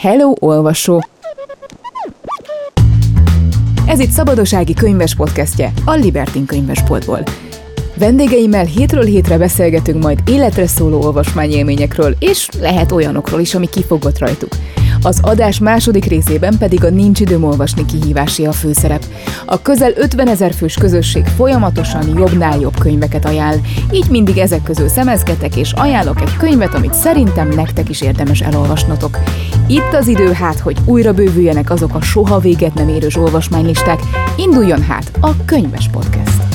Hello, 0.00 0.32
olvasó! 0.40 1.00
Ez 3.86 4.00
itt 4.00 4.10
Szabadosági 4.10 4.74
könyves 4.74 5.14
podcastje, 5.14 5.72
a 5.84 5.92
Libertin 5.94 6.46
könyvesboltból. 6.46 7.22
Vendégeimmel 7.94 8.64
hétről 8.64 9.04
hétre 9.04 9.38
beszélgetünk 9.38 10.02
majd 10.02 10.18
életre 10.26 10.66
szóló 10.66 11.02
olvasmányélményekről, 11.02 12.16
és 12.18 12.48
lehet 12.60 12.92
olyanokról 12.92 13.40
is, 13.40 13.54
ami 13.54 13.68
kifogott 13.68 14.18
rajtuk. 14.18 14.50
Az 15.02 15.18
adás 15.22 15.58
második 15.58 16.04
részében 16.04 16.58
pedig 16.58 16.84
a 16.84 16.90
Nincs 16.90 17.20
időm 17.20 17.44
olvasni 17.44 17.84
kihívási 17.84 18.46
a 18.46 18.52
főszerep. 18.52 19.04
A 19.46 19.62
közel 19.62 19.92
50 19.96 20.28
ezer 20.28 20.52
fős 20.52 20.74
közösség 20.74 21.24
folyamatosan 21.24 22.18
jobbnál 22.18 22.60
jobb 22.60 22.78
könyveket 22.78 23.24
ajánl, 23.24 23.60
így 23.92 24.10
mindig 24.10 24.38
ezek 24.38 24.62
közül 24.62 24.88
szemezgetek 24.88 25.56
és 25.56 25.72
ajánlok 25.72 26.20
egy 26.20 26.36
könyvet, 26.36 26.74
amit 26.74 26.94
szerintem 26.94 27.48
nektek 27.48 27.88
is 27.88 28.00
érdemes 28.00 28.40
elolvasnotok. 28.40 29.18
Itt 29.66 29.92
az 29.92 30.06
idő 30.06 30.32
hát, 30.32 30.58
hogy 30.58 30.76
újra 30.84 31.12
bővüljenek 31.12 31.70
azok 31.70 31.94
a 31.94 32.00
soha 32.00 32.38
véget 32.38 32.74
nem 32.74 32.88
érős 32.88 33.16
olvasmánylisták, 33.16 34.00
induljon 34.36 34.82
hát 34.82 35.10
a 35.20 35.44
Könyves 35.44 35.88
Podcast. 35.92 36.47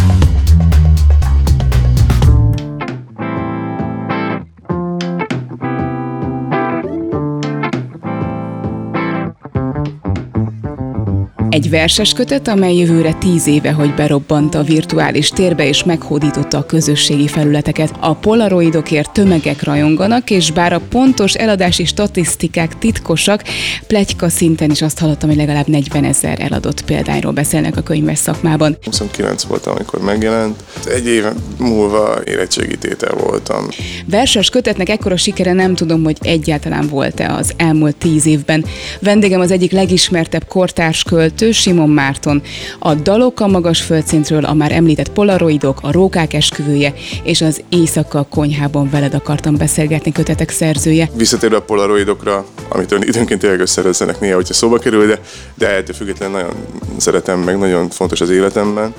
Egy 11.54 11.70
verses 11.70 12.14
kötet, 12.14 12.48
amely 12.48 12.76
jövőre 12.76 13.14
tíz 13.14 13.48
éve, 13.48 13.72
hogy 13.72 13.94
berobbant 13.94 14.56
a 14.56 14.64
virtuális 14.64 15.30
térbe 15.30 15.68
és 15.68 15.84
meghódította 15.84 16.58
a 16.58 16.66
közösségi 16.66 17.28
felületeket. 17.28 17.92
A 18.00 18.16
polaroidokért 18.16 19.12
tömegek 19.12 19.64
rajonganak, 19.64 20.30
és 20.30 20.52
bár 20.52 20.74
a 20.74 20.82
pontos 20.90 21.34
eladási 21.34 21.86
statisztikák 21.86 22.78
titkosak, 22.78 23.44
plegyka 23.88 24.30
szinten 24.30 24.72
is 24.72 24.82
azt 24.82 25.00
hallottam, 25.00 25.30
hogy 25.30 25.38
legalább 25.38 25.68
40 25.68 26.04
ezer 26.04 26.40
eladott 26.40 26.86
példányról 26.86 27.32
beszélnek 27.32 27.78
a 27.78 27.82
könyves 27.82 28.18
szakmában. 28.18 28.78
29 28.86 29.44
voltam, 29.44 29.74
amikor 29.76 30.02
megjelent. 30.02 30.64
Egy 30.86 31.08
év 31.08 31.26
múlva 31.60 32.20
érettségítétel 32.26 33.16
voltam. 33.16 33.68
Verses 34.06 34.50
kötetnek 34.50 34.90
ekkora 34.90 35.18
sikere 35.18 35.54
nem 35.54 35.76
tudom, 35.76 36.04
hogy 36.04 36.18
egyáltalán 36.22 36.88
volt-e 36.88 37.34
az 37.34 37.54
elmúlt 37.58 37.96
tíz 37.96 38.26
évben. 38.26 38.66
Vendégem 39.00 39.40
az 39.40 39.52
egyik 39.52 39.72
legismertebb 39.72 40.46
kortárs 40.48 41.04
költő, 41.04 41.42
szerkesztő 41.44 41.52
Simon 41.52 41.90
Márton, 41.90 42.42
a 42.80 42.94
dalok 42.94 43.40
a 43.40 43.48
magas 43.48 43.82
földszintről, 43.82 44.46
a 44.46 44.54
már 44.54 44.72
említett 44.72 45.10
polaroidok, 45.10 45.80
a 45.82 45.92
rókák 45.92 46.34
esküvője 46.34 46.94
és 47.24 47.42
az 47.42 47.64
éjszaka 47.70 48.24
konyhában 48.30 48.90
veled 48.90 49.14
akartam 49.14 49.58
beszélgetni 49.58 50.12
kötetek 50.12 50.50
szerzője. 50.50 51.10
Visszatérve 51.16 51.56
a 51.56 51.62
polaroidokra, 51.62 52.46
amit 52.70 52.92
ön 52.92 53.02
időnként 53.02 53.40
tényleg 53.40 53.60
összerezzenek 53.60 54.20
néha, 54.20 54.36
hogyha 54.36 54.54
szóba 54.54 54.78
kerül, 54.78 55.08
de, 55.08 55.20
de 55.56 55.70
ettől 55.70 55.96
függetlenül 55.96 56.36
nagyon 56.36 56.54
szeretem, 56.98 57.40
meg 57.40 57.58
nagyon 57.58 57.90
fontos 57.90 58.22
az 58.22 58.30
életemben. 58.30 58.94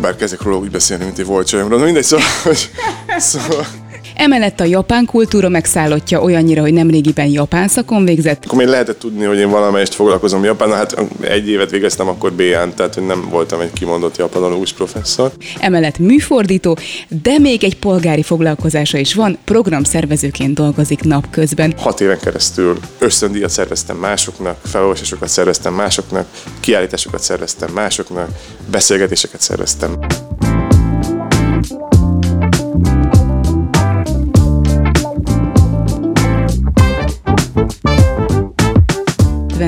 Bár 0.00 0.16
kezdek 0.16 0.42
róla 0.42 0.56
úgy 0.56 0.70
beszélni, 0.70 1.04
mint 1.04 1.18
egy 1.18 1.26
volt 1.26 1.46
csajomról. 1.46 1.78
Mindegy, 1.78 2.04
szóval, 2.04 2.26
szóval 3.18 3.66
Emellett 4.14 4.60
a 4.60 4.64
japán 4.64 5.04
kultúra 5.04 5.48
megszállottja 5.48 6.22
olyannyira, 6.22 6.60
hogy 6.60 6.72
nemrégiben 6.72 7.26
japán 7.26 7.68
szakon 7.68 8.04
végzett. 8.04 8.44
Akkor 8.44 8.58
még 8.58 8.66
lehetett 8.66 8.98
tudni, 8.98 9.24
hogy 9.24 9.38
én 9.38 9.50
valamelyest 9.50 9.94
foglalkozom 9.94 10.44
japán, 10.44 10.72
hát 10.72 11.04
egy 11.20 11.48
évet 11.48 11.70
végeztem 11.70 12.08
akkor 12.08 12.32
B-án, 12.32 12.74
tehát 12.74 12.94
hogy 12.94 13.06
nem 13.06 13.28
voltam 13.30 13.60
egy 13.60 13.72
kimondott 13.72 14.16
japanológus 14.16 14.72
professzor. 14.72 15.32
Emellett 15.60 15.98
műfordító, 15.98 16.78
de 17.22 17.38
még 17.38 17.64
egy 17.64 17.78
polgári 17.78 18.22
foglalkozása 18.22 18.98
is 18.98 19.14
van, 19.14 19.38
programszervezőként 19.44 20.54
dolgozik 20.54 21.02
napközben. 21.02 21.74
Hat 21.76 22.00
éven 22.00 22.18
keresztül 22.18 22.78
ösztöndíjat 22.98 23.50
szerveztem 23.50 23.96
másoknak, 23.96 24.58
felolvasásokat 24.64 25.28
szerveztem 25.28 25.74
másoknak, 25.74 26.26
kiállításokat 26.60 27.22
szerveztem 27.22 27.70
másoknak, 27.72 28.28
beszélgetéseket 28.70 29.40
szerveztem. 29.40 29.98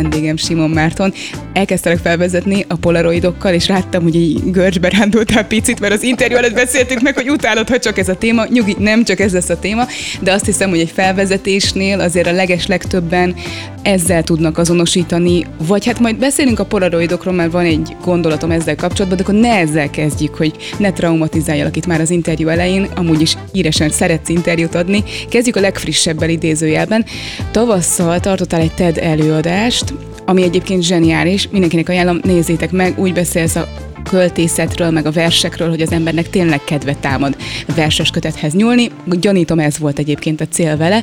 Vendégem 0.00 0.36
Simon 0.36 0.70
Márton. 0.70 1.12
Elkezdtelek 1.52 1.98
felvezetni 1.98 2.64
a 2.68 2.74
polaroidokkal, 2.74 3.54
és 3.54 3.66
láttam, 3.66 4.02
hogy 4.02 4.14
így 4.14 4.50
görcsbe 4.50 4.88
rándultál 4.88 5.44
picit, 5.44 5.80
mert 5.80 5.92
az 5.92 6.02
interjú 6.02 6.36
előtt 6.36 6.54
beszéltünk 6.54 7.00
meg, 7.00 7.14
hogy 7.14 7.30
utálod, 7.30 7.68
ha 7.68 7.78
csak 7.78 7.98
ez 7.98 8.08
a 8.08 8.14
téma. 8.14 8.44
Nyugi, 8.48 8.76
nem 8.78 9.04
csak 9.04 9.20
ez 9.20 9.32
lesz 9.32 9.48
a 9.48 9.58
téma, 9.58 9.86
de 10.20 10.32
azt 10.32 10.44
hiszem, 10.44 10.70
hogy 10.70 10.80
egy 10.80 10.90
felvezetésnél 10.90 12.00
azért 12.00 12.26
a 12.26 12.32
leges 12.32 12.66
legtöbben 12.66 13.34
ezzel 13.82 14.22
tudnak 14.22 14.58
azonosítani, 14.58 15.46
vagy 15.66 15.86
hát 15.86 16.00
majd 16.00 16.16
beszélünk 16.16 16.58
a 16.58 16.64
polaroidokról, 16.64 17.34
mert 17.34 17.52
van 17.52 17.64
egy 17.64 17.96
gondolatom 18.04 18.50
ezzel 18.50 18.76
kapcsolatban, 18.76 19.18
de 19.18 19.24
akkor 19.24 19.40
ne 19.40 19.58
ezzel 19.58 19.90
kezdjük, 19.90 20.34
hogy 20.34 20.56
ne 20.78 20.92
traumatizáljalak 20.92 21.76
itt 21.76 21.86
már 21.86 22.00
az 22.00 22.10
interjú 22.10 22.48
elején, 22.48 22.88
amúgy 22.94 23.20
is 23.20 23.36
íresen 23.52 23.90
szeretsz 23.90 24.28
interjút 24.28 24.74
adni. 24.74 25.04
Kezdjük 25.28 25.56
a 25.56 25.60
legfrissebbel 25.60 26.28
idézőjelben. 26.28 27.04
Tavasszal 27.50 28.20
tartottál 28.20 28.60
egy 28.60 28.74
TED 28.74 28.98
előadást, 28.98 29.94
ami 30.24 30.42
egyébként 30.42 30.82
zseniális, 30.82 31.48
mindenkinek 31.52 31.88
ajánlom, 31.88 32.20
nézzétek 32.22 32.70
meg, 32.70 32.98
úgy 32.98 33.12
beszélsz 33.12 33.56
a 33.56 33.68
költészetről, 34.02 34.90
meg 34.90 35.06
a 35.06 35.10
versekről, 35.10 35.68
hogy 35.68 35.80
az 35.80 35.92
embernek 35.92 36.30
tényleg 36.30 36.64
kedve 36.64 36.94
támad 36.94 37.36
verses 37.74 38.10
kötethez 38.10 38.52
nyúlni. 38.52 38.90
Gyanítom, 39.04 39.58
ez 39.58 39.78
volt 39.78 39.98
egyébként 39.98 40.40
a 40.40 40.48
cél 40.48 40.76
vele. 40.76 41.02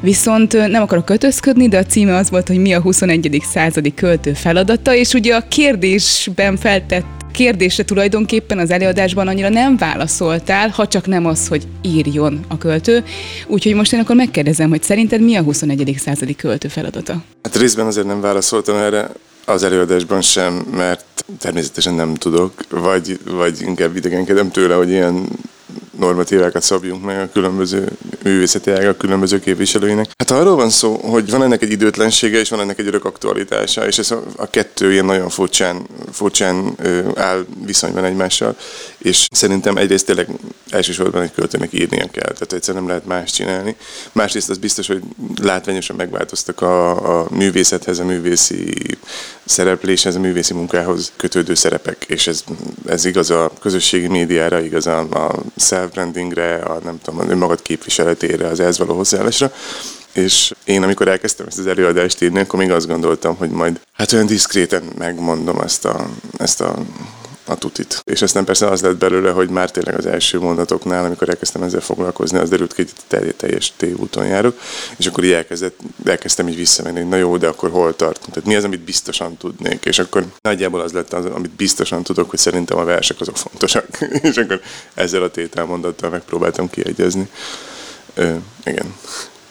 Viszont 0.00 0.68
nem 0.68 0.82
akarok 0.82 1.04
kötözködni, 1.04 1.68
de 1.68 1.78
a 1.78 1.84
címe 1.84 2.16
az 2.16 2.30
volt, 2.30 2.48
hogy 2.48 2.58
mi 2.58 2.72
a 2.72 2.80
21. 2.80 3.42
századi 3.50 3.94
költő 3.94 4.32
feladata, 4.32 4.94
és 4.94 5.12
ugye 5.12 5.34
a 5.34 5.48
kérdésben 5.48 6.56
feltett 6.56 7.04
kérdésre 7.32 7.84
tulajdonképpen 7.84 8.58
az 8.58 8.70
előadásban 8.70 9.28
annyira 9.28 9.48
nem 9.48 9.76
válaszoltál, 9.76 10.68
ha 10.68 10.86
csak 10.86 11.06
nem 11.06 11.26
az, 11.26 11.48
hogy 11.48 11.66
írjon 11.82 12.40
a 12.48 12.58
költő. 12.58 13.04
Úgyhogy 13.46 13.74
most 13.74 13.92
én 13.92 14.00
akkor 14.00 14.16
megkérdezem, 14.16 14.68
hogy 14.68 14.82
szerinted 14.82 15.20
mi 15.20 15.36
a 15.36 15.42
21. 15.42 15.94
századi 15.98 16.36
költő 16.36 16.68
feladata? 16.68 17.22
Hát 17.42 17.56
részben 17.56 17.86
azért 17.86 18.06
nem 18.06 18.20
válaszoltam 18.20 18.76
erre 18.76 19.08
az 19.44 19.62
előadásban 19.62 20.20
sem, 20.20 20.54
mert 20.54 21.24
természetesen 21.38 21.94
nem 21.94 22.14
tudok, 22.14 22.52
vagy, 22.68 23.18
vagy 23.24 23.60
inkább 23.60 23.96
idegenkedem 23.96 24.50
tőle, 24.50 24.74
hogy 24.74 24.88
ilyen 24.88 25.28
normatívákat 25.98 26.62
szabjunk 26.62 27.04
meg 27.04 27.20
a 27.20 27.28
különböző 27.32 27.88
művészeti 28.22 28.70
ágak 28.70 28.98
különböző 28.98 29.40
képviselőinek. 29.40 30.10
Hát 30.18 30.30
arról 30.30 30.56
van 30.56 30.70
szó, 30.70 30.96
hogy 30.96 31.30
van 31.30 31.42
ennek 31.42 31.62
egy 31.62 31.70
időtlensége, 31.70 32.38
és 32.38 32.48
van 32.48 32.60
ennek 32.60 32.78
egy 32.78 32.86
örök 32.86 33.04
aktualitása, 33.04 33.86
és 33.86 33.98
ez 33.98 34.10
a, 34.10 34.22
a 34.36 34.50
kettő 34.50 34.92
ilyen 34.92 35.04
nagyon 35.04 35.28
furcsán, 35.28 35.86
furcsán 36.12 36.74
ö, 36.76 37.08
áll 37.14 37.44
viszonyban 37.64 38.04
egymással, 38.04 38.56
és 39.02 39.28
szerintem 39.30 39.76
egyrészt 39.76 40.06
tényleg 40.06 40.28
elsősorban 40.68 41.22
egy 41.22 41.32
költőnek 41.32 41.72
írnia 41.72 42.06
kell, 42.10 42.32
tehát 42.32 42.52
egyszerűen 42.52 42.82
nem 42.82 42.92
lehet 42.92 43.06
más 43.06 43.32
csinálni. 43.32 43.76
Másrészt 44.12 44.50
az 44.50 44.58
biztos, 44.58 44.86
hogy 44.86 45.02
látványosan 45.42 45.96
megváltoztak 45.96 46.60
a, 46.60 47.20
a 47.20 47.26
művészethez, 47.30 47.98
a 47.98 48.04
művészi 48.04 48.74
szerepléshez, 49.44 50.14
a 50.14 50.20
művészi 50.20 50.54
munkához 50.54 51.12
kötődő 51.16 51.54
szerepek, 51.54 52.04
és 52.08 52.26
ez, 52.26 52.44
ez 52.86 53.04
igaz 53.04 53.30
a 53.30 53.52
közösségi 53.60 54.06
médiára, 54.06 54.60
igaz 54.60 54.86
a, 54.86 54.98
a 54.98 55.42
self-brandingre, 55.56 56.54
a 56.54 56.80
nem 56.84 56.98
tudom, 57.02 57.20
a 57.20 57.30
önmagad 57.30 57.62
képviseletére, 57.62 58.46
az 58.46 58.60
ehhez 58.60 58.78
való 58.78 58.94
hozzáállásra. 58.94 59.52
És 60.12 60.52
én, 60.64 60.82
amikor 60.82 61.08
elkezdtem 61.08 61.46
ezt 61.46 61.58
az 61.58 61.66
előadást 61.66 62.22
írni, 62.22 62.38
akkor 62.40 62.58
még 62.58 62.70
azt 62.70 62.86
gondoltam, 62.86 63.36
hogy 63.36 63.50
majd 63.50 63.80
hát 63.92 64.12
olyan 64.12 64.26
diszkréten 64.26 64.82
megmondom 64.98 65.60
ezt 65.60 65.84
a, 65.84 66.10
ezt 66.38 66.60
a 66.60 66.74
a 67.50 67.56
tutit. 67.56 68.02
És 68.04 68.22
aztán 68.22 68.44
persze 68.44 68.66
az 68.66 68.80
lett 68.80 68.96
belőle, 68.96 69.30
hogy 69.30 69.48
már 69.48 69.70
tényleg 69.70 69.94
az 69.94 70.06
első 70.06 70.38
mondatoknál, 70.38 71.04
amikor 71.04 71.28
elkezdtem 71.28 71.62
ezzel 71.62 71.80
foglalkozni, 71.80 72.38
az 72.38 72.48
derült 72.48 72.74
ki, 72.74 72.84
hogy 73.08 73.34
teljes 73.36 73.72
tévúton 73.76 74.26
járok, 74.26 74.60
és 74.96 75.06
akkor 75.06 75.24
így 75.24 75.32
elkezdett, 75.32 75.80
elkezdtem 76.04 76.48
így 76.48 76.56
visszamenni, 76.56 77.02
na 77.02 77.16
jó, 77.16 77.36
de 77.36 77.46
akkor 77.46 77.70
hol 77.70 77.96
tartunk? 77.96 78.32
Tehát 78.34 78.48
mi 78.48 78.56
az, 78.56 78.64
amit 78.64 78.80
biztosan 78.80 79.36
tudnék? 79.36 79.84
És 79.84 79.98
akkor 79.98 80.24
nagyjából 80.42 80.80
az 80.80 80.92
lett 80.92 81.12
az, 81.12 81.24
amit 81.24 81.50
biztosan 81.50 82.02
tudok, 82.02 82.30
hogy 82.30 82.38
szerintem 82.38 82.78
a 82.78 82.84
versek 82.84 83.20
azok 83.20 83.36
fontosak. 83.36 83.86
és 84.22 84.36
akkor 84.36 84.60
ezzel 84.94 85.22
a 85.22 85.30
tételmondattal 85.30 86.10
megpróbáltam 86.10 86.70
kiegyezni. 86.70 87.28
Ö, 88.14 88.34
igen. 88.64 88.94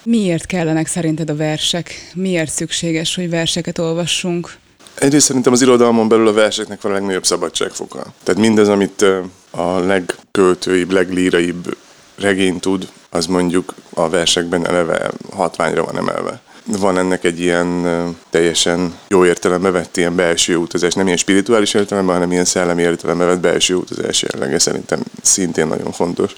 Miért 0.04 0.46
kellenek 0.46 0.88
szerinted 0.88 1.30
a 1.30 1.36
versek? 1.36 2.12
Miért 2.16 2.51
szükséges, 2.51 3.16
hogy 3.16 3.30
verseket 3.30 3.78
olvassunk? 3.78 4.57
Egyrészt 4.94 5.25
szerintem 5.25 5.53
az 5.53 5.62
irodalmon 5.62 6.07
belül 6.07 6.27
a 6.27 6.33
verseknek 6.33 6.81
van 6.81 6.91
a 6.91 6.95
legnagyobb 6.95 7.25
szabadságfoka. 7.25 8.06
Tehát 8.24 8.41
mindez, 8.41 8.68
amit 8.68 9.06
a 9.51 9.80
legköltőibb, 9.80 10.91
leglíraibb 10.91 11.77
regény 12.15 12.59
tud, 12.59 12.88
az 13.09 13.25
mondjuk 13.25 13.74
a 13.94 14.09
versekben 14.09 14.68
eleve 14.68 15.12
hatványra 15.31 15.83
van 15.83 15.97
emelve. 15.97 16.41
Van 16.77 16.98
ennek 16.98 17.24
egy 17.24 17.39
ilyen 17.39 17.88
teljesen 18.30 18.94
jó 19.07 19.25
értelembe 19.25 19.71
vett 19.71 19.98
ilyen 19.98 20.16
belső 20.16 20.56
utazás, 20.56 20.94
nem 20.94 21.06
ilyen 21.06 21.18
spirituális 21.18 21.74
értelemben, 21.74 22.16
hanem 22.16 22.31
ilyen 22.31 22.45
szellemi 22.45 22.81
értelembe 22.81 23.25
vett 23.25 23.39
belső 23.39 23.75
utazás 23.75 24.21
jellege 24.21 24.60
szerintem 24.60 25.00
szintén 25.21 25.68
nagyon 25.68 25.92
fontos. 25.92 26.36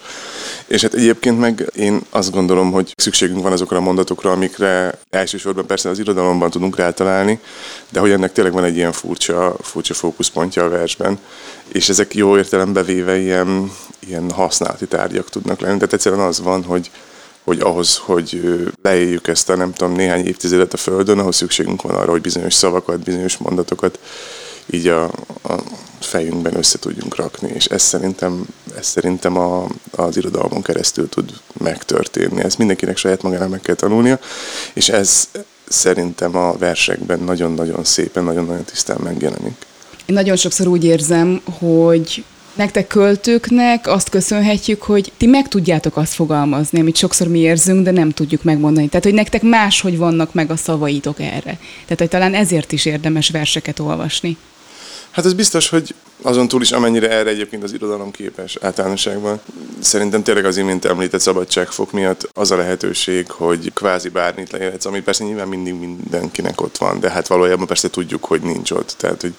És 0.67 0.81
hát 0.81 0.93
egyébként 0.93 1.39
meg 1.39 1.71
én 1.75 2.01
azt 2.09 2.31
gondolom, 2.31 2.71
hogy 2.71 2.93
szükségünk 2.97 3.41
van 3.41 3.51
azokra 3.51 3.77
a 3.77 3.81
mondatokra, 3.81 4.31
amikre 4.31 4.93
elsősorban 5.09 5.65
persze 5.65 5.89
az 5.89 5.99
irodalomban 5.99 6.49
tudunk 6.49 6.75
rátalálni, 6.75 7.39
de 7.89 7.99
hogy 7.99 8.11
ennek 8.11 8.31
tényleg 8.31 8.53
van 8.53 8.63
egy 8.63 8.75
ilyen 8.75 8.91
furcsa, 8.91 9.55
furcsa 9.61 9.93
fókuszpontja 9.93 10.63
a 10.63 10.69
versben, 10.69 11.19
és 11.67 11.89
ezek 11.89 12.15
jó 12.15 12.37
értelembe 12.37 12.83
véve 12.83 13.17
ilyen, 13.17 13.71
ilyen 13.99 14.31
használati 14.31 14.85
tárgyak 14.85 15.29
tudnak 15.29 15.59
lenni. 15.59 15.77
Tehát 15.77 15.93
egyszerűen 15.93 16.21
az 16.21 16.41
van, 16.41 16.63
hogy 16.63 16.91
hogy 17.43 17.59
ahhoz, 17.59 17.97
hogy 17.97 18.41
leéljük 18.81 19.27
ezt 19.27 19.49
a 19.49 19.55
nem 19.55 19.73
tudom 19.73 19.95
néhány 19.95 20.25
évtizedet 20.25 20.73
a 20.73 20.77
Földön, 20.77 21.19
ahhoz 21.19 21.35
szükségünk 21.35 21.81
van 21.81 21.95
arra, 21.95 22.11
hogy 22.11 22.21
bizonyos 22.21 22.53
szavakat, 22.53 23.03
bizonyos 23.03 23.37
mondatokat 23.37 23.99
így 24.69 24.87
a, 24.87 25.03
a 25.43 25.63
fejünkben 25.99 26.57
össze 26.57 26.79
tudjunk 26.79 27.15
rakni, 27.15 27.51
és 27.53 27.65
ez 27.65 27.81
szerintem, 27.81 28.45
ez 28.77 28.87
szerintem 28.87 29.37
a, 29.37 29.67
az 29.91 30.17
irodalmon 30.17 30.61
keresztül 30.61 31.09
tud 31.09 31.31
megtörténni. 31.53 32.43
Ez 32.43 32.55
mindenkinek 32.55 32.97
saját 32.97 33.21
magának 33.21 33.49
meg 33.49 33.61
kell 33.61 33.75
tanulnia, 33.75 34.19
és 34.73 34.89
ez 34.89 35.29
szerintem 35.67 36.35
a 36.35 36.57
versekben 36.57 37.19
nagyon-nagyon 37.19 37.83
szépen, 37.83 38.23
nagyon-nagyon 38.23 38.63
tisztán 38.63 38.99
megjelenik. 39.03 39.65
Én 40.05 40.15
nagyon 40.15 40.35
sokszor 40.35 40.67
úgy 40.67 40.83
érzem, 40.83 41.41
hogy 41.59 42.23
Nektek 42.53 42.87
költőknek 42.87 43.87
azt 43.87 44.09
köszönhetjük, 44.09 44.81
hogy 44.81 45.11
ti 45.17 45.25
meg 45.25 45.47
tudjátok 45.47 45.97
azt 45.97 46.13
fogalmazni, 46.13 46.79
amit 46.79 46.95
sokszor 46.95 47.27
mi 47.27 47.39
érzünk, 47.39 47.83
de 47.83 47.91
nem 47.91 48.09
tudjuk 48.09 48.43
megmondani. 48.43 48.87
Tehát, 48.87 49.03
hogy 49.03 49.13
nektek 49.13 49.41
máshogy 49.41 49.97
vannak 49.97 50.33
meg 50.33 50.51
a 50.51 50.55
szavaitok 50.55 51.19
erre. 51.19 51.57
Tehát, 51.83 51.97
hogy 51.97 52.09
talán 52.09 52.33
ezért 52.33 52.71
is 52.71 52.85
érdemes 52.85 53.29
verseket 53.29 53.79
olvasni. 53.79 54.37
Hát 55.11 55.25
ez 55.25 55.33
biztos, 55.33 55.69
hogy 55.69 55.95
azon 56.21 56.47
túl 56.47 56.61
is, 56.61 56.71
amennyire 56.71 57.09
erre 57.09 57.29
egyébként 57.29 57.63
az 57.63 57.73
irodalom 57.73 58.11
képes 58.11 58.57
általánosságban. 58.61 59.41
Szerintem 59.79 60.23
tényleg 60.23 60.45
az 60.45 60.57
imént 60.57 60.85
említett 60.85 61.19
szabadságfok 61.19 61.91
miatt 61.91 62.29
az 62.33 62.51
a 62.51 62.55
lehetőség, 62.55 63.31
hogy 63.31 63.73
kvázi 63.73 64.09
bármit 64.09 64.51
leélhetsz, 64.51 64.85
ami 64.85 65.01
persze 65.01 65.23
nyilván 65.23 65.47
mindig 65.47 65.73
mindenkinek 65.73 66.61
ott 66.61 66.77
van, 66.77 66.99
de 66.99 67.09
hát 67.09 67.27
valójában 67.27 67.67
persze 67.67 67.89
tudjuk, 67.89 68.25
hogy 68.25 68.41
nincs 68.41 68.71
ott. 68.71 68.93
Tehát, 68.97 69.21
hogy, 69.21 69.33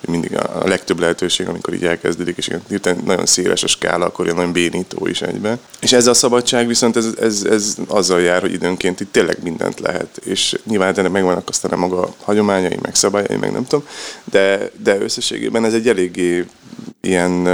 hogy 0.00 0.08
mindig 0.08 0.36
a, 0.36 0.68
legtöbb 0.68 0.98
lehetőség, 1.00 1.48
amikor 1.48 1.74
így 1.74 1.84
elkezdődik, 1.84 2.36
és 2.36 2.48
ilyen 2.48 3.00
nagyon 3.04 3.26
széles 3.26 3.62
a 3.62 3.66
skála, 3.66 4.04
akkor 4.04 4.24
ilyen 4.24 4.36
nagyon 4.36 4.52
bénító 4.52 5.06
is 5.06 5.22
egyben. 5.22 5.58
És 5.80 5.92
ez 5.92 6.06
a 6.06 6.14
szabadság 6.14 6.66
viszont 6.66 6.96
ez, 6.96 7.08
ez, 7.20 7.44
ez 7.50 7.76
azzal 7.86 8.20
jár, 8.20 8.40
hogy 8.40 8.52
időnként 8.52 9.00
itt 9.00 9.12
tényleg 9.12 9.38
mindent 9.42 9.80
lehet. 9.80 10.20
És 10.24 10.58
nyilván 10.64 10.98
ennek 10.98 11.12
megvannak 11.12 11.48
aztán 11.48 11.70
a 11.70 11.76
maga 11.76 12.14
hagyományai, 12.22 12.78
meg 12.82 12.94
szabályai, 12.94 13.36
meg 13.36 13.52
nem 13.52 13.66
tudom, 13.66 13.86
de, 14.24 14.70
de 14.82 15.00
összességében 15.00 15.64
ez 15.64 15.74
egy 15.74 15.88
eléggé 15.88 16.27
ilyen, 17.00 17.46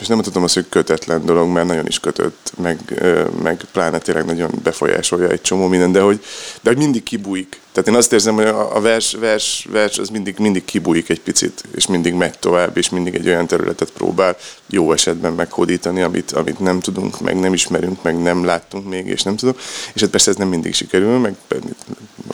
és 0.00 0.06
nem 0.06 0.20
tudom 0.22 0.42
azt, 0.42 0.54
hogy 0.54 0.66
kötetlen 0.68 1.24
dolog, 1.24 1.48
mert 1.48 1.66
nagyon 1.66 1.86
is 1.86 2.00
kötött, 2.00 2.52
meg, 2.56 3.02
meg 3.42 3.64
pláne 3.72 3.98
tényleg 3.98 4.24
nagyon 4.24 4.50
befolyásolja 4.62 5.28
egy 5.28 5.40
csomó 5.40 5.66
minden, 5.66 5.92
de 5.92 6.00
hogy, 6.00 6.24
de 6.60 6.70
hogy 6.70 6.78
mindig 6.78 7.02
kibújik. 7.02 7.60
Tehát 7.72 7.88
én 7.88 7.94
azt 7.94 8.12
érzem, 8.12 8.34
hogy 8.34 8.44
a 8.46 8.80
vers, 8.80 9.14
vers, 9.14 9.66
vers 9.70 9.98
az 9.98 10.08
mindig, 10.08 10.38
mindig 10.38 10.64
kibújik 10.64 11.08
egy 11.08 11.20
picit, 11.20 11.64
és 11.74 11.86
mindig 11.86 12.14
megy 12.14 12.38
tovább, 12.38 12.76
és 12.76 12.90
mindig 12.90 13.14
egy 13.14 13.26
olyan 13.26 13.46
területet 13.46 13.90
próbál 13.90 14.36
jó 14.66 14.92
esetben 14.92 15.32
meghódítani, 15.32 16.02
amit, 16.02 16.32
amit 16.32 16.58
nem 16.58 16.80
tudunk, 16.80 17.20
meg 17.20 17.40
nem 17.40 17.52
ismerünk, 17.52 18.02
meg 18.02 18.22
nem 18.22 18.44
láttunk 18.44 18.88
még, 18.88 19.06
és 19.06 19.22
nem 19.22 19.36
tudom. 19.36 19.54
És 19.92 20.00
hát 20.00 20.10
persze 20.10 20.30
ez 20.30 20.36
nem 20.36 20.48
mindig 20.48 20.74
sikerül, 20.74 21.18
meg 21.18 21.34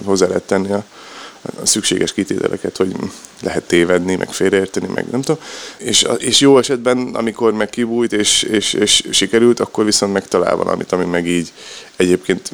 hozzá 0.05 0.27
lehet 0.27 0.47
tenni 0.47 0.73
a 0.73 0.85
szükséges 1.63 2.13
kitételeket, 2.13 2.77
hogy 2.77 2.97
lehet 3.43 3.67
tévedni, 3.67 4.17
meg 4.17 4.33
félreérteni, 4.33 4.87
meg 4.95 5.07
nem 5.11 5.23
tudom. 5.23 5.43
És, 5.77 6.07
és 6.19 6.41
jó 6.41 6.59
esetben, 6.59 6.99
amikor 6.99 7.53
meg 7.53 7.71
kibújt 7.71 8.13
és, 8.13 8.43
és, 8.43 8.73
és 8.73 9.03
sikerült, 9.11 9.61
akkor 9.61 9.85
viszont 9.85 10.13
megtalál 10.13 10.57
valamit, 10.57 10.93
ami 10.93 11.05
meg 11.05 11.27
így 11.27 11.53
egyébként 11.97 12.51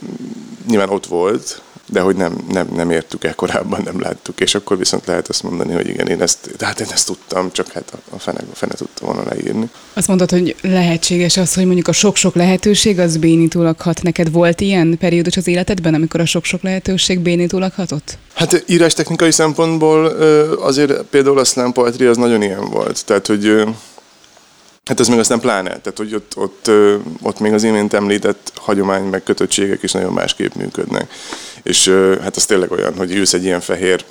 nyilván 0.66 0.88
ott 0.88 1.06
volt, 1.06 1.62
de 1.92 2.00
hogy 2.00 2.16
nem, 2.16 2.36
nem, 2.48 2.68
nem 2.74 2.90
értük 2.90 3.24
el 3.24 3.34
korábban, 3.34 3.80
nem 3.84 4.00
láttuk, 4.00 4.40
és 4.40 4.54
akkor 4.54 4.78
viszont 4.78 5.06
lehet 5.06 5.28
azt 5.28 5.42
mondani, 5.42 5.72
hogy 5.72 5.88
igen, 5.88 6.06
én 6.06 6.22
ezt, 6.22 6.50
hát 6.60 6.80
én 6.80 6.86
ezt 6.92 7.06
tudtam, 7.06 7.52
csak 7.52 7.72
hát 7.72 7.92
a 8.10 8.18
fene, 8.18 8.38
a 8.52 8.54
fene 8.54 8.72
tudta 8.72 9.04
volna 9.04 9.22
leírni. 9.28 9.70
Azt 9.92 10.06
mondtad, 10.06 10.30
hogy 10.30 10.56
lehetséges 10.62 11.36
az, 11.36 11.54
hogy 11.54 11.64
mondjuk 11.64 11.88
a 11.88 11.92
sok-sok 11.92 12.34
lehetőség 12.34 12.98
az 12.98 13.16
bénítólag 13.16 13.80
hat. 13.80 14.02
Neked 14.02 14.30
volt 14.30 14.60
ilyen 14.60 14.98
periódus 14.98 15.36
az 15.36 15.46
életedben, 15.46 15.94
amikor 15.94 16.20
a 16.20 16.26
sok-sok 16.26 16.62
lehetőség 16.62 17.20
bénítólag 17.20 17.72
hatott? 17.72 18.18
Hát 18.34 18.64
írás 18.66 18.94
technikai 18.94 19.30
szempontból 19.30 20.06
azért 20.60 21.02
például 21.02 21.38
a 21.38 21.44
slam 21.44 21.72
poetry 21.72 22.04
az 22.04 22.16
nagyon 22.16 22.42
ilyen 22.42 22.70
volt. 22.70 23.04
Tehát, 23.04 23.26
hogy 23.26 23.64
Hát 24.84 25.00
ez 25.00 25.08
még 25.08 25.18
aztán 25.18 25.40
pláne, 25.40 25.68
tehát 25.68 25.98
hogy 25.98 26.14
ott, 26.14 26.32
ott, 26.36 26.70
ott 27.22 27.38
még 27.38 27.52
az 27.52 27.62
imént 27.62 27.92
említett 27.92 28.52
hagyomány 28.54 29.02
meg 29.02 29.22
kötöttségek 29.22 29.82
is 29.82 29.92
nagyon 29.92 30.12
másképp 30.12 30.54
működnek. 30.54 31.12
És 31.62 31.88
hát 32.22 32.36
az 32.36 32.46
tényleg 32.46 32.70
olyan, 32.70 32.96
hogy 32.96 33.12
ülsz 33.12 33.32
egy 33.32 33.44
ilyen 33.44 33.60
fehér 33.60 34.04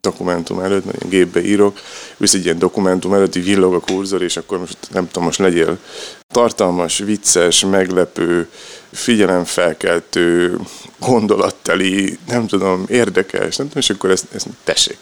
dokumentum 0.00 0.60
előtt, 0.60 0.84
mert 0.84 1.02
én 1.02 1.10
gépbe 1.10 1.44
írok, 1.44 1.80
ülsz 2.18 2.34
egy 2.34 2.44
ilyen 2.44 2.58
dokumentum 2.58 3.12
előtt, 3.12 3.36
így 3.36 3.44
villog 3.44 3.74
a 3.74 3.80
kurzor, 3.80 4.22
és 4.22 4.36
akkor 4.36 4.58
most 4.58 4.76
nem 4.90 5.06
tudom, 5.06 5.24
most 5.24 5.38
legyél 5.38 5.78
tartalmas, 6.26 6.98
vicces, 6.98 7.64
meglepő, 7.64 8.48
figyelemfelkeltő, 8.92 10.58
gondolatteli, 10.98 12.18
nem 12.26 12.46
tudom, 12.46 12.84
érdekes, 12.88 13.56
nem 13.56 13.68
tudom, 13.68 13.82
és 13.82 13.90
akkor 13.90 14.10
ezt, 14.10 14.26
ezt 14.34 14.46
tessék. 14.64 14.98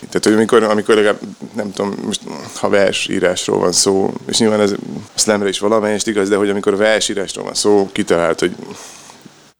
Tehát, 0.00 0.24
hogy 0.24 0.32
amikor, 0.32 0.62
amikor 0.62 0.94
legalább, 0.94 1.20
nem 1.54 1.72
tudom, 1.72 1.94
most 2.04 2.20
ha 2.54 2.68
versírásról 2.68 3.58
van 3.58 3.72
szó, 3.72 4.12
és 4.26 4.38
nyilván 4.38 4.60
ez 4.60 4.72
a 5.14 5.18
slamre 5.18 5.48
is 5.48 5.58
valamelyest 5.58 6.06
igaz, 6.06 6.28
de 6.28 6.36
hogy 6.36 6.50
amikor 6.50 6.76
versírásról 6.76 7.44
van 7.44 7.54
szó, 7.54 7.88
kitalált, 7.92 8.40
hogy 8.40 8.56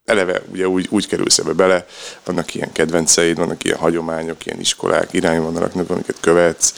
eleve 0.05 0.43
ugye 0.53 0.69
úgy, 0.69 0.87
úgy 0.91 1.07
kerülsz 1.07 1.39
ebbe 1.39 1.53
bele, 1.53 1.87
vannak 2.25 2.55
ilyen 2.55 2.73
kedvenceid, 2.73 3.37
vannak 3.37 3.65
ilyen 3.65 3.79
hagyományok, 3.79 4.47
ilyen 4.47 4.61
iskolák, 4.61 5.13
irányvonalak, 5.13 5.73
amiket 5.75 6.17
követsz. 6.21 6.75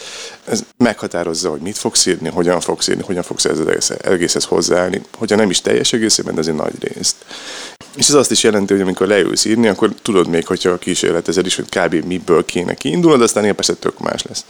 Ez 0.51 0.65
meghatározza, 0.77 1.51
hogy 1.51 1.61
mit 1.61 1.79
fogsz 1.79 2.07
írni, 2.07 2.29
hogyan 2.29 2.61
fogsz 2.61 2.89
írni, 2.89 3.03
hogyan 3.03 3.23
fogsz 3.23 3.45
ez 3.45 3.59
az 3.59 3.93
egészhez 4.03 4.45
hozzáállni, 4.45 5.03
hogyha 5.17 5.37
nem 5.37 5.51
is 5.51 5.61
teljes 5.61 5.93
egészében, 5.93 6.35
de 6.35 6.41
azért 6.41 6.57
nagy 6.57 6.75
részt. 6.81 7.15
És 7.95 8.09
ez 8.09 8.15
azt 8.15 8.31
is 8.31 8.43
jelenti, 8.43 8.73
hogy 8.73 8.83
amikor 8.83 9.07
leülsz 9.07 9.45
írni, 9.45 9.69
akkor 9.69 9.95
tudod 10.03 10.29
még, 10.29 10.47
hogyha 10.47 10.71
a 10.71 10.79
kísérletezed 10.79 11.47
is, 11.47 11.57
hogy 11.57 11.65
kb. 11.69 12.05
miből 12.07 12.45
kéne 12.45 12.75
kiindulod, 12.75 13.23
aztán 13.23 13.43
ilyen 13.43 13.55
persze 13.55 13.75
tök 13.75 13.99
más 13.99 14.23
lesz. 14.23 14.45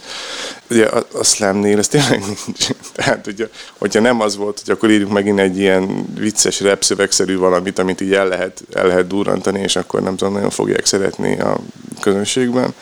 Ugye 0.69 0.85
a, 0.85 1.05
a 1.13 1.23
slamnél 1.23 1.77
ez 1.77 1.87
tényleg 1.87 2.19
nincs. 2.19 2.67
Tehát, 2.95 3.27
ugye, 3.27 3.49
hogyha 3.77 3.99
nem 3.99 4.21
az 4.21 4.35
volt, 4.35 4.61
hogy 4.65 4.73
akkor 4.73 4.89
írjuk 4.89 5.11
megint 5.11 5.39
egy 5.39 5.57
ilyen 5.57 6.05
vicces, 6.15 6.59
repszövegszerű 6.59 7.37
valamit, 7.37 7.79
amit 7.79 8.01
így 8.01 8.13
el 8.13 8.27
lehet, 8.27 8.63
el 8.73 8.87
lehet 8.87 9.07
durrantani, 9.07 9.59
és 9.59 9.75
akkor 9.75 10.01
nem 10.01 10.15
tudom, 10.15 10.33
nagyon 10.33 10.49
fogják 10.49 10.85
szeretni 10.85 11.39
a 11.39 11.59
közönségben, 12.01 12.73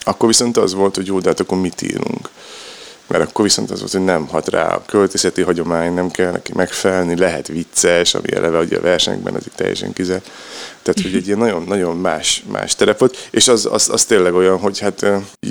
akkor 0.00 0.28
viszont 0.28 0.56
az 0.56 0.74
volt, 0.74 0.94
hogy 0.94 1.06
jó, 1.06 1.20
de 1.20 1.28
hát 1.28 1.40
akkor 1.40 1.58
mit 1.58 1.82
írunk 1.82 2.28
mert 3.06 3.22
akkor 3.28 3.44
viszont 3.44 3.70
az 3.70 3.80
volt, 3.80 3.92
hogy 3.92 4.04
nem 4.04 4.26
hat 4.26 4.48
rá 4.48 4.74
a 4.74 4.82
költészeti 4.86 5.42
hagyomány, 5.42 5.94
nem 5.94 6.10
kell 6.10 6.30
neki 6.30 6.52
megfelelni, 6.54 7.16
lehet 7.16 7.48
vicces, 7.48 8.14
ami 8.14 8.34
eleve 8.34 8.58
ugye 8.58 8.78
a 8.78 8.80
versenyben 8.80 9.34
az 9.34 9.46
itt 9.46 9.54
teljesen 9.54 9.92
kizárt. 9.92 10.30
Tehát, 10.84 11.02
hogy 11.02 11.14
egy 11.14 11.26
ilyen 11.26 11.38
nagyon-nagyon 11.38 11.96
más, 11.96 12.44
más 12.52 12.74
terep 12.74 12.98
volt, 12.98 13.28
és 13.30 13.48
az, 13.48 13.68
az, 13.70 13.88
az 13.92 14.04
tényleg 14.04 14.34
olyan, 14.34 14.58
hogy 14.58 14.78
hát 14.78 15.06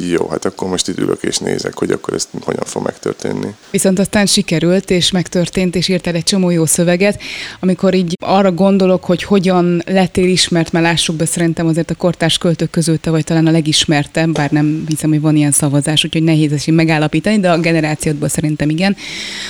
jó, 0.10 0.28
hát 0.28 0.46
akkor 0.46 0.70
most 0.70 0.88
itt 0.88 0.98
ülök 0.98 1.24
és 1.24 1.38
nézek, 1.38 1.78
hogy 1.78 1.92
akkor 1.92 2.14
ezt 2.14 2.28
hogyan 2.44 2.66
fog 2.66 2.84
megtörténni. 2.84 3.54
Viszont 3.72 4.00
aztán 4.00 4.26
sikerült, 4.26 4.90
és 4.90 5.12
megtörtént, 5.12 5.76
és 5.76 5.88
írtál 5.88 6.14
egy 6.14 6.24
csomó 6.24 6.50
jó 6.50 6.66
szöveget, 6.66 7.22
amikor 7.60 7.94
így 7.94 8.18
arra 8.20 8.52
gondolok, 8.52 9.04
hogy 9.04 9.24
hogyan 9.24 9.84
lettél 9.86 10.28
ismert, 10.30 10.72
mert 10.72 10.86
lássuk 10.86 11.16
be, 11.16 11.26
szerintem 11.26 11.68
azért 11.68 11.90
a 11.90 11.96
kortárs 11.96 12.38
költők 12.38 12.70
között 12.70 13.02
te 13.02 13.10
vagy 13.10 13.24
talán 13.24 13.48
a 13.48 13.52
legismertebb, 13.52 14.32
bár 14.32 14.52
nem 14.52 14.84
hiszem, 14.88 15.10
hogy 15.10 15.22
van 15.22 15.36
ilyen 15.36 15.52
szavazás, 15.52 16.06
úgyhogy 16.06 16.24
nehéz 16.24 16.52
ezt 16.52 16.72
megállapítani, 16.72 17.40
de 17.40 17.52
a 17.52 17.58
generációdból 17.58 18.30
szerintem 18.30 18.70
igen. 18.70 18.96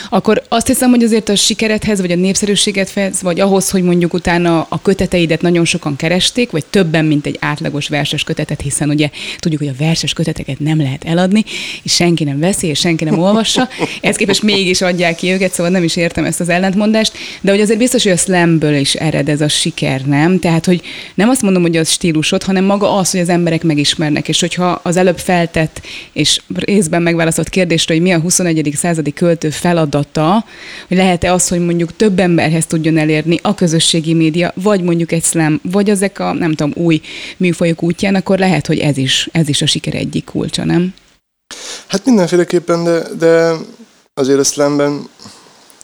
Akkor 0.10 0.44
azt 0.48 0.68
hiszem, 0.68 0.90
hogy 0.90 1.04
azért 1.04 1.30
a 1.30 1.36
sikeredhez, 1.36 2.02
vagy 2.02 2.12
a 2.12 2.16
népszerűségedhez, 2.16 3.22
vagy 3.22 3.40
ahhoz, 3.40 3.70
hogy 3.70 3.84
mondjuk 3.84 4.14
utána 4.14 4.66
a 4.70 4.82
köteteidet 4.82 5.42
nagyon 5.42 5.66
sokan 5.74 5.96
keresték, 5.96 6.52
vagy 6.52 6.66
többen, 6.66 7.06
mint 7.06 7.26
egy 7.26 7.38
átlagos 7.40 7.88
verses 7.88 8.24
kötetet, 8.24 8.62
hiszen 8.62 8.90
ugye 8.90 9.10
tudjuk, 9.38 9.62
hogy 9.62 9.70
a 9.70 9.84
verses 9.84 10.14
köteteket 10.14 10.60
nem 10.60 10.78
lehet 10.78 11.04
eladni, 11.04 11.44
és 11.84 11.94
senki 11.94 12.24
nem 12.24 12.40
veszi, 12.40 12.68
és 12.68 12.80
senki 12.80 13.04
nem 13.04 13.20
olvassa. 13.20 13.70
Ez 14.02 14.16
képest 14.16 14.44
mégis 14.44 14.82
adják 14.82 15.16
ki 15.16 15.32
őket, 15.32 15.52
szóval 15.52 15.72
nem 15.72 15.84
is 15.84 15.96
értem 15.96 16.26
ezt 16.26 16.40
az 16.40 16.50
ellentmondást, 16.50 17.14
de 17.42 17.52
hogy 17.52 17.62
azért 17.62 17.80
biztos, 17.80 18.04
hogy 18.04 18.12
a 18.12 18.18
slamből 18.18 18.76
is 18.76 18.94
ered 18.94 19.30
ez 19.30 19.42
a 19.42 19.48
siker, 19.48 20.02
nem? 20.02 20.40
Tehát, 20.40 20.66
hogy 20.66 20.82
nem 21.14 21.30
azt 21.30 21.42
mondom, 21.42 21.62
hogy 21.62 21.78
az 21.78 21.90
stílusod, 21.90 22.44
hanem 22.44 22.64
maga 22.64 22.96
az, 22.98 23.12
hogy 23.12 23.20
az 23.20 23.30
emberek 23.30 23.64
megismernek, 23.64 24.28
és 24.28 24.40
hogyha 24.40 24.80
az 24.84 24.98
előbb 24.98 25.20
feltett 25.20 25.82
és 26.12 26.42
részben 26.56 27.02
megválaszolt 27.02 27.50
kérdésre, 27.50 27.94
hogy 27.94 28.04
mi 28.04 28.12
a 28.12 28.20
21. 28.20 28.74
századi 28.76 29.14
költő 29.14 29.50
feladata, 29.50 30.46
hogy 30.88 30.98
lehet-e 30.98 31.34
az, 31.34 31.48
hogy 31.48 31.60
mondjuk 31.60 31.96
több 31.96 32.20
emberhez 32.20 32.66
tudjon 32.66 32.98
elérni 32.98 33.40
a 33.42 33.56
közösségi 33.56 34.14
média, 34.14 34.54
vagy 34.56 34.82
mondjuk 34.82 35.12
egy 35.12 35.24
slam 35.24 35.62
vagy 35.72 35.90
ezek 35.90 36.20
a, 36.20 36.34
nem 36.34 36.54
tudom, 36.54 36.84
új 36.86 37.02
műfajok 37.38 37.84
útján, 37.84 38.16
akkor 38.16 38.40
lehet, 38.40 38.68
hogy 38.68 38.80
ez 38.80 38.98
is, 38.98 39.30
ez 39.32 39.50
is 39.50 39.62
a 39.62 39.66
siker 39.66 39.96
egyik 39.96 40.26
kulcsa, 40.26 40.66
nem? 40.66 40.94
Hát 41.88 42.06
mindenféleképpen, 42.06 42.84
de, 42.84 43.04
de 43.18 43.52
azért 44.14 44.40
a 44.40 44.44
slamben 44.44 45.10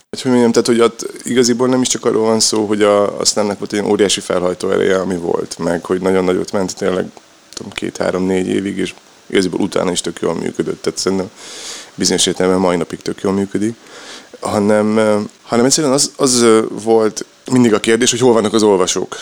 hogy, 0.09 0.21
hogy 0.21 0.31
mondjam, 0.31 0.51
tehát, 0.51 0.67
hogy 0.67 0.79
ott 0.79 1.11
igaziból 1.23 1.67
nem 1.67 1.81
is 1.81 1.87
csak 1.87 2.05
arról 2.05 2.25
van 2.25 2.39
szó, 2.39 2.65
hogy 2.65 2.81
a, 2.81 3.19
a 3.19 3.25
slamnek 3.25 3.57
volt 3.57 3.73
egy 3.73 3.81
óriási 3.81 4.19
felhajtó 4.19 4.69
ereje, 4.69 4.99
ami 4.99 5.15
volt, 5.15 5.57
meg 5.57 5.85
hogy 5.85 6.01
nagyon 6.01 6.23
nagyot 6.23 6.51
ment, 6.51 6.75
tényleg 6.75 7.05
tudom, 7.53 7.71
két-három-négy 7.71 8.47
évig, 8.47 8.77
és 8.77 8.93
igaziból 9.27 9.59
utána 9.59 9.91
is 9.91 10.01
tök 10.01 10.19
jól 10.21 10.35
működött. 10.35 10.81
Tehát 10.81 10.99
szerintem 10.99 11.29
bizonyos 11.95 12.25
értelemben 12.25 12.61
mai 12.61 12.77
napig 12.77 12.99
tök 13.01 13.21
jól 13.21 13.33
működik. 13.33 13.75
Hanem, 14.39 14.95
hanem 15.41 15.65
egyszerűen 15.65 15.93
az, 15.93 16.11
az 16.15 16.45
volt 16.83 17.25
mindig 17.51 17.73
a 17.73 17.79
kérdés, 17.79 18.11
hogy 18.11 18.19
hol 18.19 18.33
vannak 18.33 18.53
az 18.53 18.63
olvasók. 18.63 19.15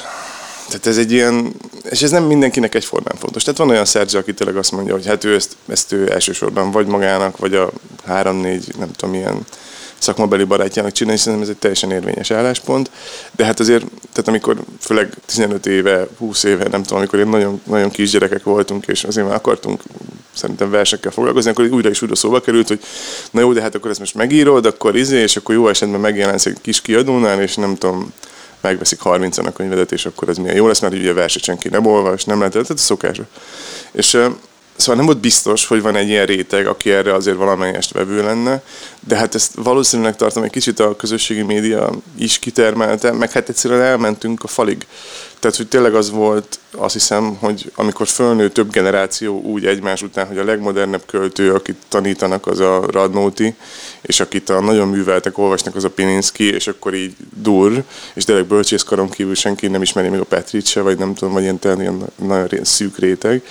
Tehát 0.68 0.88
ez 0.88 0.98
egy 0.98 1.12
ilyen, 1.12 1.54
és 1.90 2.02
ez 2.02 2.12
nem 2.12 2.24
mindenkinek 2.24 2.76
egyformán 2.76 3.16
fontos. 3.20 3.44
Tehát 3.44 3.60
van 3.60 3.70
olyan 3.70 3.86
szerző, 3.86 4.18
aki 4.18 4.34
tényleg 4.34 4.58
azt 4.58 4.72
mondja, 4.72 4.94
hogy 4.94 5.06
hát 5.06 5.24
ő 5.24 5.34
ezt, 5.34 5.56
ezt 5.68 5.92
ő 5.92 6.12
elsősorban 6.12 6.72
vagy 6.72 6.88
magának, 6.88 7.38
vagy 7.38 7.56
a 7.56 7.72
három-négy, 8.06 8.74
nem 8.78 8.92
tudom, 8.92 9.16
milyen 9.16 9.46
szakmabeli 9.98 10.44
barátjának 10.44 10.92
csinálni, 10.92 11.20
szerintem 11.20 11.42
ez 11.42 11.50
egy 11.54 11.58
teljesen 11.58 11.92
érvényes 11.92 12.32
álláspont. 12.32 12.92
De 13.36 13.46
hát 13.46 13.60
azért, 13.60 13.86
tehát 14.12 14.28
amikor 14.28 14.58
főleg 14.80 15.14
15 15.26 15.66
éve, 15.66 16.08
20 16.18 16.44
éve, 16.44 16.68
nem 16.68 16.84
tudom, 16.84 16.98
amikor 16.98 17.20
én 17.20 17.28
nagyon, 17.28 17.62
nagyon 17.64 17.90
kisgyerekek 17.90 18.44
voltunk, 18.44 18.86
és 18.88 19.04
azért 19.04 19.28
már 19.28 19.36
akartunk 19.36 19.82
szerintem 20.34 20.70
versekkel 20.70 21.12
foglalkozni, 21.12 21.50
akkor 21.50 21.66
újra 21.66 21.90
is 21.90 22.02
újra 22.02 22.16
szóba 22.16 22.40
került, 22.42 22.68
hogy 22.68 22.80
na 23.32 23.40
jó, 23.40 23.54
de 23.54 23.62
hát 23.62 23.76
akkor 23.76 23.90
ezt 23.90 24.00
most 24.00 24.16
megírod, 24.16 24.66
akkor 24.66 24.96
izé, 24.96 25.22
és 25.22 25.36
akkor 25.36 25.56
jó 25.56 25.68
esetben 25.68 26.00
megjelensz 26.00 26.46
egy 26.46 26.58
kis 26.62 26.82
kiadónál, 26.82 27.42
és 27.42 27.56
nem 27.56 27.76
tudom, 27.76 28.14
megveszik 28.62 29.00
30 29.00 29.38
a 29.38 29.52
könyvedet, 29.52 29.92
és 29.92 30.06
akkor 30.06 30.30
ez 30.30 30.38
milyen 30.38 30.56
jó 30.56 30.68
lesz, 30.68 30.80
mert 30.80 30.94
ugye 30.94 31.14
verset 31.14 31.44
senki 31.44 31.70
nem 31.70 31.86
olvas, 31.86 32.24
nem 32.24 32.38
lehet, 32.38 32.54
tehát 32.54 32.70
a 32.70 32.78
szokás. 32.78 33.22
És 33.92 34.18
Szóval 34.78 34.96
nem 34.96 35.06
volt 35.06 35.18
biztos, 35.18 35.66
hogy 35.68 35.82
van 35.82 35.96
egy 35.96 36.08
ilyen 36.08 36.26
réteg, 36.26 36.68
aki 36.68 36.92
erre 36.92 37.14
azért 37.14 37.38
valamelyest 37.38 37.94
vevő 37.94 38.24
lenne, 38.24 38.62
de 39.08 39.16
hát 39.16 39.36
ezt 39.36 39.52
valószínűleg 39.56 40.16
tartom 40.16 40.44
egy 40.44 40.52
kicsit 40.52 40.80
a 40.80 40.96
közösségi 40.96 41.42
média 41.42 41.90
is 42.18 42.40
kitermelte, 42.40 43.12
meg 43.12 43.32
hát 43.32 43.50
egyszerűen 43.50 43.82
elmentünk 43.82 44.44
a 44.44 44.48
falig. 44.48 44.86
Tehát, 45.40 45.58
hogy 45.58 45.68
tényleg 45.68 45.96
az 45.96 46.12
volt, 46.12 46.60
azt 46.72 46.94
hiszem, 46.94 47.38
hogy 47.40 47.72
amikor 47.76 48.08
fölnő 48.08 48.50
több 48.50 48.72
generáció 48.72 49.42
úgy 49.42 49.66
egymás 49.66 50.02
után, 50.02 50.28
hogy 50.28 50.38
a 50.38 50.44
legmodernebb 50.44 51.06
költő, 51.06 51.54
akit 51.54 51.78
tanítanak, 51.88 52.48
az 52.48 52.60
a 52.60 52.86
Radnóti, 52.92 53.56
és 54.02 54.20
akit 54.20 54.50
a 54.50 54.60
nagyon 54.60 54.88
műveltek 54.88 55.38
olvasnak, 55.38 55.76
az 55.76 55.84
a 55.84 55.90
Pininski, 55.90 56.54
és 56.54 56.68
akkor 56.68 56.94
így 56.94 57.16
dur, 57.42 57.84
és 58.14 58.24
tényleg 58.24 58.46
bölcsészkaron 58.46 59.10
kívül 59.10 59.36
senki 59.36 59.68
nem 59.68 59.82
ismeri 59.82 60.08
még 60.08 60.20
a 60.20 60.24
Petrit 60.24 60.66
se, 60.66 60.82
vagy 60.82 60.98
nem 60.98 61.14
tudom, 61.14 61.34
vagy 61.34 61.44
ilyen, 61.44 61.60
ilyen 61.64 62.06
nagyon 62.16 62.64
szűk 62.64 62.98
réteg 62.98 63.42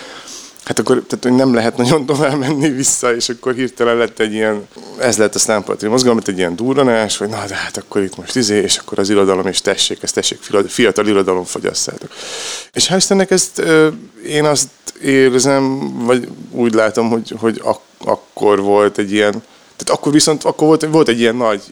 hát 0.66 0.78
akkor 0.78 1.02
tehát, 1.06 1.24
hogy 1.24 1.32
nem 1.32 1.54
lehet 1.54 1.76
nagyon 1.76 2.06
tovább 2.12 2.38
menni 2.38 2.68
vissza, 2.68 3.14
és 3.14 3.28
akkor 3.28 3.54
hirtelen 3.54 3.96
lett 3.96 4.18
egy 4.18 4.32
ilyen, 4.32 4.68
ez 4.98 5.16
lett 5.16 5.34
a 5.34 5.38
szlámpatri 5.38 5.88
mozgalom, 5.88 6.18
egy 6.26 6.38
ilyen 6.38 6.56
durranás, 6.56 7.16
vagy 7.16 7.28
na, 7.28 7.44
de 7.46 7.54
hát 7.54 7.76
akkor 7.76 8.02
itt 8.02 8.16
most 8.16 8.36
izé, 8.36 8.60
és 8.60 8.76
akkor 8.76 8.98
az 8.98 9.10
irodalom, 9.10 9.46
és 9.46 9.60
tessék, 9.60 10.02
ezt 10.02 10.14
tessék, 10.14 10.38
fiatal 10.66 11.06
irodalom 11.06 11.44
fogyasszátok. 11.44 12.10
És 12.72 12.88
hál' 12.88 12.96
Istennek 12.96 13.30
ezt 13.30 13.62
én 14.26 14.44
azt 14.44 14.68
érzem, 15.02 15.92
vagy 16.04 16.28
úgy 16.50 16.74
látom, 16.74 17.08
hogy, 17.08 17.34
hogy 17.38 17.60
ak- 17.64 17.80
akkor 18.04 18.60
volt 18.60 18.98
egy 18.98 19.12
ilyen, 19.12 19.32
tehát 19.76 20.00
akkor 20.00 20.12
viszont 20.12 20.44
akkor 20.44 20.66
volt, 20.66 20.86
volt 20.90 21.08
egy 21.08 21.20
ilyen 21.20 21.36
nagy 21.36 21.62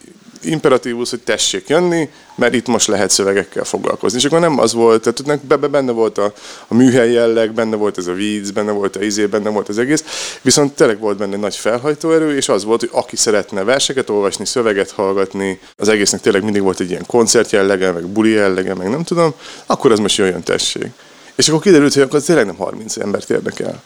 imperatívus, 0.45 1.11
hogy 1.11 1.21
tessék 1.21 1.69
jönni, 1.69 2.09
mert 2.35 2.55
itt 2.55 2.67
most 2.67 2.87
lehet 2.87 3.11
szövegekkel 3.11 3.65
foglalkozni. 3.65 4.19
És 4.19 4.25
akkor 4.25 4.41
nem 4.41 4.59
az 4.59 4.73
volt, 4.73 5.03
tehát 5.03 5.47
be, 5.47 5.57
benne 5.57 5.93
volt 5.93 6.19
a, 6.19 6.33
a 6.69 6.75
műhely 6.75 7.13
jelleg, 7.13 7.53
benne 7.53 7.77
volt 7.77 7.99
ez 7.99 8.07
a 8.07 8.13
víz, 8.13 8.51
benne 8.51 8.73
volt 8.73 8.97
a 8.97 9.03
izé, 9.03 9.27
benne 9.27 9.51
volt 9.51 9.69
az 9.69 9.79
egész, 9.79 10.05
viszont 10.43 10.75
tényleg 10.75 10.99
volt 10.99 11.17
benne 11.17 11.37
nagy 11.37 11.57
felhajtóerő, 11.57 12.37
és 12.37 12.49
az 12.49 12.65
volt, 12.65 12.81
hogy 12.81 12.91
aki 12.93 13.17
szeretne 13.17 13.65
verseket 13.65 14.11
olvasni, 14.11 14.47
szöveget 14.47 14.91
hallgatni, 14.91 15.61
az 15.77 15.89
egésznek 15.89 16.21
tényleg 16.21 16.43
mindig 16.43 16.63
volt 16.63 16.81
egy 16.81 16.91
ilyen 16.91 17.07
koncert 17.07 17.51
jellege, 17.51 17.93
meg 17.93 18.07
buli 18.07 18.31
jellege, 18.31 18.75
meg 18.75 18.91
nem 18.91 19.05
tudom, 19.05 19.35
akkor 19.67 19.93
az 19.93 19.99
most 19.99 20.17
jöjjön 20.17 20.43
tessék. 20.43 20.91
És 21.35 21.49
akkor 21.49 21.61
kiderült, 21.61 21.95
hogy 21.95 22.03
akkor 22.03 22.23
tényleg 22.23 22.47
nem 22.47 22.57
30 22.57 22.97
embert 22.97 23.31
érdekel. 23.31 23.83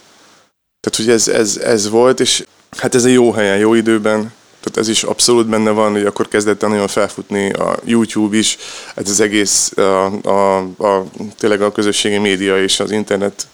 Tehát, 0.79 0.97
hogy 0.97 1.09
ez, 1.09 1.27
ez, 1.27 1.57
ez 1.57 1.89
volt, 1.89 2.19
és 2.19 2.43
hát 2.77 2.95
ez 2.95 3.03
a 3.03 3.07
jó 3.07 3.31
helyen, 3.31 3.57
jó 3.57 3.73
időben, 3.73 4.33
tehát 4.63 4.77
ez 4.77 4.87
is 4.87 5.03
abszolút 5.03 5.47
benne 5.47 5.69
van, 5.69 5.91
hogy 5.91 6.05
akkor 6.05 6.27
kezdett 6.27 6.63
el 6.63 6.69
nagyon 6.69 6.87
felfutni 6.87 7.51
a 7.51 7.79
YouTube 7.85 8.37
is, 8.37 8.57
hát 8.95 9.07
az 9.07 9.19
egész, 9.19 9.77
a, 9.77 10.05
a, 10.05 10.57
a, 10.57 11.05
tényleg 11.37 11.61
a 11.61 11.71
közösségi 11.71 12.17
média 12.17 12.63
és 12.63 12.79
az 12.79 12.91
internet 12.91 13.47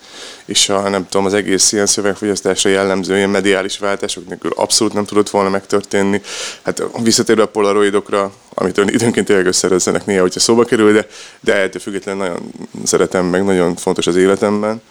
és 0.45 0.69
a, 0.69 0.89
nem 0.89 1.07
tudom, 1.09 1.25
az 1.25 1.33
egész 1.33 1.71
ilyen 1.71 1.85
szövegfogyasztásra 1.85 2.69
jellemző 2.69 3.15
ilyen 3.15 3.29
mediális 3.29 3.77
váltások 3.77 4.27
nélkül 4.27 4.51
abszolút 4.55 4.93
nem 4.93 5.05
tudott 5.05 5.29
volna 5.29 5.49
megtörténni. 5.49 6.21
Hát 6.61 6.83
visszatérve 7.03 7.41
a 7.41 7.47
polaroidokra, 7.47 8.31
amit 8.53 8.77
időnként 8.77 9.25
tényleg 9.25 9.45
összerezzenek 9.45 10.05
néha, 10.05 10.21
hogyha 10.21 10.39
szóba 10.39 10.63
kerül, 10.63 10.93
de, 10.93 11.07
de 11.39 11.55
ettől 11.55 11.81
függetlenül 11.81 12.21
nagyon 12.23 12.51
szeretem, 12.83 13.25
meg 13.25 13.43
nagyon 13.43 13.75
fontos 13.75 14.07
az 14.07 14.15
életemben 14.15 14.81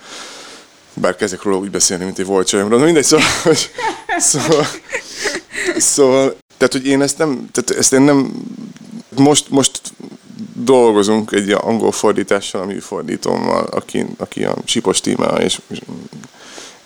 bár 0.94 1.16
kezdek 1.16 1.42
róla 1.42 1.56
úgy 1.56 1.71
beszélni, 1.71 2.04
mint 2.04 2.18
egy 2.18 2.26
volt 2.26 2.47
csajomról, 2.47 2.78
de 2.78 2.85
mindegy, 2.85 3.04
szóval, 3.04 3.26
hogy, 3.42 3.71
szóval, 4.18 4.66
szóval, 5.76 6.37
tehát, 6.56 6.73
hogy 6.73 6.87
én 6.87 7.02
ezt 7.02 7.18
nem, 7.18 7.49
tehát 7.52 7.80
ezt 7.80 7.92
én 7.92 8.00
nem, 8.00 8.33
most, 9.16 9.50
most 9.50 9.80
dolgozunk 10.54 11.33
egy 11.33 11.50
angol 11.50 11.92
fordítással, 11.92 12.61
a 12.61 12.66
műfordítómmal, 12.66 13.64
aki, 13.64 14.06
aki 14.16 14.44
a 14.44 14.56
Sipos 14.64 15.00
tíma, 15.00 15.26
és, 15.26 15.61
és 15.68 15.80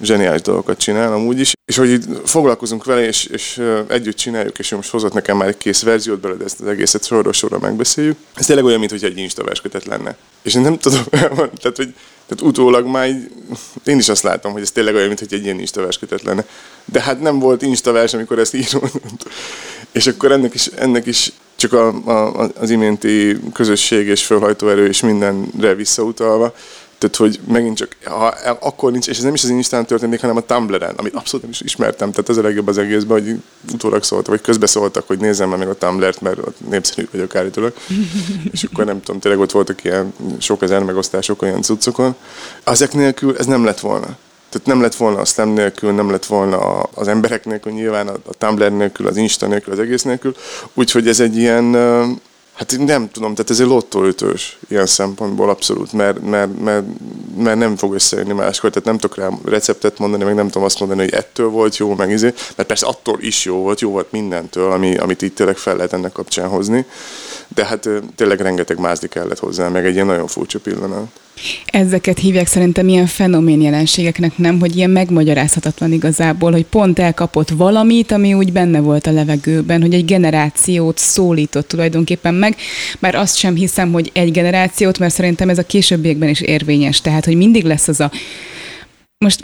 zseniális 0.00 0.40
dolgokat 0.40 0.78
csinál 0.78 1.12
amúgy 1.12 1.40
is, 1.40 1.52
és 1.64 1.76
hogy 1.76 2.04
foglalkozunk 2.24 2.84
vele, 2.84 3.06
és, 3.06 3.24
és 3.24 3.62
együtt 3.88 4.16
csináljuk, 4.16 4.58
és 4.58 4.72
ő 4.72 4.76
most 4.76 4.90
hozott 4.90 5.12
nekem 5.12 5.36
már 5.36 5.48
egy 5.48 5.56
kész 5.56 5.82
verziót 5.82 6.20
belőle, 6.20 6.44
ezt 6.44 6.60
az 6.60 6.66
egészet 6.66 7.04
sorról 7.04 7.32
sorra 7.32 7.58
megbeszéljük. 7.58 8.16
Ez 8.34 8.46
tényleg 8.46 8.64
olyan, 8.64 8.78
mintha 8.78 9.06
egy 9.06 9.18
instaverskötet 9.18 9.84
lenne. 9.84 10.16
És 10.42 10.54
én 10.54 10.62
nem 10.62 10.78
tudom, 10.78 11.04
tehát, 11.60 11.76
hogy 11.76 11.94
tehát 12.28 12.44
utólag 12.44 12.86
már 12.86 13.08
így, 13.08 13.30
én 13.84 13.98
is 13.98 14.08
azt 14.08 14.22
látom, 14.22 14.52
hogy 14.52 14.62
ez 14.62 14.70
tényleg 14.70 14.94
olyan, 14.94 15.06
mintha 15.06 15.26
egy 15.30 15.44
ilyen 15.44 15.60
instaverskötet 15.60 16.22
lenne. 16.22 16.44
De 16.84 17.00
hát 17.00 17.20
nem 17.20 17.38
volt 17.38 17.62
instavers, 17.62 18.14
amikor 18.14 18.38
ezt 18.38 18.54
írom. 18.54 18.90
és 19.92 20.06
akkor 20.06 20.32
ennek 20.32 20.54
is, 20.54 20.66
ennek 20.66 21.06
is 21.06 21.32
csak 21.56 21.72
a, 21.72 21.88
a, 21.88 22.50
az 22.54 22.70
iménti 22.70 23.36
közösség 23.52 24.06
és 24.06 24.24
fölhajtóerő 24.24 24.86
és 24.86 25.00
mindenre 25.00 25.74
visszautalva, 25.74 26.54
tehát, 26.98 27.16
hogy 27.16 27.40
megint 27.48 27.76
csak, 27.76 27.96
ha 28.04 28.34
akkor 28.60 28.92
nincs, 28.92 29.08
és 29.08 29.16
ez 29.16 29.24
nem 29.24 29.34
is 29.34 29.42
az 29.42 29.48
Instán 29.48 29.86
történik, 29.86 30.20
hanem 30.20 30.36
a 30.36 30.40
Tumblr-en, 30.40 30.94
amit 30.96 31.14
abszolút 31.14 31.42
nem 31.42 31.50
is 31.50 31.60
ismertem. 31.60 32.10
Tehát 32.10 32.28
ez 32.28 32.36
a 32.36 32.42
legjobb 32.42 32.66
az 32.66 32.78
egészben, 32.78 33.22
hogy 33.22 33.34
utólag 33.72 34.02
szóltak, 34.02 34.28
vagy 34.28 34.40
közbeszóltak, 34.40 35.06
hogy 35.06 35.18
nézzem 35.18 35.48
meg 35.48 35.68
a 35.68 35.74
Tumblr-t, 35.74 36.20
mert 36.20 36.38
ott 36.38 36.68
népszerű 36.68 37.08
vagyok 37.12 37.34
állítólag. 37.36 37.72
és 38.52 38.62
akkor 38.62 38.84
nem 38.84 39.02
tudom, 39.02 39.20
tényleg 39.20 39.40
ott 39.40 39.50
voltak 39.50 39.84
ilyen 39.84 40.14
sok 40.38 40.62
ezer 40.62 40.82
megosztások 40.82 41.42
olyan 41.42 41.62
cuccokon. 41.62 42.14
Ezek 42.64 42.92
nélkül 42.92 43.36
ez 43.36 43.46
nem 43.46 43.64
lett 43.64 43.80
volna. 43.80 44.16
Tehát 44.50 44.66
nem 44.66 44.80
lett 44.80 44.94
volna 44.94 45.20
a 45.20 45.24
Slam 45.24 45.48
nélkül, 45.48 45.92
nem 45.92 46.10
lett 46.10 46.26
volna 46.26 46.82
az 46.82 47.08
emberek 47.08 47.44
nélkül, 47.44 47.72
nyilván 47.72 48.08
a, 48.08 48.12
a 48.12 48.34
Tumblr 48.38 48.72
nélkül, 48.72 49.06
az 49.06 49.16
Insta 49.16 49.46
nélkül, 49.46 49.72
az 49.72 49.78
egész 49.78 50.02
nélkül. 50.02 50.34
Úgyhogy 50.74 51.08
ez 51.08 51.20
egy 51.20 51.36
ilyen 51.36 51.76
Hát 52.58 52.78
nem 52.78 53.10
tudom, 53.10 53.34
tehát 53.34 53.50
ez 53.50 53.60
egy 53.60 53.66
lottóütős 53.66 54.58
ilyen 54.68 54.86
szempontból 54.86 55.50
abszolút, 55.50 55.92
mert, 55.92 56.20
mert, 56.22 56.60
mert, 56.60 56.84
mert 57.36 57.58
nem 57.58 57.76
fog 57.76 57.94
összejönni 57.94 58.32
máskor, 58.32 58.70
tehát 58.70 58.88
nem 58.88 58.98
tudok 58.98 59.16
rá 59.16 59.30
receptet 59.44 59.98
mondani, 59.98 60.24
meg 60.24 60.34
nem 60.34 60.46
tudom 60.46 60.62
azt 60.62 60.78
mondani, 60.78 61.00
hogy 61.00 61.12
ettől 61.12 61.48
volt 61.48 61.76
jó, 61.76 61.94
meg 61.94 62.10
izé, 62.10 62.34
mert 62.56 62.68
persze 62.68 62.86
attól 62.86 63.18
is 63.20 63.44
jó 63.44 63.56
volt, 63.56 63.80
jó 63.80 63.90
volt 63.90 64.12
mindentől, 64.12 64.72
ami, 64.72 64.96
amit 64.96 65.22
itt 65.22 65.34
tényleg 65.34 65.56
fel 65.56 65.76
lehet 65.76 65.92
ennek 65.92 66.12
kapcsán 66.12 66.48
hozni, 66.48 66.86
de 67.48 67.64
hát 67.64 67.88
tényleg 68.16 68.40
rengeteg 68.40 68.78
mázdi 68.78 69.08
kellett 69.08 69.38
hozzá, 69.38 69.68
meg 69.68 69.86
egy 69.86 69.94
ilyen 69.94 70.06
nagyon 70.06 70.26
furcsa 70.26 70.58
pillanat. 70.58 71.06
Ezeket 71.66 72.18
hívják 72.18 72.46
szerintem 72.46 72.88
ilyen 72.88 73.06
fenomén 73.06 73.60
jelenségeknek, 73.60 74.38
nem, 74.38 74.60
hogy 74.60 74.76
ilyen 74.76 74.90
megmagyarázhatatlan 74.90 75.92
igazából, 75.92 76.52
hogy 76.52 76.64
pont 76.64 76.98
elkapott 76.98 77.48
valamit, 77.48 78.12
ami 78.12 78.34
úgy 78.34 78.52
benne 78.52 78.80
volt 78.80 79.06
a 79.06 79.12
levegőben, 79.12 79.80
hogy 79.80 79.94
egy 79.94 80.04
generációt 80.04 80.98
szólított 80.98 81.68
tulajdonképpen 81.68 82.34
meg, 82.34 82.56
bár 82.98 83.14
azt 83.14 83.36
sem 83.36 83.54
hiszem, 83.54 83.92
hogy 83.92 84.10
egy 84.12 84.32
generációt, 84.32 84.98
mert 84.98 85.14
szerintem 85.14 85.48
ez 85.48 85.58
a 85.58 85.66
későbbiekben 85.66 86.28
is 86.28 86.40
érvényes, 86.40 87.00
tehát, 87.00 87.24
hogy 87.24 87.36
mindig 87.36 87.64
lesz 87.64 87.88
az 87.88 88.00
a 88.00 88.10
most 89.24 89.42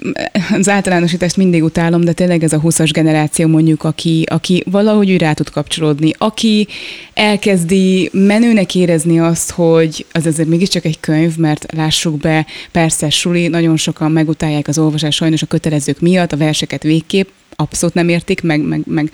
az 0.52 0.68
általánosítást 0.68 1.36
mindig 1.36 1.62
utálom, 1.62 2.00
de 2.00 2.12
tényleg 2.12 2.42
ez 2.42 2.52
a 2.52 2.60
20-as 2.60 2.90
generáció 2.92 3.48
mondjuk, 3.48 3.84
aki, 3.84 4.24
aki 4.30 4.62
valahogy 4.70 5.10
úgy 5.10 5.20
rá 5.20 5.32
tud 5.32 5.50
kapcsolódni, 5.50 6.12
aki 6.18 6.68
elkezdi 7.14 8.10
menőnek 8.12 8.74
érezni 8.74 9.20
azt, 9.20 9.50
hogy 9.50 10.06
az 10.12 10.26
azért 10.26 10.48
mégiscsak 10.48 10.84
egy 10.84 11.00
könyv, 11.00 11.36
mert 11.36 11.72
lássuk 11.72 12.16
be, 12.16 12.46
persze 12.70 13.10
suli, 13.10 13.48
nagyon 13.48 13.76
sokan 13.76 14.12
megutálják 14.12 14.68
az 14.68 14.78
olvasás 14.78 15.14
sajnos 15.14 15.42
a 15.42 15.46
kötelezők 15.46 16.00
miatt, 16.00 16.32
a 16.32 16.36
verseket 16.36 16.82
végképp 16.82 17.28
abszolút 17.56 17.94
nem 17.94 18.08
értik, 18.08 18.42
meg, 18.42 18.60
meg, 18.60 18.80
meg 18.84 19.10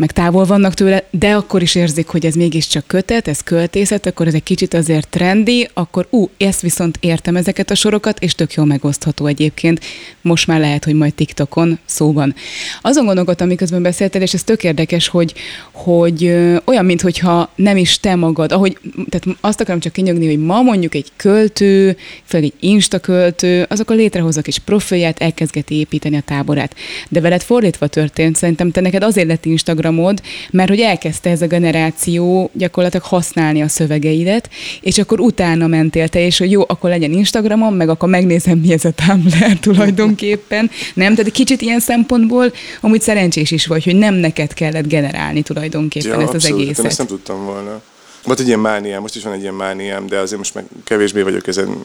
meg 0.00 0.12
távol 0.12 0.44
vannak 0.44 0.74
tőle, 0.74 1.04
de 1.10 1.34
akkor 1.34 1.62
is 1.62 1.74
érzik, 1.74 2.08
hogy 2.08 2.26
ez 2.26 2.34
mégiscsak 2.34 2.86
kötet, 2.86 3.28
ez 3.28 3.40
költészet, 3.40 4.06
akkor 4.06 4.26
ez 4.26 4.34
egy 4.34 4.42
kicsit 4.42 4.74
azért 4.74 5.08
trendi, 5.08 5.68
akkor 5.74 6.06
ú, 6.10 6.28
ezt 6.36 6.60
viszont 6.60 6.98
értem 7.00 7.36
ezeket 7.36 7.70
a 7.70 7.74
sorokat, 7.74 8.18
és 8.18 8.34
tök 8.34 8.52
jól 8.52 8.66
megosztható 8.66 9.26
egyébként. 9.26 9.80
Most 10.22 10.46
már 10.46 10.60
lehet, 10.60 10.84
hogy 10.84 10.94
majd 10.94 11.14
TikTokon 11.14 11.78
szóban. 11.84 12.34
Azon 12.82 13.04
gondolkodtam, 13.04 13.46
miközben 13.46 13.82
beszéltél, 13.82 14.22
és 14.22 14.34
ez 14.34 14.42
tök 14.42 14.64
érdekes, 14.64 15.08
hogy, 15.08 15.34
hogy 15.72 16.24
ö, 16.24 16.56
olyan, 16.64 16.84
mintha 16.84 17.50
nem 17.54 17.76
is 17.76 18.00
te 18.00 18.14
magad, 18.14 18.52
ahogy, 18.52 18.78
tehát 19.08 19.38
azt 19.40 19.60
akarom 19.60 19.80
csak 19.80 19.92
kinyögni, 19.92 20.26
hogy 20.26 20.44
ma 20.44 20.62
mondjuk 20.62 20.94
egy 20.94 21.12
költő, 21.16 21.96
főleg 22.24 22.46
egy 22.46 22.68
insta 22.68 22.98
költő, 22.98 23.66
azok 23.68 23.90
a 23.90 23.94
létrehozok 23.94 24.46
is 24.46 24.58
profilját, 24.58 25.18
elkezdgeti 25.18 25.74
építeni 25.74 26.16
a 26.16 26.22
táborát. 26.24 26.74
De 27.08 27.20
veled 27.20 27.42
fordítva 27.42 27.86
történt, 27.86 28.36
szerintem 28.36 28.70
te 28.70 28.80
neked 28.80 29.02
azért 29.02 29.26
lett 29.26 29.44
Instagramod, 29.90 30.22
mert 30.50 30.68
hogy 30.68 30.80
elkezdte 30.80 31.30
ez 31.30 31.42
a 31.42 31.46
generáció 31.46 32.50
gyakorlatilag 32.52 33.06
használni 33.06 33.62
a 33.62 33.68
szövegeidet, 33.68 34.50
és 34.80 34.98
akkor 34.98 35.20
utána 35.20 35.66
mentél 35.66 36.08
te, 36.08 36.24
és 36.24 36.38
hogy 36.38 36.50
jó, 36.50 36.62
akkor 36.66 36.90
legyen 36.90 37.12
Instagramon, 37.12 37.72
meg 37.72 37.88
akkor 37.88 38.08
megnézem, 38.08 38.58
mi 38.58 38.72
ez 38.72 38.84
a 38.84 38.90
Tumblr 38.90 39.58
tulajdonképpen. 39.60 40.70
Nem? 40.94 41.14
Tehát 41.14 41.32
kicsit 41.32 41.60
ilyen 41.60 41.80
szempontból 41.80 42.52
amúgy 42.80 43.00
szerencsés 43.00 43.50
is 43.50 43.66
vagy, 43.66 43.84
hogy 43.84 43.96
nem 43.96 44.14
neked 44.14 44.54
kellett 44.54 44.88
generálni 44.88 45.42
tulajdonképpen 45.42 46.18
Ja, 46.18 46.20
ezt 46.20 46.28
az 46.28 46.34
abszolút, 46.34 46.60
egészet. 46.60 46.78
Én 46.78 46.90
ezt 46.90 46.98
nem 46.98 47.06
tudtam 47.06 47.44
volna. 47.44 47.82
Volt 48.24 48.40
egy 48.40 48.46
ilyen 48.46 48.58
mániám, 48.58 49.00
most 49.00 49.16
is 49.16 49.22
van 49.22 49.32
egy 49.32 49.40
ilyen 49.40 49.54
mániám, 49.54 50.06
de 50.06 50.18
azért 50.18 50.38
most 50.38 50.54
meg 50.54 50.64
kevésbé 50.84 51.22
vagyok 51.22 51.46
ezen, 51.46 51.82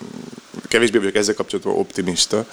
kevésbé 0.68 0.98
vagyok 0.98 1.16
ezzel 1.16 1.34
kapcsolatban 1.34 1.74
optimista, 1.74 2.46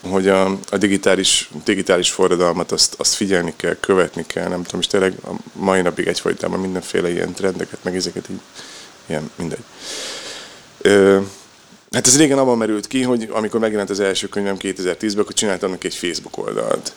hogy 0.00 0.28
a, 0.28 0.58
a 0.70 0.76
digitális, 0.76 1.50
digitális 1.64 2.10
forradalmat 2.10 2.72
azt, 2.72 2.94
azt 2.98 3.14
figyelni 3.14 3.52
kell, 3.56 3.76
követni 3.80 4.24
kell, 4.26 4.48
nem 4.48 4.62
tudom, 4.62 4.80
és 4.80 4.86
tényleg 4.86 5.14
a 5.24 5.30
mai 5.52 5.80
napig 5.80 6.06
egyfolytában 6.06 6.60
mindenféle 6.60 7.10
ilyen 7.10 7.32
trendeket, 7.32 7.84
meg 7.84 7.96
ezeket 7.96 8.28
így, 8.30 8.40
ilyen, 9.06 9.30
mindegy. 9.36 9.64
Ö, 10.78 11.20
hát 11.90 12.06
ez 12.06 12.16
régen 12.18 12.38
abban 12.38 12.58
merült 12.58 12.86
ki, 12.86 13.02
hogy 13.02 13.28
amikor 13.32 13.60
megjelent 13.60 13.90
az 13.90 14.00
első 14.00 14.28
könyvem 14.28 14.56
2010-ben, 14.58 15.18
akkor 15.18 15.34
csináltam 15.34 15.70
neki 15.70 15.86
egy 15.86 15.94
Facebook 15.94 16.38
oldalt. 16.38 16.92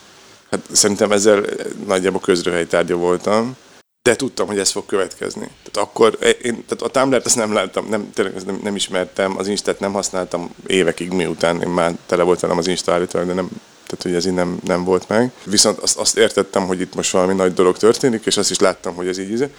Hát 0.52 0.60
szerintem 0.72 1.12
ezzel 1.12 1.46
nagyjából 1.86 2.20
közröhelytárgya 2.20 2.96
voltam, 2.96 3.56
de 4.04 4.16
tudtam, 4.16 4.48
hogy 4.48 4.60
ez 4.60 4.72
fog 4.72 4.86
következni. 4.86 5.50
Tehát 5.72 5.90
akkor 5.90 6.18
én 6.22 6.66
tehát 6.68 6.82
a 6.82 6.88
Tumblr-t 6.88 7.26
ezt 7.26 7.36
nem 7.36 7.54
láttam, 7.54 7.88
nem, 7.90 8.10
tényleg 8.14 8.46
nem, 8.46 8.60
nem 8.64 8.76
ismertem, 8.76 9.38
az 9.38 9.48
Instát 9.48 9.80
nem 9.80 9.94
használtam 9.94 10.56
évekig, 10.68 11.12
miután 11.12 11.62
én 11.62 11.68
már 11.70 11.94
tele 12.06 12.24
volt 12.24 12.40
velem 12.40 12.58
az 12.58 12.68
Insta 12.68 12.92
állítólag, 12.92 13.28
de 13.28 13.34
nem, 13.34 13.50
tehát 13.86 14.04
hogy 14.04 14.14
ez 14.14 14.26
így 14.26 14.34
nem, 14.34 14.60
nem 14.64 14.84
volt 14.84 15.08
meg. 15.08 15.32
Viszont 15.44 15.78
azt, 15.80 15.98
azt 15.98 16.18
értettem, 16.18 16.68
hogy 16.68 16.82
itt 16.82 16.96
most 16.96 17.12
valami 17.12 17.34
nagy 17.34 17.54
dolog 17.54 17.78
történik, 17.78 18.26
és 18.26 18.38
azt 18.38 18.52
is 18.52 18.60
láttam, 18.60 18.96
hogy 18.96 19.08
ez 19.08 19.18
így. 19.18 19.52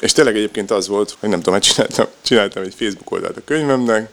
És 0.00 0.12
tényleg 0.12 0.36
egyébként 0.36 0.70
az 0.70 0.88
volt, 0.88 1.16
hogy 1.20 1.28
nem 1.28 1.38
tudom, 1.38 1.54
hát 1.54 1.62
csináltam, 1.62 2.06
csináltam 2.22 2.62
egy 2.62 2.74
Facebook 2.78 3.10
oldalt 3.10 3.36
a 3.36 3.44
könyvemnek, 3.44 4.10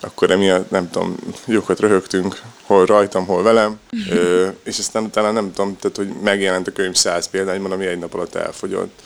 akkor 0.00 0.30
emiatt 0.30 0.70
nem 0.70 0.90
tudom, 0.90 1.16
jókat 1.44 1.80
röhögtünk, 1.80 2.40
hol 2.62 2.86
rajtam, 2.86 3.26
hol 3.26 3.42
velem, 3.42 3.78
ö, 4.10 4.48
és 4.62 4.78
aztán 4.78 5.02
utána 5.02 5.30
nem 5.30 5.52
tudom, 5.52 5.76
tehát 5.76 5.96
hogy 5.96 6.08
megjelent 6.22 6.66
a 6.66 6.72
könyv 6.72 6.94
száz 6.94 7.28
példányban, 7.28 7.72
ami 7.72 7.86
egy 7.86 7.98
nap 7.98 8.14
alatt 8.14 8.34
elfogyott. 8.34 9.02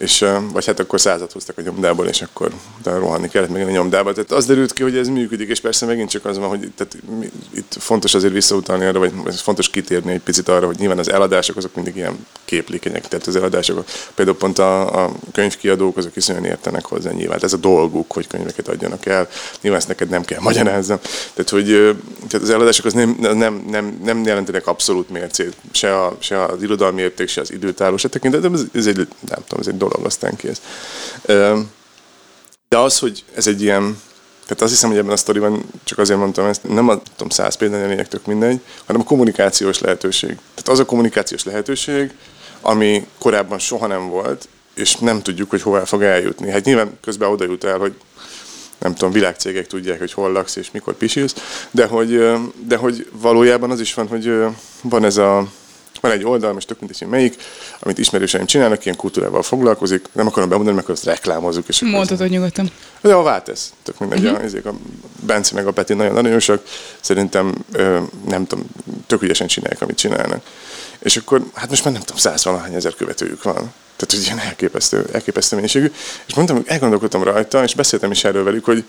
És, 0.00 0.24
vagy 0.52 0.66
hát 0.66 0.80
akkor 0.80 1.00
százat 1.00 1.32
hoztak 1.32 1.58
a 1.58 1.62
nyomdából, 1.62 2.06
és 2.06 2.22
akkor 2.22 2.50
utána 2.78 2.98
rohanni 2.98 3.28
kellett 3.28 3.50
meg 3.50 3.66
a 3.66 3.70
nyomdába. 3.70 4.12
Tehát 4.12 4.32
az 4.32 4.46
derült 4.46 4.72
ki, 4.72 4.82
hogy 4.82 4.96
ez 4.96 5.08
működik, 5.08 5.48
és 5.48 5.60
persze 5.60 5.86
megint 5.86 6.10
csak 6.10 6.24
az 6.24 6.38
van, 6.38 6.48
hogy 6.48 6.72
tehát 6.76 6.96
mi, 7.18 7.30
itt 7.54 7.76
fontos 7.78 8.14
azért 8.14 8.32
visszautalni 8.32 8.84
arra, 8.84 8.98
vagy 8.98 9.12
fontos 9.34 9.70
kitérni 9.70 10.12
egy 10.12 10.20
picit 10.20 10.48
arra, 10.48 10.66
hogy 10.66 10.78
nyilván 10.78 10.98
az 10.98 11.10
eladások 11.10 11.56
azok 11.56 11.74
mindig 11.74 11.96
ilyen 11.96 12.26
képlékenyek, 12.44 13.08
tehát 13.08 13.26
az 13.26 13.36
eladások, 13.36 13.84
például 14.14 14.36
pont 14.36 14.58
a, 14.58 15.04
a 15.04 15.12
könyvkiadók 15.32 15.96
azok 15.96 16.16
iszonyan 16.16 16.44
értenek 16.44 16.84
hozzá 16.84 17.10
nyilván, 17.10 17.38
ez 17.42 17.52
a 17.52 17.56
dolguk, 17.56 18.12
hogy 18.12 18.26
könyveket 18.26 18.68
adjanak 18.68 19.06
el, 19.06 19.28
nyilván 19.60 19.80
ezt 19.80 19.88
neked 19.88 20.08
nem 20.08 20.24
kell 20.24 20.40
magyarázzam, 20.40 20.98
tehát 21.34 21.50
hogy 21.50 21.96
tehát 22.28 22.46
az 22.46 22.50
eladások 22.50 22.84
az 22.84 22.92
nem, 22.92 23.16
nem, 23.20 23.64
nem, 23.70 24.00
nem 24.04 24.24
jelentenek 24.24 24.66
abszolút 24.66 25.10
mércét, 25.10 25.56
se, 25.70 26.02
a, 26.02 26.16
se 26.18 26.44
az 26.44 26.62
irodalmi 26.62 27.00
érték, 27.00 27.28
se 27.28 27.40
az 27.40 27.52
időtállóság 27.52 28.10
tekintetben, 28.10 28.54
ez, 28.54 28.64
ez 28.72 28.86
egy, 28.86 28.96
nem 28.96 29.38
tudom, 29.46 29.60
ez 29.60 29.66
egy 29.66 29.76
dolog, 29.76 29.89
aztán 30.02 30.36
kész. 30.36 30.60
De 32.68 32.78
az, 32.78 32.98
hogy 32.98 33.24
ez 33.34 33.46
egy 33.46 33.62
ilyen, 33.62 34.00
tehát 34.42 34.62
azt 34.62 34.70
hiszem, 34.72 34.90
hogy 34.90 34.98
ebben 34.98 35.12
a 35.12 35.16
sztoriban 35.16 35.64
csak 35.84 35.98
azért 35.98 36.18
mondtam 36.18 36.46
ezt, 36.46 36.68
nem 36.68 36.88
a 36.88 37.02
tudom, 37.16 37.28
száz 37.28 37.54
példány 37.54 37.82
a 37.82 37.86
lényeg 37.86 38.08
tök 38.08 38.26
mindegy, 38.26 38.60
hanem 38.86 39.00
a 39.00 39.04
kommunikációs 39.04 39.78
lehetőség. 39.78 40.28
Tehát 40.28 40.68
az 40.68 40.78
a 40.78 40.84
kommunikációs 40.84 41.44
lehetőség, 41.44 42.10
ami 42.60 43.06
korábban 43.18 43.58
soha 43.58 43.86
nem 43.86 44.08
volt, 44.08 44.48
és 44.74 44.96
nem 44.96 45.22
tudjuk, 45.22 45.50
hogy 45.50 45.62
hová 45.62 45.84
fog 45.84 46.02
eljutni. 46.02 46.50
Hát 46.50 46.64
nyilván 46.64 46.98
közben 47.00 47.30
oda 47.30 47.44
jut 47.44 47.64
el, 47.64 47.78
hogy 47.78 47.94
nem 48.78 48.94
tudom, 48.94 49.12
világcégek 49.12 49.66
tudják, 49.66 49.98
hogy 49.98 50.12
hol 50.12 50.32
laksz 50.32 50.56
és 50.56 50.70
mikor 50.70 50.94
pisilsz, 50.94 51.34
de 51.70 51.86
hogy, 51.86 52.22
de 52.66 52.76
hogy 52.76 53.08
valójában 53.12 53.70
az 53.70 53.80
is 53.80 53.94
van, 53.94 54.08
hogy 54.08 54.32
van 54.82 55.04
ez 55.04 55.16
a, 55.16 55.46
van 56.00 56.10
egy 56.10 56.24
oldal, 56.24 56.52
most 56.52 56.66
tök 56.66 56.78
mindegy, 56.78 56.98
hogy 56.98 57.08
melyik, 57.08 57.36
amit 57.80 57.98
ismerőseim 57.98 58.46
csinálnak, 58.46 58.84
ilyen 58.84 58.96
kultúrával 58.96 59.42
foglalkozik, 59.42 60.06
nem 60.12 60.26
akarom 60.26 60.48
bemondani, 60.48 60.76
mert 60.76 60.88
azt 60.88 61.04
reklámozzuk. 61.04 61.68
És 61.68 61.80
Mondhatod 61.80 62.30
nyugodtan. 62.30 62.70
de 63.00 63.14
a 63.14 63.22
Váltesz, 63.22 63.72
tök 63.82 63.98
mindegy, 63.98 64.24
uh-huh. 64.24 64.44
ezek 64.44 64.66
a 64.66 64.74
Bence 65.20 65.54
meg 65.54 65.66
a 65.66 65.72
Peti 65.72 65.94
nagyon 65.94 66.16
aranyosak, 66.16 66.62
szerintem 67.00 67.54
ö, 67.72 68.00
nem 68.28 68.46
tudom, 68.46 68.66
tök 69.06 69.22
ügyesen 69.22 69.46
csinálják, 69.46 69.82
amit 69.82 69.96
csinálnak. 69.96 70.42
És 70.98 71.16
akkor, 71.16 71.42
hát 71.54 71.68
most 71.68 71.84
már 71.84 71.92
nem 71.92 72.02
tudom, 72.02 72.18
száz 72.18 72.44
valahány 72.44 72.74
ezer 72.74 72.94
követőjük 72.94 73.42
van. 73.42 73.72
Tehát, 73.96 74.14
hogy 74.14 74.22
ilyen 74.24 74.38
elképesztő, 74.38 75.04
elképesztő 75.12 75.56
mennyiségű. 75.56 75.92
És 76.26 76.34
mondtam, 76.34 76.62
elgondolkodtam 76.66 77.22
rajta, 77.22 77.62
és 77.62 77.74
beszéltem 77.74 78.10
is 78.10 78.24
erről 78.24 78.44
velük, 78.44 78.64
hogy 78.64 78.84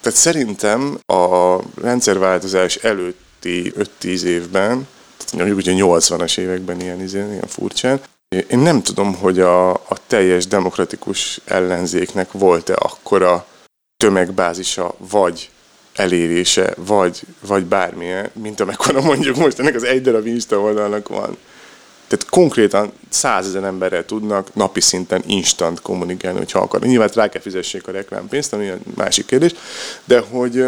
tehát 0.00 0.18
szerintem 0.18 0.98
a 1.06 1.56
rendszerváltozás 1.82 2.76
előtti 2.76 3.72
5-10 4.02 4.22
évben, 4.22 4.86
mondjuk 5.32 5.58
ugye 5.58 5.72
80-as 5.76 6.38
években 6.38 6.80
ilyen, 6.80 7.00
izé, 7.00 7.18
ilyen 7.18 7.46
furcsán, 7.46 8.00
én 8.48 8.58
nem 8.58 8.82
tudom, 8.82 9.14
hogy 9.14 9.40
a, 9.40 9.70
a 9.70 9.96
teljes 10.06 10.46
demokratikus 10.46 11.40
ellenzéknek 11.44 12.32
volt-e 12.32 12.74
akkora 12.78 13.46
tömegbázisa, 13.96 14.94
vagy 15.10 15.50
elérése, 15.94 16.74
vagy, 16.76 17.20
vagy 17.46 17.64
bármilyen, 17.64 18.30
mint 18.32 18.60
amekkora 18.60 19.00
mondjuk 19.00 19.36
most 19.36 19.58
ennek 19.58 19.74
az 19.74 19.84
egy 19.84 20.02
darab 20.02 20.26
Insta 20.26 20.60
oldalnak 20.60 21.08
van. 21.08 21.36
Tehát 22.06 22.28
konkrétan 22.28 22.92
százezer 23.08 23.64
emberrel 23.64 24.04
tudnak 24.04 24.54
napi 24.54 24.80
szinten 24.80 25.22
instant 25.26 25.80
kommunikálni, 25.80 26.38
hogyha 26.38 26.58
akarnak. 26.58 26.88
Nyilván 26.88 27.10
rá 27.14 27.28
kell 27.28 27.40
fizessék 27.40 27.88
a 27.88 27.92
reklámpénzt, 27.92 28.52
ami 28.52 28.68
egy 28.68 28.80
másik 28.94 29.26
kérdés, 29.26 29.54
de 30.04 30.18
hogy 30.18 30.66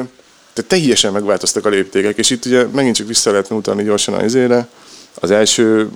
tehát 0.57 0.71
teljesen 0.71 1.13
megváltoztak 1.13 1.67
a 1.67 1.69
léptékek, 1.69 2.19
és 2.19 2.31
itt 2.31 2.45
ugye 2.45 2.67
megint 2.67 2.97
csak 2.97 3.07
vissza 3.07 3.31
lehetne 3.31 3.57
utalni 3.57 3.85
gyorsan 3.85 4.15
az 4.15 4.25
izére. 4.25 4.69
Az 5.15 5.31
első 5.31 5.89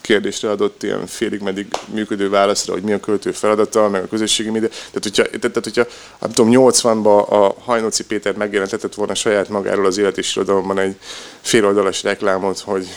kérdésre 0.00 0.50
adott 0.50 0.82
ilyen 0.82 1.06
félig 1.06 1.40
meddig 1.40 1.66
működő 1.94 2.28
válaszra, 2.28 2.72
hogy 2.72 2.82
mi 2.82 2.92
a 2.92 3.00
költő 3.00 3.32
feladata, 3.32 3.88
meg 3.88 4.02
a 4.02 4.08
közösségi 4.08 4.50
média. 4.50 4.68
Tehát, 4.68 5.02
hogyha, 5.02 5.22
tehát, 5.38 5.64
hogyha 5.64 5.86
nem 6.20 6.30
tudom, 6.30 6.52
80-ban 6.52 7.28
a 7.28 7.54
Hajnóci 7.64 8.04
Péter 8.04 8.34
megjelentetett 8.34 8.94
volna 8.94 9.14
saját 9.14 9.48
magáról 9.48 9.86
az 9.86 9.98
élet 9.98 10.18
és 10.18 10.36
irodalomban 10.36 10.78
egy 10.78 10.96
féloldalas 11.40 12.02
reklámot, 12.02 12.58
hogy 12.58 12.88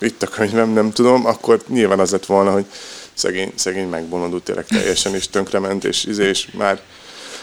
itt 0.00 0.22
a 0.22 0.26
könyvem, 0.26 0.70
nem 0.70 0.90
tudom, 0.90 1.26
akkor 1.26 1.62
nyilván 1.68 2.00
az 2.00 2.10
lett 2.10 2.26
volna, 2.26 2.52
hogy 2.52 2.64
szegény, 3.14 3.52
szegény 3.54 3.88
megbolondult 3.88 4.42
tényleg 4.42 4.66
teljesen, 4.66 5.14
és 5.14 5.28
tönkrement, 5.28 5.84
és, 5.84 6.04
és 6.04 6.48
már 6.52 6.80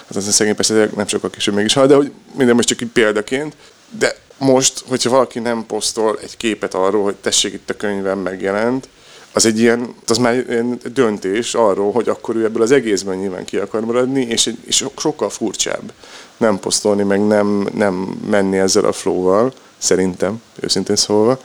hát 0.10 0.18
az 0.18 0.28
a 0.28 0.32
szegény 0.32 0.56
persze 0.56 0.90
nem 0.96 1.08
sokkal 1.08 1.30
később 1.30 1.54
mégis 1.54 1.74
hal, 1.74 1.88
de 1.88 1.96
hogy 1.96 2.12
minden 2.36 2.56
most 2.56 2.68
csak 2.68 2.82
így 2.82 2.88
példaként, 2.88 3.56
de 4.00 4.16
most, 4.38 4.84
hogyha 4.88 5.10
valaki 5.10 5.40
nem 5.40 5.66
posztol 5.66 6.20
egy 6.22 6.38
képet 6.38 6.74
arról, 6.74 7.04
hogy 7.04 7.16
tessék 7.16 7.54
itt 7.54 7.70
a 7.70 7.74
könyvem 7.74 8.20
megjelent, 8.20 8.90
az 9.34 9.46
egy 9.46 9.60
ilyen, 9.60 9.96
az 10.08 10.18
már 10.18 10.36
ilyen 10.36 10.80
döntés 10.94 11.54
arról, 11.54 11.92
hogy 11.92 12.10
akkor 12.10 12.36
ő 12.36 12.46
ebből 12.46 12.62
az 12.62 12.72
egészben 12.72 13.18
nyilván 13.18 13.46
ki 13.46 13.58
akar 13.58 13.86
maradni, 13.86 14.22
és, 14.22 14.48
egy, 14.48 14.58
és 14.66 14.86
sokkal 14.92 15.30
furcsább 15.30 15.94
nem 16.38 16.60
posztolni, 16.60 17.04
meg 17.04 17.28
nem, 17.28 17.70
nem 17.74 17.94
menni 18.30 18.58
ezzel 18.58 18.86
a 18.86 18.92
flow-val, 18.92 19.54
szerintem, 19.78 20.42
őszintén 20.60 20.96
szólva, 20.96 21.40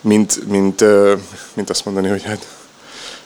mint, 0.00 0.48
mint, 0.48 0.84
mint 1.54 1.70
azt 1.70 1.84
mondani, 1.84 2.08
hogy 2.08 2.22
hát, 2.22 2.46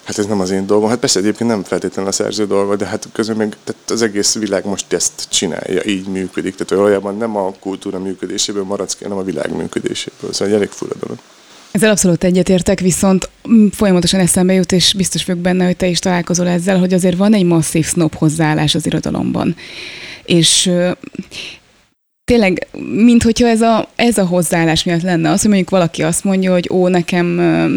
hát 0.05 0.19
ez 0.19 0.27
nem 0.27 0.41
az 0.41 0.51
én 0.51 0.67
dolgom. 0.67 0.89
Hát 0.89 0.99
persze 0.99 1.19
egyébként 1.19 1.51
nem 1.51 1.63
feltétlenül 1.63 2.11
a 2.11 2.13
szerző 2.13 2.47
dolga, 2.47 2.77
de 2.77 2.87
hát 2.87 3.09
közben 3.13 3.37
meg 3.37 3.57
tehát 3.65 3.91
az 3.91 4.03
egész 4.03 4.35
világ 4.35 4.67
most 4.67 4.93
ezt 4.93 5.27
csinálja, 5.29 5.85
így 5.85 6.07
működik. 6.07 6.55
Tehát 6.55 6.83
valójában 6.83 7.17
nem 7.17 7.37
a 7.37 7.53
kultúra 7.61 7.99
működéséből 7.99 8.65
maradsz 8.65 8.95
ki, 8.95 9.03
hanem 9.03 9.19
a 9.19 9.23
világ 9.23 9.57
működéséből. 9.57 10.33
Szóval 10.33 10.49
egy 10.49 10.55
elég 10.55 10.69
fura 10.69 10.95
dolog. 11.01 11.19
Ezzel 11.71 11.91
abszolút 11.91 12.25
egyetértek, 12.25 12.81
viszont 12.81 13.31
mm, 13.49 13.67
folyamatosan 13.67 14.21
eszembe 14.21 14.53
jut, 14.53 14.73
és 14.73 14.95
biztos 14.97 15.25
vagyok 15.25 15.41
benne, 15.41 15.65
hogy 15.65 15.77
te 15.77 15.87
is 15.87 15.99
találkozol 15.99 16.47
ezzel, 16.47 16.79
hogy 16.79 16.95
azért 16.95 17.17
van 17.17 17.35
egy 17.35 17.45
masszív 17.45 17.87
snob 17.87 18.15
hozzáállás 18.15 18.75
az 18.75 18.87
irodalomban. 18.87 19.57
És 20.25 20.71
tényleg, 22.25 22.67
mint 22.95 23.23
hogyha 23.23 23.49
ez 23.49 23.61
a, 23.61 23.89
ez 23.97 24.19
a 24.19 24.27
hozzáállás 24.27 24.85
miatt 24.85 25.03
lenne 25.03 25.31
az, 25.31 25.41
hogy 25.41 25.49
mondjuk 25.49 25.71
valaki 25.71 26.03
azt 26.03 26.25
mondja, 26.25 26.53
hogy 26.53 26.69
ó, 26.73 26.89
nekem, 26.89 27.27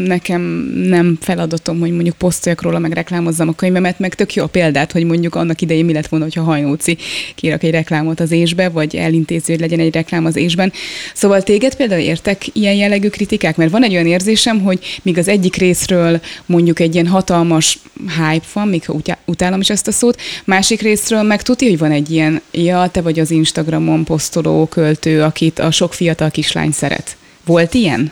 nekem 0.05 0.41
nem 0.75 1.17
feladatom, 1.21 1.79
hogy 1.79 1.91
mondjuk 1.91 2.15
posztoljak 2.15 2.61
róla, 2.61 2.79
meg 2.79 2.91
reklámozzam 2.91 3.47
a 3.47 3.55
könyvemet, 3.55 3.99
meg 3.99 4.15
tök 4.15 4.33
jó 4.33 4.43
a 4.43 4.47
példát, 4.47 4.91
hogy 4.91 5.03
mondjuk 5.03 5.35
annak 5.35 5.61
idején 5.61 5.85
mi 5.85 5.93
lett 5.93 6.07
volna, 6.07 6.25
hogyha 6.25 6.43
Hajnóci 6.43 6.97
kirak 7.35 7.63
egy 7.63 7.71
reklámot 7.71 8.19
az 8.19 8.31
ésbe, 8.31 8.69
vagy 8.69 8.95
elintézi, 8.95 9.51
hogy 9.51 9.61
legyen 9.61 9.79
egy 9.79 9.93
reklám 9.93 10.25
az 10.25 10.35
ésben. 10.35 10.71
Szóval 11.13 11.43
téged 11.43 11.75
például 11.75 12.01
értek 12.01 12.41
ilyen 12.53 12.75
jellegű 12.75 13.09
kritikák, 13.09 13.55
mert 13.55 13.71
van 13.71 13.83
egy 13.83 13.93
olyan 13.93 14.07
érzésem, 14.07 14.61
hogy 14.61 14.99
míg 15.01 15.17
az 15.17 15.27
egyik 15.27 15.55
részről 15.55 16.21
mondjuk 16.45 16.79
egy 16.79 16.93
ilyen 16.93 17.07
hatalmas 17.07 17.79
hype 18.05 18.45
van, 18.53 18.67
még 18.67 18.85
ha 18.85 19.17
utálom 19.25 19.59
is 19.59 19.69
ezt 19.69 19.87
a 19.87 19.91
szót, 19.91 20.21
másik 20.45 20.81
részről 20.81 21.21
meg 21.21 21.41
tudja, 21.41 21.67
hogy 21.67 21.77
van 21.77 21.91
egy 21.91 22.11
ilyen, 22.11 22.41
ja, 22.51 22.89
te 22.91 23.01
vagy 23.01 23.19
az 23.19 23.31
Instagramon 23.31 24.03
poszt 24.03 24.36
posztoló 24.41 24.65
költő, 24.65 25.23
akit 25.23 25.59
a 25.59 25.71
sok 25.71 25.93
fiatal 25.93 26.31
kislány 26.31 26.71
szeret. 26.71 27.17
Volt 27.45 27.73
ilyen? 27.73 28.11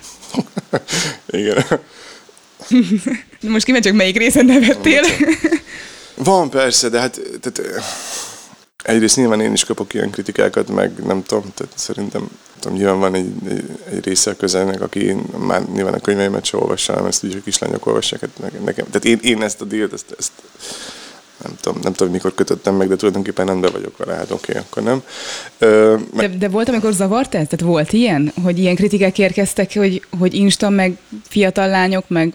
Igen. 1.27 1.63
Most 3.53 3.65
kíváncsi, 3.65 3.91
melyik 3.91 4.17
részen 4.17 4.45
nevettél. 4.45 5.01
Van 6.15 6.49
persze, 6.49 6.89
de 6.89 6.99
hát 6.99 7.19
tehát, 7.41 7.83
egyrészt 8.83 9.15
nyilván 9.15 9.41
én 9.41 9.53
is 9.53 9.63
kapok 9.63 9.93
ilyen 9.93 10.09
kritikákat, 10.09 10.69
meg 10.69 11.05
nem 11.05 11.23
tudom, 11.23 11.43
tehát 11.53 11.73
szerintem 11.75 12.27
tudom, 12.59 12.77
nyilván 12.77 12.99
van 12.99 13.15
egy, 13.15 13.31
egy, 13.49 13.63
egy 13.89 14.05
része 14.05 14.31
a 14.31 14.35
közelnek, 14.35 14.81
aki 14.81 15.15
már 15.37 15.61
nyilván 15.73 15.93
a 15.93 15.99
könyveimet 15.99 16.45
sem 16.45 16.59
olvassa, 16.59 16.93
hanem 16.93 17.07
ezt 17.07 17.23
úgy 17.23 17.35
a 17.35 17.43
kislányok 17.43 17.85
olvassák, 17.85 18.19
hát 18.19 18.63
nekem. 18.65 18.85
Tehát 18.85 19.05
én, 19.05 19.19
én 19.21 19.43
ezt 19.43 19.61
a 19.61 19.65
dílt, 19.65 19.93
ezt, 19.93 20.15
ezt 20.17 20.31
nem 21.43 21.55
tudom, 21.61 21.79
nem 21.83 21.93
tudom, 21.93 22.13
mikor 22.13 22.33
kötöttem 22.33 22.75
meg, 22.75 22.87
de 22.87 22.95
tulajdonképpen 22.95 23.45
nem 23.45 23.61
be 23.61 23.69
vagyok 23.69 23.97
vele, 23.97 24.13
hát 24.13 24.31
oké, 24.31 24.51
okay, 24.51 24.61
akkor 24.61 24.83
nem. 24.83 25.03
Ö, 25.57 25.95
de, 26.13 26.27
de 26.27 26.47
volt, 26.49 26.69
amikor 26.69 26.93
zavart 26.93 27.35
ez? 27.35 27.47
Tehát 27.47 27.73
volt 27.73 27.93
ilyen, 27.93 28.33
hogy 28.43 28.59
ilyen 28.59 28.75
kritikák 28.75 29.19
érkeztek, 29.19 29.73
hogy, 29.73 30.05
hogy 30.19 30.33
Insta, 30.33 30.69
meg 30.69 30.97
fiatal 31.27 31.67
lányok, 31.67 32.09
meg 32.09 32.33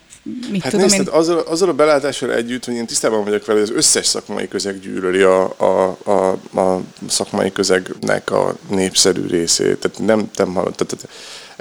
mit 0.50 0.62
hát 0.62 0.72
tudom 0.72 0.86
nézd, 0.86 1.00
én... 1.00 1.08
azzal, 1.12 1.38
azzal 1.38 1.68
a 1.68 1.72
belátással 1.72 2.32
együtt, 2.32 2.64
hogy 2.64 2.74
én 2.74 2.86
tisztában 2.86 3.24
vagyok 3.24 3.46
vele, 3.46 3.60
hogy 3.60 3.68
az 3.68 3.76
összes 3.76 4.06
szakmai 4.06 4.48
közeg 4.48 4.80
gyűlöli 4.80 5.22
a, 5.22 5.54
a, 5.56 5.96
a, 6.04 6.30
a 6.60 6.80
szakmai 7.08 7.52
közegnek 7.52 8.30
a 8.30 8.56
népszerű 8.68 9.26
részét. 9.26 9.78
Tehát 9.78 9.98
nem, 9.98 10.30
nem 10.36 10.54
hallott. 10.54 10.76
Tehát, 10.76 11.08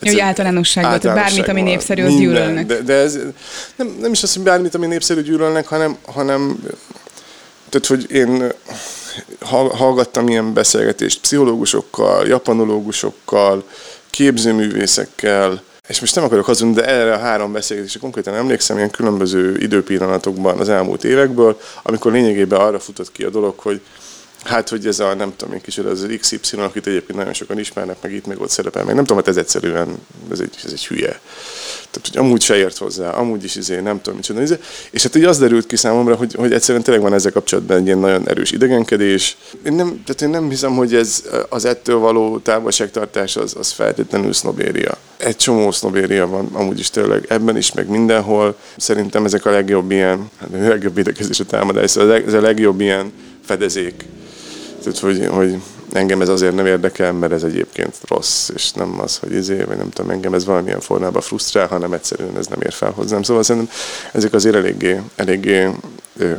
jó, 0.01 0.11
hogy 0.11 0.19
általánosságban, 0.19 0.99
tehát 0.99 1.17
bármit, 1.17 1.47
ami 1.47 1.61
népszerű, 1.61 2.03
az 2.03 2.15
gyűlölnek. 2.15 2.65
De, 2.65 2.81
de 2.81 2.93
ez 2.93 3.17
nem, 3.75 3.95
nem 4.01 4.11
is 4.11 4.23
az, 4.23 4.33
hogy 4.33 4.43
bármit, 4.43 4.75
ami 4.75 4.87
népszerű 4.87 5.21
gyűlölnek, 5.21 5.67
hanem, 5.67 5.97
hanem 6.05 6.59
tehát, 7.69 7.87
hogy 7.87 8.11
én 8.11 8.53
hallgattam 9.71 10.27
ilyen 10.27 10.53
beszélgetést 10.53 11.21
pszichológusokkal, 11.21 12.27
japanológusokkal, 12.27 13.63
képzőművészekkel, 14.09 15.61
és 15.87 15.99
most 15.99 16.15
nem 16.15 16.23
akarok 16.23 16.45
hazudni, 16.45 16.73
de 16.73 16.85
erre 16.85 17.13
a 17.13 17.19
három 17.19 17.51
beszélgetésre 17.51 17.99
konkrétan 17.99 18.35
emlékszem 18.35 18.77
ilyen 18.77 18.91
különböző 18.91 19.57
időpillanatokban 19.57 20.59
az 20.59 20.69
elmúlt 20.69 21.03
évekből, 21.03 21.59
amikor 21.83 22.11
lényegében 22.11 22.59
arra 22.59 22.79
futott 22.79 23.11
ki 23.11 23.23
a 23.23 23.29
dolog, 23.29 23.59
hogy 23.59 23.81
Hát, 24.43 24.69
hogy 24.69 24.87
ez 24.87 24.99
a, 24.99 25.13
nem 25.13 25.35
tudom, 25.35 25.53
én 25.53 25.61
kicsit 25.61 25.85
az 25.85 26.07
XY, 26.19 26.57
akit 26.57 26.87
egyébként 26.87 27.17
nagyon 27.17 27.33
sokan 27.33 27.59
ismernek, 27.59 27.97
meg 28.01 28.13
itt, 28.13 28.25
meg 28.25 28.41
ott 28.41 28.49
szerepel, 28.49 28.83
meg 28.83 28.95
nem 28.95 29.03
tudom, 29.03 29.17
hát 29.17 29.27
ez 29.27 29.37
egyszerűen, 29.37 29.97
ez 30.31 30.39
egy, 30.39 30.55
ez 30.65 30.71
egy 30.71 30.87
hülye. 30.87 31.19
Tehát, 31.91 32.07
hogy 32.07 32.17
amúgy 32.17 32.41
se 32.41 32.57
ért 32.57 32.77
hozzá, 32.77 33.09
amúgy 33.09 33.43
is 33.43 33.55
izé, 33.55 33.79
nem 33.79 34.01
tudom, 34.01 34.17
micsoda. 34.17 34.41
Izé. 34.41 34.57
És 34.91 35.03
hát 35.03 35.15
így 35.15 35.23
az 35.23 35.39
derült 35.39 35.65
ki 35.65 35.75
számomra, 35.75 36.15
hogy, 36.15 36.33
hogy 36.33 36.53
egyszerűen 36.53 36.83
tényleg 36.83 37.03
van 37.03 37.13
ezzel 37.13 37.31
kapcsolatban 37.31 37.77
egy 37.77 37.85
ilyen 37.85 37.97
nagyon 37.97 38.29
erős 38.29 38.51
idegenkedés. 38.51 39.37
Én 39.65 39.73
nem, 39.73 39.87
tehát 39.87 40.21
én 40.21 40.29
nem 40.29 40.49
hiszem, 40.49 40.75
hogy 40.75 40.95
ez 40.95 41.23
az 41.49 41.65
ettől 41.65 41.97
való 41.97 42.39
távolságtartás 42.39 43.35
az, 43.35 43.55
az 43.59 43.71
feltétlenül 43.71 44.33
sznobéria. 44.33 44.97
Egy 45.17 45.35
csomó 45.35 45.71
sznobéria 45.71 46.27
van 46.27 46.49
amúgy 46.53 46.79
is 46.79 46.89
tényleg 46.89 47.25
ebben 47.29 47.57
is, 47.57 47.73
meg 47.73 47.87
mindenhol. 47.87 48.55
Szerintem 48.77 49.25
ezek 49.25 49.45
a 49.45 49.51
legjobb 49.51 49.91
ilyen, 49.91 50.29
hát 50.39 50.49
a 50.53 50.67
legjobb 50.67 50.97
idekezés 50.97 51.39
a 51.39 51.45
támadás, 51.45 51.95
ez 51.95 52.33
a 52.33 52.41
legjobb 52.41 52.81
ilyen 52.81 53.11
fedezék 53.45 54.05
tehát, 54.83 54.99
hogy, 54.99 55.27
hogy 55.27 55.57
engem 55.91 56.21
ez 56.21 56.29
azért 56.29 56.55
nem 56.55 56.65
érdekel, 56.65 57.13
mert 57.13 57.31
ez 57.31 57.43
egyébként 57.43 57.97
rossz, 58.07 58.49
és 58.49 58.71
nem 58.71 58.99
az, 59.01 59.17
hogy 59.17 59.33
izé, 59.33 59.63
vagy 59.63 59.77
nem 59.77 59.89
tudom, 59.89 60.11
engem 60.11 60.33
ez 60.33 60.45
valamilyen 60.45 60.79
formában 60.79 61.21
frusztrál, 61.21 61.67
hanem 61.67 61.93
egyszerűen 61.93 62.37
ez 62.37 62.47
nem 62.47 62.61
ér 62.61 62.73
fel 62.73 62.91
hozzám. 62.91 63.23
Szóval 63.23 63.43
szerintem 63.43 63.75
ezek 64.11 64.33
azért 64.33 64.55
eléggé, 64.55 65.01
eléggé 65.15 65.69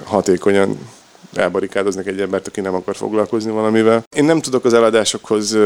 hatékonyan 0.05 0.79
elbarikádoznak 1.35 2.07
egy 2.07 2.21
embert, 2.21 2.47
aki 2.47 2.61
nem 2.61 2.75
akar 2.75 2.97
foglalkozni 2.97 3.51
valamivel. 3.51 4.05
Én 4.17 4.25
nem 4.25 4.41
tudok 4.41 4.65
az 4.65 4.75
eladásokhoz 4.75 5.57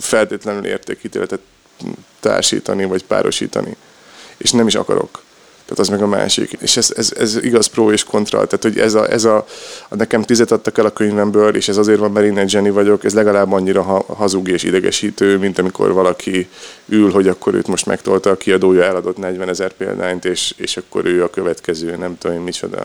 feltétlenül 0.00 0.66
értékítéletet 0.66 1.40
társítani, 2.20 2.84
vagy 2.84 3.04
párosítani. 3.04 3.76
És 4.36 4.50
nem 4.50 4.66
is 4.66 4.74
akarok. 4.74 5.22
Tehát 5.66 5.78
az 5.78 5.88
meg 5.88 6.02
a 6.02 6.06
másik. 6.06 6.52
És 6.60 6.76
ez, 6.76 6.92
ez, 6.96 7.12
ez 7.18 7.36
igaz 7.42 7.66
pro 7.66 7.92
és 7.92 8.04
kontra. 8.04 8.46
Tehát, 8.46 8.62
hogy 8.62 8.78
ez 8.78 8.94
a, 8.94 9.10
ez 9.10 9.24
a, 9.24 9.46
a 9.88 9.96
nekem 9.96 10.22
tizet 10.22 10.52
adtak 10.52 10.78
el 10.78 10.86
a 10.86 10.90
könyvemből, 10.90 11.56
és 11.56 11.68
ez 11.68 11.76
azért 11.76 11.98
van, 11.98 12.12
mert 12.12 12.26
én 12.26 12.38
egy 12.38 12.50
zseni 12.50 12.70
vagyok, 12.70 13.04
ez 13.04 13.14
legalább 13.14 13.52
annyira 13.52 13.82
hazug 14.06 14.48
és 14.48 14.62
idegesítő, 14.62 15.38
mint 15.38 15.58
amikor 15.58 15.92
valaki 15.92 16.48
ül, 16.88 17.10
hogy 17.10 17.28
akkor 17.28 17.54
őt 17.54 17.66
most 17.66 17.86
megtolta 17.86 18.30
a 18.30 18.36
kiadója, 18.36 18.82
eladott 18.82 19.16
40 19.16 19.48
ezer 19.48 19.72
példányt, 19.72 20.24
és, 20.24 20.54
és 20.56 20.76
akkor 20.76 21.04
ő 21.04 21.22
a 21.22 21.30
következő, 21.30 21.96
nem 21.96 22.18
tudom 22.18 22.36
én 22.36 22.42
micsoda 22.42 22.82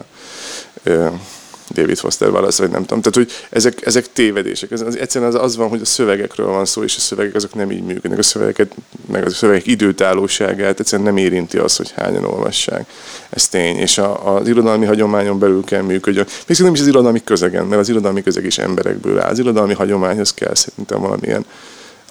David 1.73 1.97
Foster 1.97 2.29
Wallace, 2.29 2.61
vagy 2.61 2.71
nem 2.71 2.85
tudom. 2.85 3.01
Tehát, 3.01 3.15
hogy 3.15 3.31
ezek, 3.49 3.85
ezek 3.85 4.13
tévedések. 4.13 4.71
Ez, 4.71 4.81
az, 4.81 4.97
egyszerűen 4.97 5.33
az, 5.33 5.41
az 5.41 5.55
van, 5.55 5.69
hogy 5.69 5.81
a 5.81 5.85
szövegekről 5.85 6.47
van 6.47 6.65
szó, 6.65 6.83
és 6.83 6.95
a 6.95 6.99
szövegek 6.99 7.35
azok 7.35 7.53
nem 7.53 7.71
így 7.71 7.83
működnek. 7.83 8.19
A 8.19 8.23
szövegeket, 8.23 8.75
meg 9.11 9.25
a 9.25 9.29
szövegek 9.29 9.67
időtállóságát 9.67 10.79
egyszerűen 10.79 11.07
nem 11.07 11.17
érinti 11.17 11.57
az, 11.57 11.75
hogy 11.75 11.91
hányan 11.95 12.25
olvassák. 12.25 12.89
Ez 13.29 13.47
tény. 13.47 13.77
És 13.77 13.97
a, 13.97 14.35
az 14.35 14.47
irodalmi 14.47 14.85
hagyományon 14.85 15.39
belül 15.39 15.63
kell 15.63 15.81
működjön. 15.81 16.25
Még 16.47 16.57
nem 16.57 16.73
is 16.73 16.79
az 16.79 16.87
irodalmi 16.87 17.23
közegen, 17.23 17.65
mert 17.65 17.81
az 17.81 17.89
irodalmi 17.89 18.23
közeg 18.23 18.45
is 18.45 18.57
emberekből 18.57 19.19
áll. 19.19 19.29
Az 19.29 19.39
irodalmi 19.39 19.73
hagyományhoz 19.73 20.33
kell 20.33 20.55
szerintem 20.55 21.01
valamilyen 21.01 21.45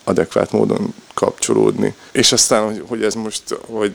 adekvát 0.05 0.53
módon 0.53 0.95
kapcsolódni. 1.15 1.95
És 2.13 2.33
aztán, 2.33 2.65
hogy, 2.65 2.83
hogy 2.87 3.03
ez 3.03 3.15
most, 3.15 3.43
hogy 3.67 3.93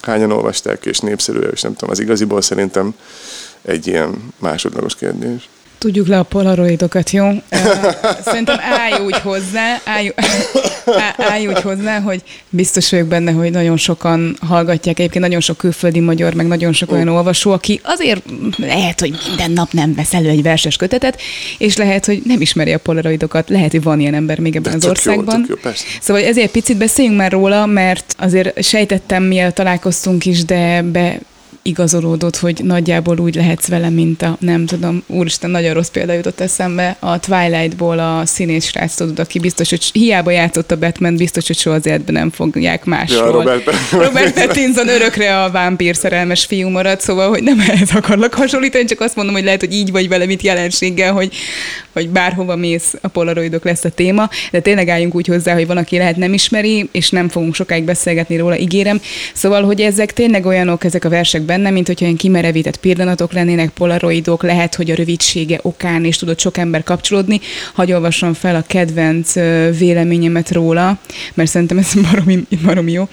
hányan 0.00 0.32
olvasták 0.32 0.86
és 0.86 0.98
népszerű, 0.98 1.38
és 1.38 1.60
nem 1.60 1.72
tudom, 1.74 1.90
az 1.90 1.98
igaziból 1.98 2.42
szerintem 2.42 2.94
egy 3.66 3.86
ilyen 3.86 4.32
másodlagos 4.38 4.94
kérdés. 4.94 5.48
Tudjuk 5.78 6.06
le 6.06 6.18
a 6.18 6.22
polaroidokat, 6.22 7.10
jó? 7.10 7.28
Szerintem 8.24 8.56
állj 8.60 9.04
úgy 9.04 9.18
hozzá, 9.18 9.80
állj, 9.84 10.12
állj 11.16 11.46
úgy 11.46 11.60
hozzá, 11.60 12.00
hogy 12.00 12.22
biztos 12.48 12.90
vagyok 12.90 13.06
benne, 13.06 13.32
hogy 13.32 13.50
nagyon 13.50 13.76
sokan 13.76 14.36
hallgatják, 14.40 14.98
egyébként 14.98 15.24
nagyon 15.24 15.40
sok 15.40 15.56
külföldi 15.56 16.00
magyar, 16.00 16.34
meg 16.34 16.46
nagyon 16.46 16.72
sok 16.72 16.92
olyan 16.92 17.08
olvasó, 17.08 17.50
aki 17.52 17.80
azért 17.82 18.22
lehet, 18.56 19.00
hogy 19.00 19.18
minden 19.28 19.50
nap 19.50 19.72
nem 19.72 19.94
vesz 19.94 20.14
elő 20.14 20.28
egy 20.28 20.42
verses 20.42 20.76
kötetet, 20.76 21.20
és 21.58 21.76
lehet, 21.76 22.06
hogy 22.06 22.22
nem 22.24 22.40
ismeri 22.40 22.72
a 22.72 22.78
polaroidokat, 22.78 23.48
lehet, 23.48 23.70
hogy 23.70 23.82
van 23.82 24.00
ilyen 24.00 24.14
ember 24.14 24.38
még 24.38 24.56
ebben 24.56 24.70
De 24.70 24.76
az 24.76 24.86
országban. 24.86 25.46
Jó, 25.48 25.54
jó, 25.64 25.70
szóval 26.00 26.22
ezért 26.22 26.50
picit 26.50 26.76
beszéljünk 26.76 27.16
már 27.16 27.32
róla, 27.32 27.66
mert 27.66 28.14
azért 28.18 28.62
sejtettem, 28.62 29.22
mielőtt 29.22 29.54
találkoztunk 29.54 30.24
is, 30.24 30.44
de 30.44 30.82
be 30.82 31.18
igazolódott, 31.66 32.36
hogy 32.36 32.60
nagyjából 32.64 33.18
úgy 33.18 33.34
lehetsz 33.34 33.68
vele, 33.68 33.90
mint 33.90 34.22
a, 34.22 34.36
nem 34.40 34.66
tudom, 34.66 35.02
úristen, 35.06 35.50
nagyon 35.50 35.74
rossz 35.74 35.88
példa 35.88 36.12
jutott 36.12 36.40
eszembe, 36.40 36.96
a 36.98 37.20
Twilightból 37.20 37.98
a 37.98 38.22
színész 38.24 38.66
srác, 38.66 38.94
tudod, 38.94 39.18
aki 39.18 39.38
biztos, 39.38 39.70
hogy 39.70 39.90
hiába 39.92 40.30
játszott 40.30 40.70
a 40.70 40.78
Batman, 40.78 41.16
biztos, 41.16 41.46
hogy 41.46 41.58
soha 41.58 41.76
az 41.76 41.86
életben 41.86 42.14
nem 42.14 42.30
fogják 42.30 42.84
másról. 42.84 43.26
Ja, 43.26 43.32
Robert, 43.32 43.70
Robert 43.90 44.34
Pattinson 44.34 44.88
örökre 44.88 45.42
a 45.42 45.50
vámpír 45.50 45.96
szerelmes 45.96 46.44
fiú 46.44 46.68
marad, 46.68 47.00
szóval, 47.00 47.28
hogy 47.28 47.42
nem 47.42 47.60
ehhez 47.60 47.90
akarlak 47.94 48.34
hasonlítani, 48.34 48.84
csak 48.84 49.00
azt 49.00 49.16
mondom, 49.16 49.34
hogy 49.34 49.44
lehet, 49.44 49.60
hogy 49.60 49.72
így 49.72 49.90
vagy 49.90 50.08
vele, 50.08 50.26
mint 50.26 50.42
jelenséggel, 50.42 51.12
hogy, 51.12 51.34
hogy 51.92 52.08
bárhova 52.08 52.56
mész, 52.56 52.94
a 53.00 53.08
polaroidok 53.08 53.64
lesz 53.64 53.84
a 53.84 53.90
téma, 53.90 54.30
de 54.50 54.60
tényleg 54.60 54.88
álljunk 54.88 55.14
úgy 55.14 55.26
hozzá, 55.26 55.54
hogy 55.54 55.66
van, 55.66 55.76
aki 55.76 55.98
lehet 55.98 56.16
nem 56.16 56.32
ismeri, 56.32 56.88
és 56.92 57.10
nem 57.10 57.28
fogunk 57.28 57.54
sokáig 57.54 57.84
beszélgetni 57.84 58.36
róla, 58.36 58.58
ígérem. 58.58 59.00
Szóval, 59.34 59.62
hogy 59.62 59.80
ezek 59.80 60.12
tényleg 60.12 60.46
olyanok, 60.46 60.84
ezek 60.84 61.04
a 61.04 61.08
versek 61.08 61.42
benne, 61.56 61.70
mint 61.70 61.86
hogyha 61.86 62.04
ilyen 62.04 62.16
kimerevített 62.16 62.76
pillanatok 62.76 63.32
lennének, 63.32 63.70
polaroidok, 63.70 64.42
lehet, 64.42 64.74
hogy 64.74 64.90
a 64.90 64.94
rövidsége 64.94 65.58
okán 65.62 66.04
is 66.04 66.16
tudott 66.16 66.38
sok 66.38 66.56
ember 66.56 66.82
kapcsolódni. 66.82 67.40
Hagy 67.72 67.92
olvassam 67.92 68.32
fel 68.32 68.56
a 68.56 68.64
kedvenc 68.66 69.32
véleményemet 69.78 70.50
róla, 70.50 70.98
mert 71.34 71.50
szerintem 71.50 71.78
ez 71.78 71.92
baromi, 72.10 72.46
baromi 72.64 72.92
jó. 72.92 73.08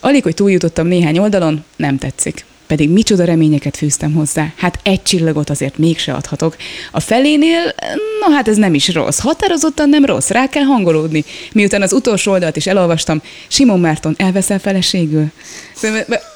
Alig, 0.00 0.22
hogy 0.22 0.34
túljutottam 0.34 0.86
néhány 0.86 1.18
oldalon, 1.18 1.64
nem 1.76 1.98
tetszik 1.98 2.44
pedig 2.72 2.90
micsoda 2.90 3.24
reményeket 3.24 3.76
fűztem 3.76 4.12
hozzá. 4.12 4.52
Hát 4.56 4.78
egy 4.82 5.02
csillagot 5.02 5.50
azért 5.50 5.78
mégse 5.78 6.12
adhatok. 6.12 6.56
A 6.90 7.00
felénél, 7.00 7.74
na 8.20 8.34
hát 8.34 8.48
ez 8.48 8.56
nem 8.56 8.74
is 8.74 8.94
rossz. 8.94 9.18
Határozottan 9.18 9.88
nem 9.88 10.04
rossz, 10.04 10.28
rá 10.28 10.48
kell 10.48 10.62
hangolódni. 10.62 11.24
Miután 11.52 11.82
az 11.82 11.92
utolsó 11.92 12.32
oldalt 12.32 12.56
is 12.56 12.66
elolvastam, 12.66 13.22
Simon 13.48 13.80
Márton 13.80 14.14
elveszel 14.18 14.58
feleségül. 14.58 15.26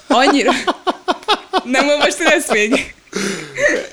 Annyira... 0.07 0.53
Nem 1.65 1.89
olvastad 1.89 2.27
ezt 2.27 2.53
még? 2.53 2.95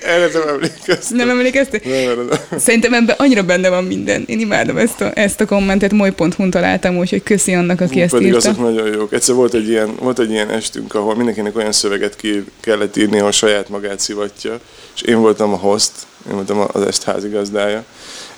Erre 0.02 0.28
nem 0.32 0.48
emlékeztem. 0.48 1.16
Nem 1.16 1.30
emlékeztél? 1.30 1.80
Nem, 1.84 2.16
nem, 2.16 2.26
nem. 2.26 2.58
Szerintem 2.58 2.94
ebben 2.94 3.14
annyira 3.18 3.42
benne 3.42 3.68
van 3.68 3.84
minden. 3.84 4.24
Én 4.26 4.40
imádom 4.40 4.76
ezt 4.76 5.00
a, 5.00 5.10
ezt 5.14 5.40
a 5.40 5.46
kommentet, 5.46 5.92
moly.hu-n 5.92 6.50
találtam, 6.50 6.96
úgyhogy 6.98 7.22
köszi 7.22 7.52
annak, 7.54 7.80
aki 7.80 8.00
ezt 8.00 8.12
Pedig 8.12 8.26
írta. 8.26 8.38
azok 8.38 8.58
nagyon 8.58 8.92
jók. 8.92 9.12
Egyszer 9.12 9.34
volt 9.34 9.54
egy, 9.54 9.68
ilyen, 9.68 9.94
volt 10.00 10.18
egy 10.18 10.30
ilyen 10.30 10.50
estünk, 10.50 10.94
ahol 10.94 11.16
mindenkinek 11.16 11.56
olyan 11.56 11.72
szöveget 11.72 12.16
ki 12.16 12.44
kellett 12.60 12.96
írni, 12.96 13.18
ahol 13.18 13.30
saját 13.32 13.68
magát 13.68 14.00
szivatja, 14.00 14.60
és 14.94 15.02
én 15.02 15.20
voltam 15.20 15.52
a 15.52 15.56
host, 15.56 15.92
én 16.28 16.34
voltam 16.34 16.66
az 16.72 16.82
est 16.82 17.02
házigazdája, 17.02 17.84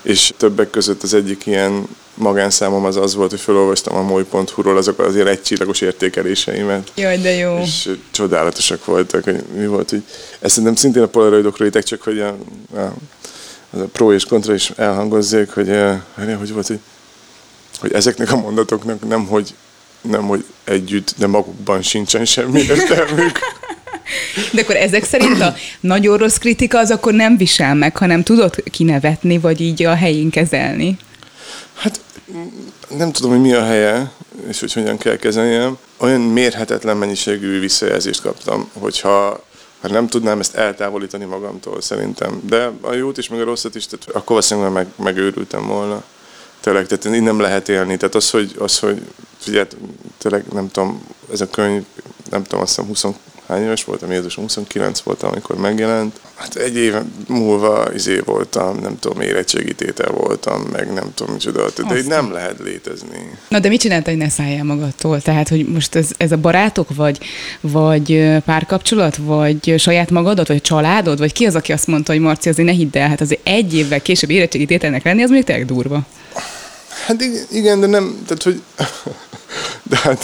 és 0.02 0.32
többek 0.36 0.70
között 0.70 1.02
az 1.02 1.14
egyik 1.14 1.46
ilyen 1.46 1.86
magánszámom 2.16 2.84
az 2.84 2.96
az 2.96 3.14
volt, 3.14 3.30
hogy 3.30 3.40
felolvastam 3.40 3.96
a 3.96 4.02
moly.hu-ról 4.02 4.76
azok 4.76 4.98
az 4.98 5.14
ilyen 5.14 5.26
egycsillagos 5.26 5.80
értékeléseimet. 5.80 6.92
Jaj, 6.94 7.18
de 7.18 7.30
jó. 7.30 7.58
És 7.58 7.90
csodálatosak 8.10 8.84
voltak, 8.84 9.24
hogy 9.24 9.44
mi 9.56 9.66
volt, 9.66 9.90
hogy 9.90 10.02
ezt 10.40 10.54
szerintem 10.54 10.74
szintén 10.74 11.02
a 11.02 11.06
polaroidokról 11.06 11.68
ítek, 11.68 11.82
csak 11.82 12.02
hogy 12.02 12.20
a, 12.20 12.36
a, 12.74 12.94
az 13.70 13.80
a 13.80 13.86
pro 13.92 14.12
és 14.12 14.24
kontra 14.24 14.54
is 14.54 14.72
elhangozzék, 14.76 15.50
hogy, 15.50 15.68
eh, 15.68 16.00
hogy 16.38 16.52
volt, 16.52 16.66
hogy, 16.66 16.78
hogy 17.80 17.92
ezeknek 17.92 18.32
a 18.32 18.36
mondatoknak 18.36 19.08
nem, 19.08 19.26
hogy 19.26 19.54
nem, 20.00 20.26
hogy 20.26 20.44
együtt, 20.64 21.14
de 21.16 21.26
magukban 21.26 21.82
sincsen 21.82 22.24
semmi 22.24 22.60
értelmük. 22.60 23.38
De 24.52 24.60
akkor 24.60 24.76
ezek 24.76 25.04
szerint 25.04 25.40
a 25.40 25.54
nagyon 25.80 26.16
rossz 26.16 26.36
kritika 26.36 26.78
az 26.78 26.90
akkor 26.90 27.12
nem 27.12 27.36
visel 27.36 27.74
meg, 27.74 27.96
hanem 27.96 28.22
tudod 28.22 28.62
kinevetni, 28.70 29.38
vagy 29.38 29.60
így 29.60 29.82
a 29.82 29.94
helyén 29.94 30.30
kezelni. 30.30 30.96
Hát 31.74 32.00
nem 32.88 33.12
tudom, 33.12 33.30
hogy 33.30 33.40
mi 33.40 33.52
a 33.52 33.64
helye, 33.64 34.12
és 34.48 34.60
hogy 34.60 34.72
hogyan 34.72 34.96
kell 34.96 35.16
kezeljem. 35.16 35.78
Olyan 35.96 36.20
mérhetetlen 36.20 36.96
mennyiségű 36.96 37.60
visszajelzést 37.60 38.22
kaptam, 38.22 38.70
hogyha 38.72 39.44
ha 39.80 39.88
nem 39.88 40.06
tudnám 40.06 40.40
ezt 40.40 40.54
eltávolítani 40.54 41.24
magamtól 41.24 41.80
szerintem. 41.80 42.40
De 42.44 42.70
a 42.80 42.92
jót 42.92 43.18
is, 43.18 43.28
meg 43.28 43.40
a 43.40 43.44
rosszat 43.44 43.74
is, 43.74 43.86
tehát 43.86 44.06
akkor 44.08 44.26
valószínűleg 44.26 44.72
meg, 44.72 44.86
megőrültem 44.96 45.66
volna. 45.66 46.02
Tényleg, 46.66 46.86
tehát 46.86 47.16
így 47.16 47.22
nem 47.22 47.40
lehet 47.40 47.68
élni. 47.68 47.96
Tehát 47.96 48.14
az, 48.14 48.30
hogy, 48.30 48.54
az, 48.58 48.78
hogy 48.78 49.02
figyelj, 49.38 49.66
tényleg 50.18 50.44
nem 50.52 50.70
tudom, 50.70 51.06
ez 51.32 51.40
a 51.40 51.50
könyv, 51.50 51.82
nem 52.30 52.42
tudom, 52.42 52.60
azt 52.60 52.68
hiszem 52.68 52.86
20 52.86 53.04
hány 53.48 53.62
éves 53.62 53.84
voltam, 53.84 54.12
Jézusom, 54.12 54.44
29 54.44 55.00
voltam, 55.00 55.30
amikor 55.30 55.56
megjelent. 55.56 56.20
Hát 56.34 56.54
egy 56.54 56.76
év 56.76 56.94
múlva 57.28 57.88
izé 57.94 58.18
voltam, 58.18 58.78
nem 58.78 58.98
tudom, 58.98 59.20
érettségítétel 59.20 60.10
voltam, 60.10 60.62
meg 60.72 60.92
nem 60.92 61.14
tudom 61.14 61.32
micsoda, 61.32 61.70
de 61.88 61.98
így 61.98 62.06
nem 62.06 62.32
lehet 62.32 62.58
létezni. 62.58 63.38
Na 63.48 63.58
de 63.58 63.68
mit 63.68 63.80
csináltál, 63.80 64.14
hogy 64.14 64.22
ne 64.22 64.28
szálljál 64.28 64.64
magadtól? 64.64 65.20
Tehát, 65.20 65.48
hogy 65.48 65.66
most 65.66 65.94
ez, 65.94 66.10
ez 66.16 66.32
a 66.32 66.36
barátok, 66.36 66.94
vagy, 66.94 67.18
vagy 67.60 68.38
párkapcsolat, 68.44 69.16
vagy 69.16 69.74
saját 69.78 70.10
magadat, 70.10 70.48
vagy 70.48 70.60
családod, 70.60 71.18
vagy 71.18 71.32
ki 71.32 71.46
az, 71.46 71.54
aki 71.54 71.72
azt 71.72 71.86
mondta, 71.86 72.12
hogy 72.12 72.20
Marci, 72.20 72.48
azért 72.48 72.68
ne 72.68 72.74
hidd 72.74 72.98
el, 72.98 73.08
hát 73.08 73.20
azért 73.20 73.46
egy 73.46 73.74
évvel 73.74 74.02
később 74.02 74.30
érettségítételnek 74.30 75.04
lenni, 75.04 75.22
az 75.22 75.30
mondjuk 75.30 75.48
tényleg 75.48 75.66
durva. 75.66 76.06
Hát 77.04 77.22
igen, 77.50 77.80
de 77.80 77.86
nem, 77.86 78.22
tehát 78.26 78.42
hogy, 78.42 78.62
de 79.90 79.96
hát 79.96 80.22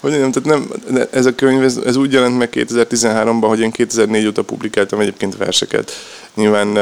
hogy 0.00 0.18
nem, 0.18 0.32
tehát 0.32 0.44
nem, 0.44 0.70
ez 1.10 1.26
a 1.26 1.34
könyv, 1.34 1.62
ez, 1.62 1.76
ez 1.76 1.96
úgy 1.96 2.12
jelent 2.12 2.38
meg 2.38 2.48
2013-ban, 2.52 3.44
hogy 3.46 3.60
én 3.60 3.70
2004 3.70 4.26
óta 4.26 4.42
publikáltam 4.42 5.00
egyébként 5.00 5.36
verseket. 5.36 5.92
Nyilván 6.34 6.78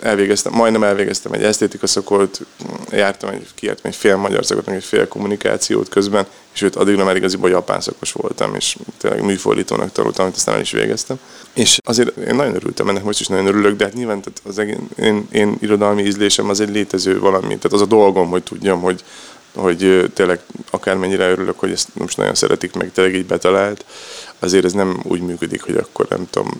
elvégeztem, 0.00 0.52
majdnem 0.52 0.82
elvégeztem 0.82 1.32
egy 1.32 1.42
esztétika 1.42 1.86
szakot, 1.86 2.40
jártam 2.90 3.30
egy, 3.30 3.46
kijártam 3.54 3.90
egy 3.90 3.96
fél 3.96 4.16
magyar 4.16 4.44
szakot, 4.44 4.66
meg 4.66 4.76
egy 4.76 4.84
fél 4.84 5.08
kommunikációt 5.08 5.88
közben, 5.88 6.26
és 6.54 6.62
őt 6.62 6.76
addigra 6.76 7.04
már 7.04 7.16
igaziból 7.16 7.50
japán 7.50 7.80
szakos 7.80 8.12
voltam, 8.12 8.54
és 8.54 8.76
tényleg 8.98 9.22
műfordítónak 9.22 9.92
tanultam, 9.92 10.24
amit 10.24 10.36
aztán 10.36 10.54
el 10.54 10.60
is 10.60 10.70
végeztem. 10.70 11.18
És 11.52 11.78
azért 11.84 12.16
én 12.16 12.34
nagyon 12.34 12.54
örültem 12.54 12.88
ennek, 12.88 13.04
most 13.04 13.20
is 13.20 13.26
nagyon 13.26 13.46
örülök, 13.46 13.76
de 13.76 13.84
hát 13.84 13.94
nyilván 13.94 14.20
tehát 14.20 14.40
az 14.44 14.58
egén, 14.58 14.88
én, 14.96 15.28
én 15.32 15.56
irodalmi 15.60 16.02
ízlésem 16.02 16.48
az 16.48 16.60
egy 16.60 16.70
létező 16.70 17.18
valami, 17.18 17.46
tehát 17.46 17.72
az 17.72 17.80
a 17.80 17.86
dolgom, 17.86 18.28
hogy 18.28 18.42
tudjam, 18.42 18.80
hogy 18.80 19.04
hogy 19.54 20.10
tényleg 20.14 20.40
akármennyire 20.70 21.30
örülök, 21.30 21.58
hogy 21.58 21.70
ezt 21.70 21.88
most 21.92 22.16
nagyon 22.16 22.34
szeretik, 22.34 22.74
meg 22.74 22.92
tényleg 22.92 23.14
így 23.14 23.26
betalált, 23.26 23.84
azért 24.44 24.64
ez 24.64 24.72
nem 24.72 25.00
úgy 25.02 25.20
működik, 25.20 25.62
hogy 25.62 25.76
akkor 25.76 26.06
nem 26.08 26.26
tudom, 26.30 26.50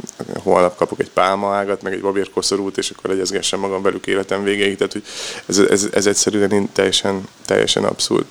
holnap 0.42 0.76
kapok 0.76 1.00
egy 1.00 1.10
pálmaágat, 1.10 1.82
meg 1.82 1.92
egy 1.92 2.00
babérkoszorút, 2.00 2.78
és 2.78 2.90
akkor 2.90 3.10
legyezgessem 3.10 3.60
magam 3.60 3.82
velük 3.82 4.06
életem 4.06 4.42
végéig, 4.42 4.76
tehát 4.76 4.92
hogy 4.92 5.04
ez, 5.46 5.58
ez, 5.58 5.88
ez 5.92 6.06
egyszerűen 6.06 6.68
teljesen, 6.72 7.28
teljesen 7.46 7.84
abszurd. 7.84 8.24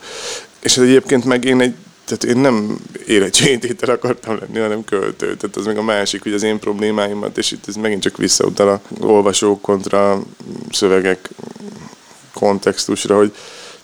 És 0.60 0.78
ez 0.78 0.84
egyébként 0.84 1.26
meg 1.26 1.46
én 1.46 1.62
egy 1.62 1.74
tehát 2.06 2.24
én 2.24 2.38
nem 2.38 2.80
érettségítétel 3.06 3.90
akartam 3.90 4.38
lenni, 4.40 4.60
hanem 4.60 4.84
költő. 4.84 5.36
Tehát 5.36 5.56
az 5.56 5.66
meg 5.66 5.78
a 5.78 5.84
másik, 5.84 6.24
hogy 6.24 6.34
az 6.34 6.44
én 6.44 6.60
problémáimat, 6.60 7.38
és 7.38 7.52
itt 7.52 7.68
ez 7.68 7.76
megint 7.76 8.02
csak 8.02 8.18
visszautal 8.18 8.70
a 8.70 8.82
olvasók 9.00 9.62
kontra 9.62 10.22
szövegek 10.72 11.30
kontextusra, 12.34 13.16
hogy 13.16 13.34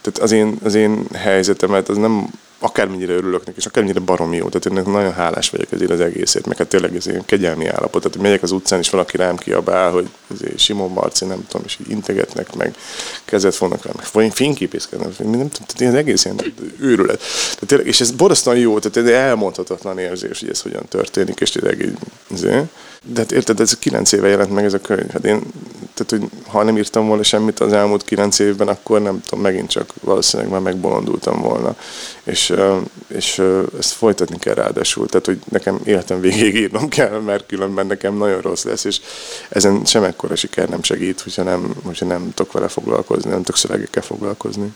tehát 0.02 0.20
az 0.20 0.32
én, 0.32 0.58
az 0.64 0.76
én 0.76 1.08
helyzetemet, 1.14 1.90
az 1.90 1.98
nem 1.98 2.30
akármennyire 2.60 3.14
örülök 3.14 3.46
neki, 3.46 3.58
és 3.58 3.66
akármennyire 3.66 4.04
baromi 4.06 4.36
jó. 4.36 4.50
Tehát 4.50 4.86
én 4.86 4.92
nagyon 4.94 5.14
hálás 5.14 5.50
vagyok 5.50 5.72
ezért 5.72 5.92
az 5.92 6.00
egészért, 6.00 6.46
meg 6.46 6.58
hát 6.58 6.68
tényleg 6.68 6.96
ez 6.96 7.08
egy 7.08 7.22
kegyelmi 7.26 7.68
állapot. 7.68 8.02
Tehát 8.02 8.22
megyek 8.22 8.44
az 8.44 8.52
utcán, 8.52 8.80
és 8.80 8.90
valaki 8.90 9.18
rám 9.18 9.36
kiabál, 9.36 9.92
hogy 9.92 10.10
Simon 10.56 10.94
Barci, 10.94 11.26
nem 11.26 11.46
tudom, 11.48 11.66
és 11.66 11.78
így 11.82 11.90
integetnek, 11.90 12.56
meg 12.56 12.76
kezet 13.26 13.56
fognak 13.56 13.86
rá, 13.86 13.92
meg 13.96 14.06
vagy 14.12 14.24
én 14.24 14.32
fényképészkednek, 14.32 15.18
nem 15.18 15.32
tudom, 15.32 15.50
tehát 15.50 15.94
az 15.94 16.00
egész 16.00 16.26
ilyen 16.26 16.42
őrület. 16.80 17.18
Tehát 17.18 17.66
tényleg, 17.68 17.88
és 17.88 18.02
ez 18.02 18.12
borzasztóan 18.12 18.58
jó, 18.58 18.80
tehát 18.80 18.98
ez 18.98 19.16
elmondhatatlan 19.16 19.98
érzés, 19.98 20.40
hogy 20.40 20.50
ez 20.50 20.62
hogyan 20.62 20.86
történik, 20.90 21.40
és 21.40 21.50
tényleg 21.50 21.82
így, 21.82 21.98
azért. 22.32 22.66
De 23.04 23.20
hát 23.20 23.32
érted, 23.32 23.60
ez 23.60 23.78
kilenc 23.78 24.12
éve 24.12 24.28
jelent 24.28 24.52
meg 24.52 24.66
ez 24.66 24.74
a 24.74 24.80
könyv. 24.80 25.10
Hát 25.12 25.26
én, 25.26 25.42
tehát, 25.94 26.10
hogy 26.10 26.40
ha 26.48 26.64
nem 26.64 26.78
írtam 26.78 27.08
volna 27.08 27.24
semmit 27.24 27.60
az 27.60 27.74
elmúlt 27.74 28.04
kilenc 28.04 28.40
évben, 28.40 28.68
akkor 28.68 29.02
nem 29.02 29.22
tudom, 29.22 29.44
megint 29.44 29.70
csak 29.70 29.94
valószínűleg 30.02 30.52
már 30.52 30.62
megbolondultam 30.62 31.42
volna. 31.42 31.76
És, 32.30 32.54
és 33.08 33.42
ezt 33.80 33.92
folytatni 33.92 34.38
kell 34.40 34.54
ráadásul. 34.54 35.08
Tehát, 35.08 35.26
hogy 35.26 35.40
nekem 35.50 35.80
életem 35.84 36.22
végéig 36.22 36.56
írnom 36.56 36.88
kell, 36.88 37.20
mert 37.20 37.46
különben 37.46 37.88
nekem 37.88 38.18
nagyon 38.18 38.42
rossz 38.42 38.64
lesz, 38.64 38.84
és 38.84 39.00
ezen 39.50 39.86
sem 39.86 40.04
ekkora 40.04 40.36
siker 40.36 40.70
nem 40.70 40.84
segít, 40.84 41.22
hogyha 41.22 41.44
nem, 41.44 41.74
hogyha 41.84 42.06
nem 42.06 42.32
tudok 42.34 42.52
vele 42.52 42.68
foglalkozni, 42.68 43.30
nem 43.30 43.40
tudok 43.40 43.58
szövegekkel 43.58 44.04
foglalkozni. 44.04 44.74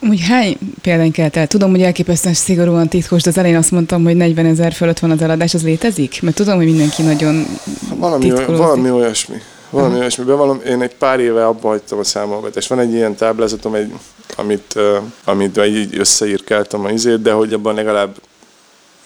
Úgy 0.00 0.20
hány 0.20 0.58
példány 0.82 1.12
kellett 1.12 1.36
el? 1.36 1.46
Tudom, 1.46 1.70
hogy 1.70 1.82
elképesztően 1.82 2.34
szigorúan 2.34 2.88
titkos, 2.88 3.22
de 3.22 3.30
az 3.30 3.38
elején 3.38 3.56
azt 3.56 3.70
mondtam, 3.70 4.04
hogy 4.04 4.16
40 4.16 4.46
ezer 4.46 4.72
fölött 4.72 4.98
van 4.98 5.10
az 5.10 5.22
eladás, 5.22 5.54
az 5.54 5.62
létezik? 5.62 6.22
Mert 6.22 6.36
tudom, 6.36 6.56
hogy 6.56 6.64
mindenki 6.64 7.02
nagyon 7.02 7.46
valami, 7.94 8.32
oly, 8.32 8.44
valami 8.46 8.90
olyasmi. 8.90 9.36
Valami 9.76 9.92
uh-huh. 9.92 10.00
olyasmi. 10.00 10.24
Bevallom, 10.24 10.60
én 10.66 10.82
egy 10.82 10.94
pár 10.94 11.20
éve 11.20 11.46
abba 11.46 11.68
hagytam 11.68 11.98
a 11.98 12.04
számolgatást. 12.04 12.68
Van 12.68 12.78
egy 12.78 12.92
ilyen 12.92 13.14
táblázatom, 13.14 13.74
egy, 13.74 13.92
amit, 14.36 14.74
uh, 14.76 14.96
amit 15.24 15.60
így 15.66 15.98
összeírkáltam 15.98 16.84
a 16.84 16.90
izét, 16.90 17.22
de 17.22 17.32
hogy 17.32 17.52
abban 17.52 17.74
legalább, 17.74 18.16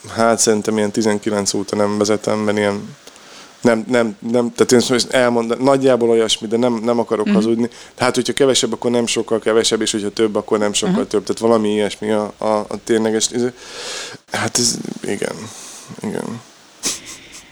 hát 0.08 0.38
szerintem 0.38 0.76
ilyen 0.76 0.90
19 0.90 1.54
óta 1.54 1.76
nem 1.76 1.98
vezetem, 1.98 2.38
mert 2.38 2.58
ilyen 2.58 2.96
nem, 3.60 3.84
nem, 3.88 4.16
nem, 4.30 4.52
tehát 4.54 4.90
én 4.90 4.98
elmondom, 5.10 5.62
nagyjából 5.62 6.08
olyasmi, 6.08 6.48
de 6.48 6.56
nem, 6.56 6.80
nem 6.84 6.98
akarok 6.98 7.26
uh-huh. 7.26 7.42
hazudni. 7.42 7.68
Tehát, 7.94 8.14
hogyha 8.14 8.32
kevesebb, 8.32 8.72
akkor 8.72 8.90
nem 8.90 9.06
sokkal 9.06 9.38
kevesebb, 9.38 9.80
és 9.80 9.90
hogyha 9.90 10.10
több, 10.10 10.36
akkor 10.36 10.58
nem 10.58 10.72
sokkal 10.72 10.94
uh-huh. 10.94 11.08
több. 11.08 11.24
Tehát 11.24 11.40
valami 11.40 11.72
ilyesmi 11.72 12.10
a, 12.10 12.32
a, 12.38 12.46
a 12.68 12.76
tényleges. 12.84 13.30
Hát 14.32 14.58
ez, 14.58 14.76
igen, 15.02 15.34
igen. 16.02 16.40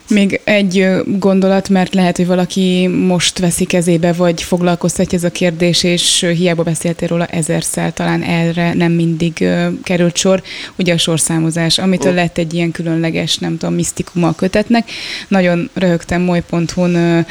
Még 0.08 0.40
egy 0.44 0.86
gondolat, 1.06 1.68
mert 1.68 1.94
lehet, 1.94 2.16
hogy 2.16 2.26
valaki 2.26 2.86
most 2.86 3.38
veszi 3.38 3.64
kezébe, 3.64 4.12
vagy 4.12 4.42
foglalkoztatja 4.42 5.18
ez 5.18 5.24
a 5.24 5.30
kérdés, 5.30 5.82
és 5.82 6.26
hiába 6.36 6.62
beszéltél 6.62 7.08
róla 7.08 7.26
ezerszer, 7.26 7.92
talán 7.92 8.22
erre 8.22 8.74
nem 8.74 8.92
mindig 8.92 9.48
került 9.82 10.16
sor. 10.16 10.42
Ugye 10.76 10.92
a 10.92 10.98
sorszámozás, 10.98 11.78
amitől 11.78 12.14
lett 12.14 12.38
egy 12.38 12.54
ilyen 12.54 12.70
különleges, 12.70 13.38
nem 13.38 13.58
tudom, 13.58 13.74
misztikuma 13.74 14.28
a 14.28 14.34
kötetnek. 14.34 14.90
Nagyon 15.28 15.70
röhögtem 15.74 16.22
moly.hu-n, 16.22 16.96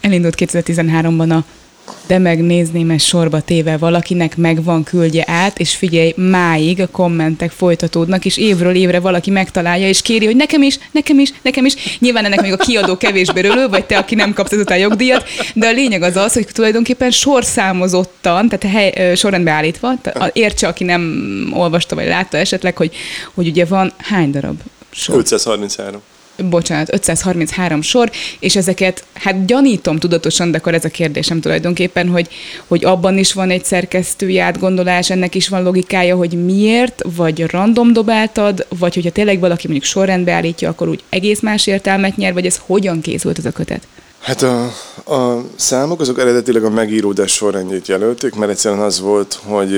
elindult 0.00 0.34
2013-ban 0.38 1.30
a 1.38 1.44
de 2.06 2.18
megnézném 2.18 2.90
ezt 2.90 3.04
sorba 3.04 3.40
téve 3.40 3.76
valakinek 3.76 4.36
megvan, 4.36 4.84
küldje 4.84 5.24
át, 5.26 5.58
és 5.58 5.76
figyelj, 5.76 6.12
máig 6.16 6.80
a 6.80 6.86
kommentek 6.86 7.50
folytatódnak, 7.50 8.24
és 8.24 8.36
évről 8.36 8.74
évre 8.74 9.00
valaki 9.00 9.30
megtalálja, 9.30 9.88
és 9.88 10.02
kéri, 10.02 10.24
hogy 10.24 10.36
nekem 10.36 10.62
is, 10.62 10.78
nekem 10.90 11.18
is, 11.18 11.32
nekem 11.42 11.64
is. 11.64 11.98
Nyilván 11.98 12.24
ennek 12.24 12.40
még 12.40 12.52
a 12.52 12.56
kiadó 12.56 12.96
kevésbé 12.96 13.40
rölő, 13.40 13.68
vagy 13.68 13.84
te, 13.84 13.98
aki 13.98 14.14
nem 14.14 14.32
kapsz 14.32 14.52
ezután 14.52 14.78
jogdíjat, 14.78 15.24
de 15.54 15.66
a 15.66 15.72
lényeg 15.72 16.02
az 16.02 16.16
az, 16.16 16.32
hogy 16.32 16.46
tulajdonképpen 16.52 17.10
sorszámozottan, 17.10 18.48
tehát 18.48 18.76
hely, 18.76 19.14
sorrendbe 19.16 19.50
állítva, 19.50 19.92
értse, 20.32 20.68
aki 20.68 20.84
nem 20.84 21.52
olvasta 21.54 21.94
vagy 21.94 22.06
látta 22.06 22.36
esetleg, 22.36 22.76
hogy, 22.76 22.94
hogy 23.34 23.46
ugye 23.46 23.64
van 23.64 23.92
hány 23.96 24.30
darab 24.30 24.60
sor? 24.90 25.16
533. 25.16 26.02
bocsánat, 26.48 26.92
533 26.92 27.82
sor, 27.82 28.10
és 28.38 28.56
ezeket, 28.56 29.04
hát 29.14 29.44
gyanítom 29.44 29.98
tudatosan, 29.98 30.50
de 30.50 30.58
akkor 30.58 30.74
ez 30.74 30.84
a 30.84 30.88
kérdésem 30.88 31.40
tulajdonképpen, 31.40 32.08
hogy, 32.08 32.28
hogy 32.66 32.84
abban 32.84 33.18
is 33.18 33.32
van 33.32 33.50
egy 33.50 33.64
szerkesztői 33.64 34.38
átgondolás, 34.38 35.10
ennek 35.10 35.34
is 35.34 35.48
van 35.48 35.62
logikája, 35.62 36.16
hogy 36.16 36.44
miért, 36.44 37.02
vagy 37.16 37.50
random 37.50 37.92
dobáltad, 37.92 38.66
vagy 38.78 38.94
hogyha 38.94 39.10
tényleg 39.10 39.40
valaki 39.40 39.66
mondjuk 39.68 39.90
sorrendbe 39.90 40.32
állítja, 40.32 40.68
akkor 40.68 40.88
úgy 40.88 41.02
egész 41.08 41.40
más 41.40 41.66
értelmet 41.66 42.16
nyer, 42.16 42.32
vagy 42.32 42.46
ez 42.46 42.60
hogyan 42.66 43.00
készült 43.00 43.38
ez 43.38 43.44
a 43.44 43.50
kötet? 43.50 43.86
Hát 44.18 44.42
a, 44.42 44.64
a 45.04 45.44
számok 45.56 46.00
azok 46.00 46.18
eredetileg 46.18 46.64
a 46.64 46.70
megíródás 46.70 47.32
sorrendjét 47.32 47.88
jelölték, 47.88 48.34
mert 48.34 48.50
egyszerűen 48.50 48.80
az 48.80 49.00
volt, 49.00 49.38
hogy 49.44 49.68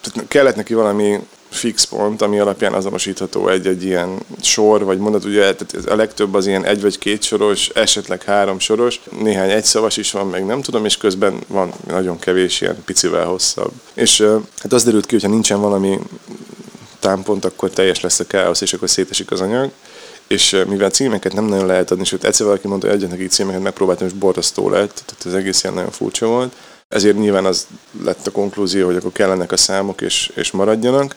tehát 0.00 0.28
kellett 0.28 0.56
neki 0.56 0.74
valami 0.74 1.18
fix 1.48 1.84
pont, 1.84 2.22
ami 2.22 2.38
alapján 2.38 2.72
azonosítható 2.72 3.48
egy-egy 3.48 3.84
ilyen 3.84 4.18
sor, 4.40 4.84
vagy 4.84 4.98
mondat, 4.98 5.24
ugye 5.24 5.54
tehát 5.54 5.88
a 5.88 5.96
legtöbb 5.96 6.34
az 6.34 6.46
ilyen 6.46 6.64
egy 6.64 6.80
vagy 6.80 6.98
két 6.98 7.22
soros, 7.22 7.68
esetleg 7.68 8.22
három 8.22 8.58
soros, 8.58 9.00
néhány 9.20 9.50
egyszavas 9.50 9.96
is 9.96 10.10
van, 10.10 10.26
meg 10.26 10.46
nem 10.46 10.62
tudom, 10.62 10.84
és 10.84 10.96
közben 10.96 11.38
van 11.46 11.72
nagyon 11.86 12.18
kevés 12.18 12.60
ilyen 12.60 12.82
picivel 12.84 13.26
hosszabb. 13.26 13.72
És 13.94 14.20
hát 14.58 14.72
az 14.72 14.84
derült 14.84 15.06
ki, 15.06 15.14
hogyha 15.14 15.28
nincsen 15.28 15.60
valami 15.60 15.98
támpont, 17.00 17.44
akkor 17.44 17.70
teljes 17.70 18.00
lesz 18.00 18.20
a 18.20 18.26
káosz, 18.26 18.60
és 18.60 18.72
akkor 18.72 18.90
szétesik 18.90 19.30
az 19.30 19.40
anyag 19.40 19.70
és 20.28 20.64
mivel 20.68 20.90
címeket 20.90 21.32
nem 21.32 21.44
nagyon 21.44 21.66
lehet 21.66 21.90
adni, 21.90 22.04
sőt 22.04 22.24
egyszer 22.24 22.46
valaki 22.46 22.68
mondta, 22.68 22.86
hogy 22.86 22.96
adjanak 22.96 23.18
neki 23.18 23.28
címeket, 23.28 23.62
megpróbáltam, 23.62 24.06
és 24.06 24.12
borzasztó 24.12 24.70
lett, 24.70 25.02
tehát 25.06 25.26
ez 25.26 25.32
egész 25.32 25.62
ilyen 25.62 25.74
nagyon 25.74 25.90
furcsa 25.90 26.26
volt. 26.26 26.52
Ezért 26.88 27.18
nyilván 27.18 27.44
az 27.44 27.66
lett 28.04 28.26
a 28.26 28.30
konklúzió, 28.30 28.86
hogy 28.86 28.96
akkor 28.96 29.12
kellenek 29.12 29.52
a 29.52 29.56
számok, 29.56 30.00
és, 30.00 30.30
és 30.34 30.50
maradjanak. 30.50 31.16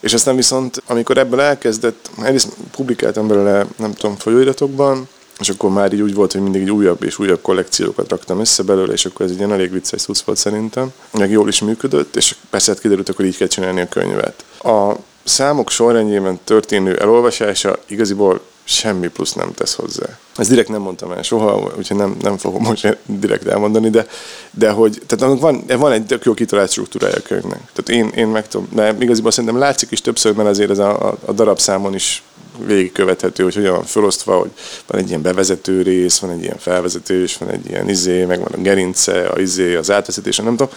És 0.00 0.12
aztán 0.12 0.36
viszont, 0.36 0.82
amikor 0.86 1.18
ebből 1.18 1.40
elkezdett, 1.40 2.10
egyrészt 2.22 2.48
publikáltam 2.70 3.28
belőle, 3.28 3.66
nem 3.76 3.92
tudom, 3.92 4.16
folyóiratokban, 4.16 5.08
és 5.38 5.48
akkor 5.48 5.70
már 5.70 5.92
így 5.92 6.00
úgy 6.00 6.14
volt, 6.14 6.32
hogy 6.32 6.40
mindig 6.40 6.62
egy 6.62 6.70
újabb 6.70 7.02
és 7.02 7.18
újabb 7.18 7.42
kollekciókat 7.42 8.08
raktam 8.08 8.40
össze 8.40 8.62
belőle, 8.62 8.92
és 8.92 9.04
akkor 9.04 9.24
ez 9.24 9.30
egy 9.30 9.38
ilyen 9.38 9.52
elég 9.52 9.72
vicces 9.72 10.00
szusz 10.00 10.22
volt 10.22 10.38
szerintem, 10.38 10.92
meg 11.12 11.30
jól 11.30 11.48
is 11.48 11.60
működött, 11.60 12.16
és 12.16 12.36
persze 12.50 12.72
hát 12.72 12.80
kiderült, 12.80 13.12
hogy 13.16 13.26
így 13.26 13.36
kell 13.36 13.46
csinálni 13.46 13.80
a 13.80 13.88
könyvet. 13.88 14.44
A 14.62 14.92
számok 15.24 15.70
sorrendjében 15.70 16.38
történő 16.44 16.96
elolvasása 16.96 17.78
igaziból 17.86 18.40
semmi 18.64 19.08
plusz 19.08 19.32
nem 19.32 19.52
tesz 19.54 19.74
hozzá. 19.74 20.18
Ezt 20.36 20.48
direkt 20.48 20.68
nem 20.68 20.80
mondtam 20.80 21.12
el 21.12 21.22
soha, 21.22 21.72
úgyhogy 21.78 21.96
nem, 21.96 22.16
nem 22.20 22.36
fogom 22.36 22.62
most 22.62 22.96
direkt 23.06 23.46
elmondani, 23.46 23.90
de, 23.90 24.06
de 24.50 24.70
hogy 24.70 25.02
tehát 25.06 25.38
van, 25.40 25.64
van 25.66 25.92
egy 25.92 26.06
tök 26.06 26.24
jó 26.24 26.34
kitalált 26.34 26.70
struktúrája 26.70 27.14
a 27.16 27.22
könyvnek. 27.22 27.60
Tehát 27.72 28.02
én, 28.02 28.18
én 28.18 28.26
meg 28.26 28.48
tudom, 28.48 28.68
de 28.72 28.96
igaziból 28.98 29.30
szerintem 29.30 29.58
látszik 29.58 29.90
is 29.90 30.00
többször, 30.00 30.34
mert 30.34 30.48
azért 30.48 30.70
ez 30.70 30.78
a, 30.78 31.08
a, 31.08 31.18
a 31.24 31.32
darabszámon 31.32 31.94
is 31.94 32.22
végigkövethető, 32.66 33.42
hogy 33.42 33.54
hogyan 33.54 33.74
van 33.74 33.84
felosztva, 33.84 34.36
hogy 34.36 34.50
van 34.86 35.00
egy 35.00 35.08
ilyen 35.08 35.22
bevezető 35.22 35.82
rész, 35.82 36.18
van 36.18 36.30
egy 36.30 36.42
ilyen 36.42 36.58
felvezetés, 36.58 37.36
van 37.36 37.48
egy 37.48 37.66
ilyen 37.66 37.88
izé, 37.88 38.24
meg 38.24 38.38
van 38.38 38.52
a 38.52 38.62
gerince, 38.62 39.26
a 39.26 39.40
izé, 39.40 39.74
az 39.74 39.90
átvezetés, 39.90 40.36
nem 40.36 40.56
tudom. 40.56 40.68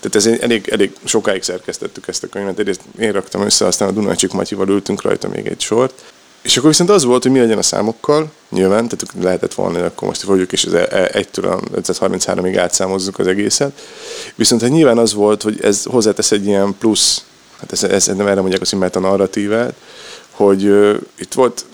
Tehát 0.00 0.14
ez 0.14 0.26
egy, 0.26 0.40
elég, 0.40 0.68
elég 0.68 0.92
sokáig 1.04 1.42
szerkesztettük 1.42 2.08
ezt 2.08 2.22
a 2.22 2.26
könyvet. 2.26 2.58
Egyrészt 2.58 2.80
én 2.98 3.12
raktam 3.12 3.40
össze, 3.40 3.66
aztán 3.66 3.88
a 3.88 3.92
Dunajcsik 3.92 4.32
Matyival 4.32 4.68
ültünk 4.68 5.02
rajta 5.02 5.28
még 5.28 5.46
egy 5.46 5.60
sort, 5.60 6.02
és 6.42 6.56
akkor 6.56 6.68
viszont 6.68 6.90
az 6.90 7.04
volt, 7.04 7.22
hogy 7.22 7.32
mi 7.32 7.38
legyen 7.38 7.58
a 7.58 7.62
számokkal, 7.62 8.30
nyilván, 8.50 8.88
tehát 8.88 9.24
lehetett 9.24 9.54
volna, 9.54 9.84
akkor 9.84 10.08
most 10.08 10.22
fogjuk, 10.22 10.52
és 10.52 10.64
az 10.64 10.72
1-től 10.74 11.50
a 11.50 11.80
533-ig 11.80 12.56
átszámozzuk 12.58 13.18
az 13.18 13.26
egészet. 13.26 13.80
Viszont 14.34 14.62
hát 14.62 14.70
nyilván 14.70 14.98
az 14.98 15.14
volt, 15.14 15.42
hogy 15.42 15.58
ez 15.62 15.84
hozzátesz 15.84 16.30
egy 16.30 16.46
ilyen 16.46 16.76
plusz, 16.78 17.24
hát 17.60 17.72
ez, 17.72 17.82
ez 17.82 18.06
nem 18.06 18.26
erre 18.26 18.40
mondják 18.40 18.62
azt, 18.62 18.72
hogy 18.72 18.90
a 18.92 18.98
narratívát, 18.98 19.74
hogy 20.30 20.64
uh, 20.64 20.96
itt 21.18 21.32
volt, 21.32 21.64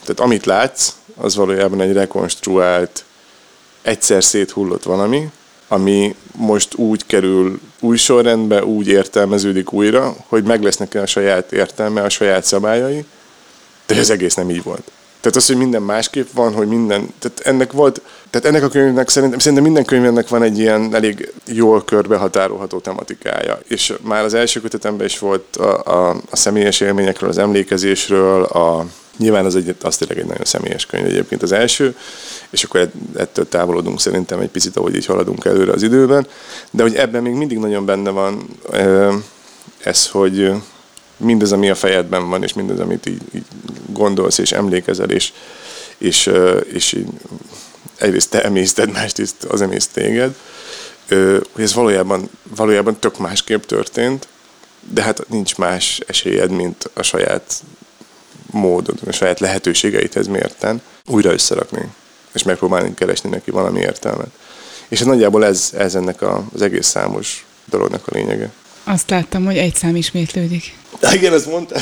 tehát 0.00 0.20
amit 0.20 0.46
látsz, 0.46 0.92
az 1.16 1.36
valójában 1.36 1.80
egy 1.80 1.92
rekonstruált, 1.92 3.04
egyszer 3.82 4.24
széthullott 4.24 4.82
valami, 4.82 5.28
ami 5.68 6.14
most 6.36 6.74
úgy 6.74 7.06
kerül 7.06 7.60
új 7.80 7.96
sorrendbe, 7.96 8.64
úgy 8.64 8.88
értelmeződik 8.88 9.72
újra, 9.72 10.16
hogy 10.26 10.44
meg 10.44 10.62
lesznek 10.62 10.94
a 10.94 11.06
saját 11.06 11.52
értelme, 11.52 12.02
a 12.02 12.08
saját 12.08 12.44
szabályai, 12.44 13.04
de 13.86 13.94
ez 13.94 14.10
egész 14.10 14.34
nem 14.34 14.50
így 14.50 14.62
volt. 14.62 14.90
Tehát 15.20 15.36
az, 15.36 15.46
hogy 15.46 15.56
minden 15.56 15.82
másképp 15.82 16.26
van, 16.32 16.54
hogy 16.54 16.66
minden, 16.66 17.14
tehát 17.18 17.40
ennek 17.40 17.72
volt, 17.72 18.00
tehát 18.30 18.46
ennek 18.46 18.62
a 18.62 18.68
könyvnek 18.68 19.08
szerintem, 19.08 19.38
szerintem 19.38 19.62
minden 19.62 19.84
könyvnek 19.84 20.28
van 20.28 20.42
egy 20.42 20.58
ilyen 20.58 20.94
elég 20.94 21.32
jól 21.46 21.84
körbehatárolható 21.84 22.78
tematikája. 22.78 23.58
És 23.68 23.92
már 24.02 24.24
az 24.24 24.34
első 24.34 24.60
kötetemben 24.60 25.06
is 25.06 25.18
volt 25.18 25.56
a, 25.56 25.82
a, 25.84 26.20
a 26.30 26.36
személyes 26.36 26.80
élményekről, 26.80 27.30
az 27.30 27.38
emlékezésről, 27.38 28.42
a, 28.42 28.86
Nyilván 29.18 29.44
az, 29.44 29.56
egy, 29.56 29.76
az 29.82 29.96
tényleg 29.96 30.18
egy 30.18 30.26
nagyon 30.26 30.44
személyes 30.44 30.86
könyv 30.86 31.06
egyébként 31.06 31.42
az 31.42 31.52
első, 31.52 31.96
és 32.50 32.64
akkor 32.64 32.90
ettől 33.16 33.48
távolodunk 33.48 34.00
szerintem 34.00 34.40
egy 34.40 34.48
picit, 34.48 34.76
ahogy 34.76 34.96
így 34.96 35.06
haladunk 35.06 35.44
előre 35.44 35.72
az 35.72 35.82
időben, 35.82 36.26
de 36.70 36.82
hogy 36.82 36.94
ebben 36.94 37.22
még 37.22 37.32
mindig 37.32 37.58
nagyon 37.58 37.84
benne 37.84 38.10
van 38.10 38.48
ez, 39.82 40.08
hogy 40.08 40.52
mindez, 41.16 41.52
ami 41.52 41.70
a 41.70 41.74
fejedben 41.74 42.28
van, 42.28 42.42
és 42.42 42.52
mindez, 42.52 42.80
amit 42.80 43.06
így, 43.06 43.22
így 43.34 43.44
gondolsz 43.86 44.38
és 44.38 44.52
emlékezel, 44.52 45.10
és, 45.10 45.32
és, 45.98 46.30
és 46.72 46.92
így 46.92 47.08
egyrészt 47.96 48.30
te 48.30 48.44
emészted, 48.44 48.92
másrészt 48.92 49.44
az 49.44 49.62
emészt 49.62 49.92
téged, 49.92 50.34
hogy 51.52 51.62
ez 51.62 51.74
valójában, 51.74 52.30
valójában 52.56 52.98
tök 52.98 53.18
másképp 53.18 53.62
történt, 53.62 54.28
de 54.90 55.02
hát 55.02 55.28
nincs 55.28 55.56
más 55.56 56.00
esélyed, 56.06 56.50
mint 56.50 56.90
a 56.94 57.02
saját 57.02 57.62
módod, 58.50 58.98
a 59.06 59.12
saját 59.12 59.40
lehetőségeidhez 59.40 60.26
mérten 60.26 60.82
újra 61.06 61.32
összerakni, 61.32 61.88
és 62.32 62.42
megpróbálni 62.42 62.94
keresni 62.94 63.30
neki 63.30 63.50
valami 63.50 63.80
értelmet. 63.80 64.30
És 64.88 65.00
ez 65.00 65.06
nagyjából 65.06 65.44
ez, 65.44 65.70
ez 65.76 65.94
ennek 65.94 66.22
a, 66.22 66.44
az 66.54 66.62
egész 66.62 66.86
számos 66.86 67.46
dolognak 67.64 68.06
a 68.06 68.14
lényege. 68.14 68.50
Azt 68.88 69.10
láttam, 69.10 69.44
hogy 69.44 69.56
egy 69.56 69.74
szám 69.74 69.96
ismétlődik. 69.96 70.74
Igen, 71.12 71.32
ezt 71.32 71.46
mondta. 71.46 71.80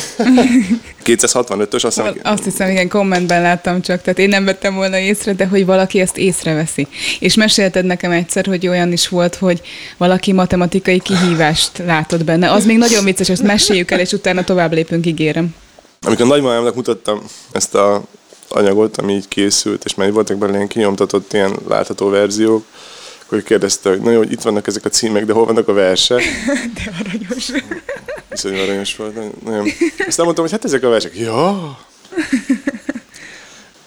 265-ös, 1.05 1.85
azt 1.85 1.97
hiszem. 1.97 2.15
Azt 2.23 2.45
hiszem, 2.45 2.71
igen, 2.71 2.89
kommentben 2.89 3.43
láttam 3.43 3.81
csak, 3.83 4.03
tehát 4.03 4.19
én 4.19 4.29
nem 4.29 4.45
vettem 4.45 4.75
volna 4.75 4.99
észre, 4.99 5.33
de 5.33 5.47
hogy 5.47 5.67
valaki 5.67 6.01
ezt 6.01 6.17
észreveszi. 6.17 6.87
És 7.19 7.35
mesélted 7.35 7.85
nekem 7.85 8.11
egyszer, 8.11 8.47
hogy 8.47 8.69
olyan 8.69 8.93
is 8.93 9.09
volt, 9.09 9.35
hogy 9.35 9.61
valaki 9.97 10.33
matematikai 10.33 11.01
kihívást 11.01 11.79
látott 11.79 12.25
benne. 12.25 12.53
Az 12.53 12.65
még 12.65 12.79
nagyon 12.79 13.05
vicces, 13.05 13.29
ezt 13.29 13.43
meséljük 13.43 13.91
el, 13.91 14.01
és 14.01 14.13
utána 14.13 14.45
tovább 14.45 14.73
lépünk, 14.73 15.07
ígérem. 15.07 15.55
Amikor 16.01 16.27
nagymamámnak 16.27 16.75
mutattam 16.75 17.23
ezt 17.53 17.75
a 17.75 18.03
anyagot, 18.49 18.97
ami 18.97 19.13
így 19.13 19.29
készült, 19.29 19.85
és 19.85 19.95
már 19.95 20.13
voltak 20.13 20.37
benne 20.39 20.55
ilyen 20.55 20.69
kinyomtatott 20.69 21.33
ilyen 21.33 21.57
látható 21.69 22.09
verziók, 22.09 22.65
hogy 23.27 23.43
kérdezte, 23.43 23.89
hogy 23.89 24.01
nagyon, 24.01 24.19
hogy 24.19 24.33
itt 24.33 24.43
vannak 24.43 24.67
ezek 24.67 24.85
a 24.85 24.89
címek, 24.89 25.25
de 25.25 25.33
hol 25.33 25.45
vannak 25.45 25.69
a 25.69 25.73
versek? 25.73 26.23
De 26.75 26.93
aranyos. 27.01 27.51
Viszonylag 28.29 28.63
aranyos 28.63 28.97
volt. 28.97 29.45
Nagyon. 29.45 29.69
Aztán 30.07 30.25
mondtam, 30.25 30.45
hogy 30.45 30.51
hát 30.51 30.65
ezek 30.65 30.83
a 30.83 30.89
versek. 30.89 31.19
Ja! 31.19 31.79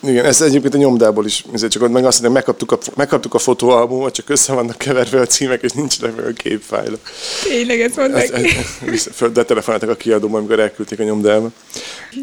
Igen, 0.08 0.26
ez 0.26 0.42
egyébként 0.42 0.74
a 0.74 0.78
nyomdából 0.78 1.26
is, 1.26 1.46
csak 1.70 1.82
ott 1.82 1.92
meg 1.92 2.06
azt 2.06 2.22
mondja, 2.22 2.40
megkaptuk 2.40 2.72
a, 2.72 2.78
megkaptuk 2.96 3.34
a 3.34 3.38
fotóalbumot, 3.38 4.14
csak 4.14 4.30
össze 4.30 4.54
vannak 4.54 4.78
keverve 4.78 5.20
a 5.20 5.26
címek, 5.26 5.62
és 5.62 5.72
nincsenek 5.72 6.16
meg 6.16 6.26
a 6.26 6.34
képfájlok. 6.34 7.00
Tényleg 7.44 7.82
ezt 7.82 7.96
mondták? 7.96 9.32
de 9.34 9.44
telefonáltak 9.44 9.90
a 9.90 9.96
kiadóban, 9.96 10.40
amikor 10.40 10.60
elküldték 10.60 11.00
a 11.00 11.04
nyomdába. 11.04 11.50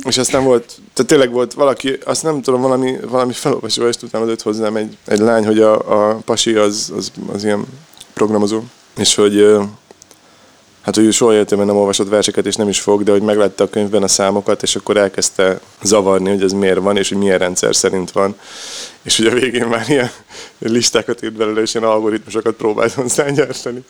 És 0.06 0.18
aztán 0.18 0.44
volt, 0.44 0.64
tehát 0.92 1.10
tényleg 1.10 1.30
volt 1.30 1.52
valaki, 1.52 1.98
azt 2.04 2.22
nem 2.22 2.42
tudom, 2.42 2.60
valami, 2.60 2.96
valami 3.08 3.32
felolvasó 3.32 3.88
és 3.88 3.96
utána 4.02 4.24
adott 4.24 4.42
hozzám 4.42 4.76
egy, 4.76 4.96
egy 5.06 5.18
lány, 5.18 5.46
hogy 5.46 5.60
a, 5.60 5.74
a 6.10 6.14
pasi 6.24 6.54
az, 6.54 6.92
az, 6.96 7.12
az 7.32 7.44
ilyen 7.44 7.64
programozó, 8.14 8.60
és 8.96 9.14
hogy 9.14 9.56
hát 10.84 10.94
hogy 10.94 11.04
ő 11.04 11.10
soha 11.10 11.32
életében 11.32 11.66
nem 11.66 11.76
olvasott 11.76 12.08
verseket, 12.08 12.46
és 12.46 12.54
nem 12.54 12.68
is 12.68 12.80
fog, 12.80 13.02
de 13.02 13.10
hogy 13.10 13.22
meglátta 13.22 13.64
a 13.64 13.68
könyvben 13.68 14.02
a 14.02 14.08
számokat, 14.08 14.62
és 14.62 14.76
akkor 14.76 14.96
elkezdte 14.96 15.60
zavarni, 15.82 16.28
hogy 16.28 16.42
ez 16.42 16.52
miért 16.52 16.78
van, 16.78 16.96
és 16.96 17.08
hogy 17.08 17.18
milyen 17.18 17.38
rendszer 17.38 17.76
szerint 17.76 18.10
van. 18.10 18.36
És 19.02 19.18
ugye 19.18 19.30
a 19.30 19.34
végén 19.34 19.66
már 19.66 19.84
ilyen 19.88 20.10
listákat 20.58 21.22
írt 21.22 21.32
belőle, 21.32 21.60
és 21.60 21.74
ilyen 21.74 21.88
algoritmusokat 21.88 22.54
próbált 22.54 22.92
hozzányártani. 22.92 23.84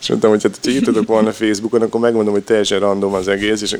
És 0.00 0.08
mondtam, 0.08 0.30
hogy 0.30 0.42
hát, 0.42 0.58
ha 0.62 0.70
írtatok 0.70 1.06
volna 1.06 1.32
Facebookon, 1.32 1.82
akkor 1.82 2.00
megmondom, 2.00 2.32
hogy 2.32 2.42
teljesen 2.42 2.78
random 2.78 3.14
az 3.14 3.28
egész, 3.28 3.62
és 3.62 3.76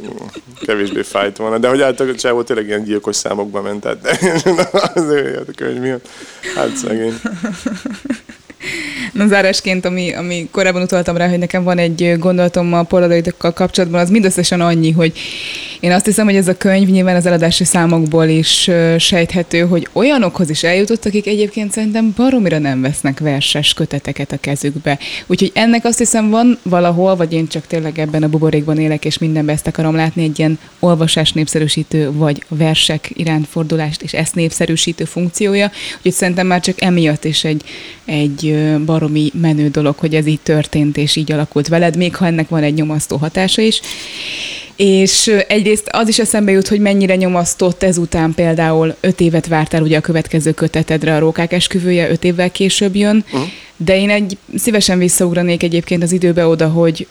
kevésbé 0.60 1.02
fájt 1.02 1.36
volna. 1.36 1.58
De 1.58 1.68
hogy 1.68 1.80
általában 1.80 2.18
csávó 2.18 2.42
tényleg 2.42 2.66
ilyen 2.66 2.84
gyilkos 2.84 3.16
számokba 3.16 3.62
ment, 3.62 3.80
tehát 3.80 4.06
azért 4.94 5.48
a 5.48 5.52
könyv 5.54 5.80
miatt. 5.80 6.08
Hát 6.54 6.76
szegény. 6.76 7.20
Na 9.12 9.26
zárásként, 9.26 9.84
ami, 9.84 10.12
ami 10.14 10.48
korábban 10.50 10.82
utaltam 10.82 11.16
rá, 11.16 11.28
hogy 11.28 11.38
nekem 11.38 11.64
van 11.64 11.78
egy 11.78 12.14
gondolatom 12.18 12.72
a 12.72 12.82
polaroidokkal 12.82 13.52
kapcsolatban, 13.52 14.00
az 14.00 14.10
mindösszesen 14.10 14.60
annyi, 14.60 14.90
hogy 14.90 15.12
Én 15.82 15.92
azt 15.92 16.04
hiszem, 16.04 16.24
hogy 16.24 16.36
ez 16.36 16.48
a 16.48 16.56
könyv 16.56 16.88
nyilván 16.88 17.16
az 17.16 17.26
eladási 17.26 17.64
számokból 17.64 18.26
is 18.26 18.70
sejthető, 18.98 19.60
hogy 19.60 19.88
olyanokhoz 19.92 20.50
is 20.50 20.62
eljutott, 20.62 21.04
akik 21.04 21.26
egyébként 21.26 21.72
szerintem 21.72 22.12
baromira 22.16 22.58
nem 22.58 22.80
vesznek 22.80 23.18
verses 23.18 23.74
köteteket 23.74 24.32
a 24.32 24.36
kezükbe. 24.40 24.98
Úgyhogy 25.26 25.50
ennek 25.54 25.84
azt 25.84 25.98
hiszem 25.98 26.30
van 26.30 26.58
valahol, 26.62 27.16
vagy 27.16 27.32
én 27.32 27.46
csak 27.46 27.66
tényleg 27.66 27.98
ebben 27.98 28.22
a 28.22 28.28
buborékban 28.28 28.78
élek, 28.78 29.04
és 29.04 29.18
mindenbe 29.18 29.52
ezt 29.52 29.66
akarom 29.66 29.94
látni, 29.94 30.22
egy 30.22 30.38
ilyen 30.38 30.58
olvasás 30.78 31.32
népszerűsítő, 31.32 32.12
vagy 32.12 32.44
versek 32.48 33.10
iránt 33.14 33.46
fordulást, 33.48 34.02
és 34.02 34.12
ezt 34.12 34.34
népszerűsítő 34.34 35.04
funkciója. 35.04 35.70
Úgyhogy 35.96 36.12
szerintem 36.12 36.46
már 36.46 36.60
csak 36.60 36.82
emiatt 36.82 37.24
is 37.24 37.44
egy, 37.44 37.62
egy 38.04 38.64
baromi 39.02 39.30
menő 39.40 39.68
dolog, 39.68 39.98
hogy 39.98 40.14
ez 40.14 40.26
így 40.26 40.40
történt, 40.40 40.96
és 40.96 41.16
így 41.16 41.32
alakult 41.32 41.68
veled, 41.68 41.96
még 41.96 42.16
ha 42.16 42.26
ennek 42.26 42.48
van 42.48 42.62
egy 42.62 42.74
nyomasztó 42.74 43.16
hatása 43.16 43.62
is. 43.62 43.80
És 44.76 45.30
egyrészt 45.48 45.88
az 45.90 46.08
is 46.08 46.18
eszembe 46.18 46.50
jut, 46.50 46.68
hogy 46.68 46.80
mennyire 46.80 47.16
nyomasztott 47.16 47.82
ezután 47.82 48.34
például 48.34 48.94
öt 49.00 49.20
évet 49.20 49.46
vártál 49.46 49.82
ugye 49.82 49.96
a 49.96 50.00
következő 50.00 50.52
kötetedre, 50.52 51.14
a 51.14 51.18
Rókák 51.18 51.52
esküvője 51.52 52.10
öt 52.10 52.24
évvel 52.24 52.50
később 52.50 52.96
jön, 52.96 53.24
uh-huh. 53.26 53.48
de 53.76 53.96
én 53.96 54.10
egy 54.10 54.36
szívesen 54.56 54.98
visszaugranék 54.98 55.62
egyébként 55.62 56.02
az 56.02 56.12
időbe 56.12 56.46
oda, 56.46 56.68
hogy 56.68 57.06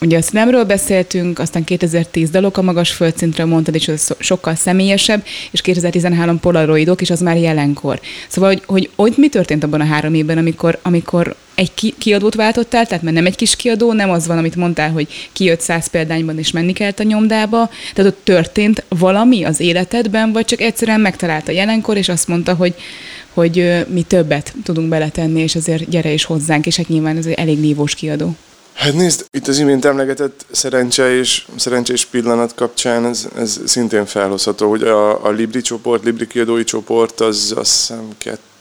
Ugye 0.00 0.18
a 0.18 0.22
nemről 0.32 0.64
beszéltünk, 0.64 1.38
aztán 1.38 1.64
2010 1.64 2.30
dalok 2.30 2.56
a 2.56 2.62
magas 2.62 2.90
földszintre 2.92 3.44
mondtad, 3.44 3.74
és 3.74 3.88
az 3.88 4.14
sokkal 4.18 4.54
személyesebb, 4.54 5.24
és 5.50 5.60
2013 5.60 6.40
polaroidok, 6.40 7.00
és 7.00 7.10
az 7.10 7.20
már 7.20 7.36
jelenkor. 7.36 8.00
Szóval, 8.28 8.50
hogy, 8.50 8.62
hogy, 8.66 8.90
hogy 8.96 9.14
mi 9.16 9.28
történt 9.28 9.64
abban 9.64 9.80
a 9.80 9.84
három 9.84 10.14
évben, 10.14 10.38
amikor, 10.38 10.78
amikor 10.82 11.36
egy 11.54 11.74
ki, 11.74 11.94
kiadót 11.98 12.34
váltottál, 12.34 12.86
tehát 12.86 13.02
mert 13.02 13.14
nem 13.14 13.26
egy 13.26 13.36
kis 13.36 13.56
kiadó, 13.56 13.92
nem 13.92 14.10
az 14.10 14.26
van, 14.26 14.38
amit 14.38 14.56
mondtál, 14.56 14.90
hogy 14.90 15.08
kijött 15.32 15.60
száz 15.60 15.86
példányban, 15.86 16.38
és 16.38 16.50
menni 16.50 16.72
kellett 16.72 16.98
a 16.98 17.02
nyomdába, 17.02 17.70
tehát 17.94 18.10
ott 18.10 18.24
történt 18.24 18.84
valami 18.88 19.44
az 19.44 19.60
életedben, 19.60 20.32
vagy 20.32 20.44
csak 20.44 20.60
egyszerűen 20.60 21.00
megtalálta 21.00 21.52
jelenkor, 21.52 21.96
és 21.96 22.08
azt 22.08 22.28
mondta, 22.28 22.54
hogy, 22.54 22.74
hogy 23.32 23.84
mi 23.88 24.02
többet 24.02 24.54
tudunk 24.64 24.88
beletenni, 24.88 25.40
és 25.40 25.56
azért 25.56 25.88
gyere 25.88 26.12
is 26.12 26.24
hozzánk, 26.24 26.66
és 26.66 26.76
hát 26.76 26.88
nyilván 26.88 27.16
ez 27.16 27.26
egy 27.26 27.32
elég 27.32 27.60
nívós 27.60 27.94
kiadó. 27.94 28.36
Hát 28.72 28.94
nézd, 28.94 29.26
itt 29.30 29.48
az 29.48 29.58
imént 29.58 29.84
emlegetett 29.84 30.46
szerencse 30.50 31.14
és 31.16 31.46
szerencsés 31.56 32.04
pillanat 32.04 32.54
kapcsán 32.54 33.06
ez, 33.06 33.28
ez 33.36 33.60
szintén 33.64 34.06
felhozható, 34.06 34.68
hogy 34.68 34.82
a, 34.82 35.24
a 35.24 35.30
Libri 35.30 35.60
csoport, 35.60 36.04
Libri 36.04 36.26
kiadói 36.26 36.64
csoport 36.64 37.20
az 37.20 37.54
azt 37.56 37.70
hiszem 37.72 38.08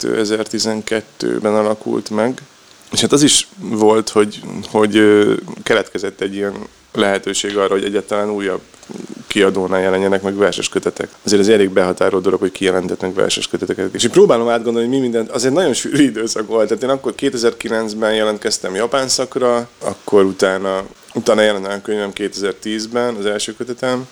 2012-ben 0.01 1.55
alakult 1.55 2.09
meg, 2.09 2.41
és 2.91 3.01
hát 3.01 3.11
az 3.11 3.23
is 3.23 3.47
volt, 3.57 4.09
hogy, 4.09 4.41
hogy 4.71 5.01
keletkezett 5.63 6.21
egy 6.21 6.35
ilyen 6.35 6.53
lehetőség 6.93 7.57
arra, 7.57 7.73
hogy 7.73 7.83
egyáltalán 7.83 8.29
újabb 8.29 8.61
kiadónál 9.27 9.81
jelenjenek 9.81 10.21
meg 10.21 10.35
verses 10.35 10.69
kötetek. 10.69 11.09
Azért 11.23 11.41
ez 11.41 11.47
elég 11.47 11.69
behatároló 11.69 12.21
dolog, 12.21 12.39
hogy 12.39 12.51
kijelentetnek 12.51 13.13
verses 13.13 13.47
köteteket. 13.47 13.93
És 13.93 14.03
én 14.03 14.11
próbálom 14.11 14.49
átgondolni, 14.49 14.87
hogy 14.87 14.97
mi 14.97 15.01
mindent, 15.01 15.29
azért 15.29 15.53
nagyon 15.53 15.73
sűrű 15.73 16.03
időszak 16.03 16.47
volt. 16.47 16.67
Tehát 16.67 16.83
én 16.83 16.89
akkor 16.89 17.13
2009-ben 17.17 18.13
jelentkeztem 18.13 18.75
japán 18.75 19.07
szakra, 19.07 19.69
akkor 19.79 20.23
utána, 20.23 20.83
utána 21.13 21.41
jelent 21.41 21.67
a 21.67 21.81
könyvem 21.81 22.11
2010-ben, 22.15 23.15
az 23.15 23.25
első 23.25 23.53
kötetem, 23.53 24.07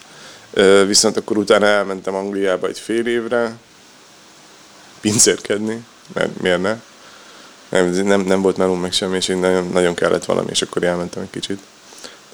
viszont 0.86 1.16
akkor 1.16 1.38
utána 1.38 1.66
elmentem 1.66 2.14
Angliába 2.14 2.66
egy 2.66 2.78
fél 2.78 3.06
évre, 3.06 3.56
pincérkedni, 5.00 5.84
mert 6.14 6.40
miért 6.40 6.62
ne? 6.62 6.80
Nem, 7.68 7.90
nem, 7.90 8.20
nem 8.20 8.42
volt 8.42 8.56
melóm 8.56 8.80
meg 8.80 8.92
semmi, 8.92 9.16
és 9.16 9.26
nagyon, 9.26 9.68
nagyon 9.72 9.94
kellett 9.94 10.24
valami, 10.24 10.48
és 10.50 10.62
akkor 10.62 10.82
elmentem 10.82 11.22
egy 11.22 11.30
kicsit. 11.30 11.60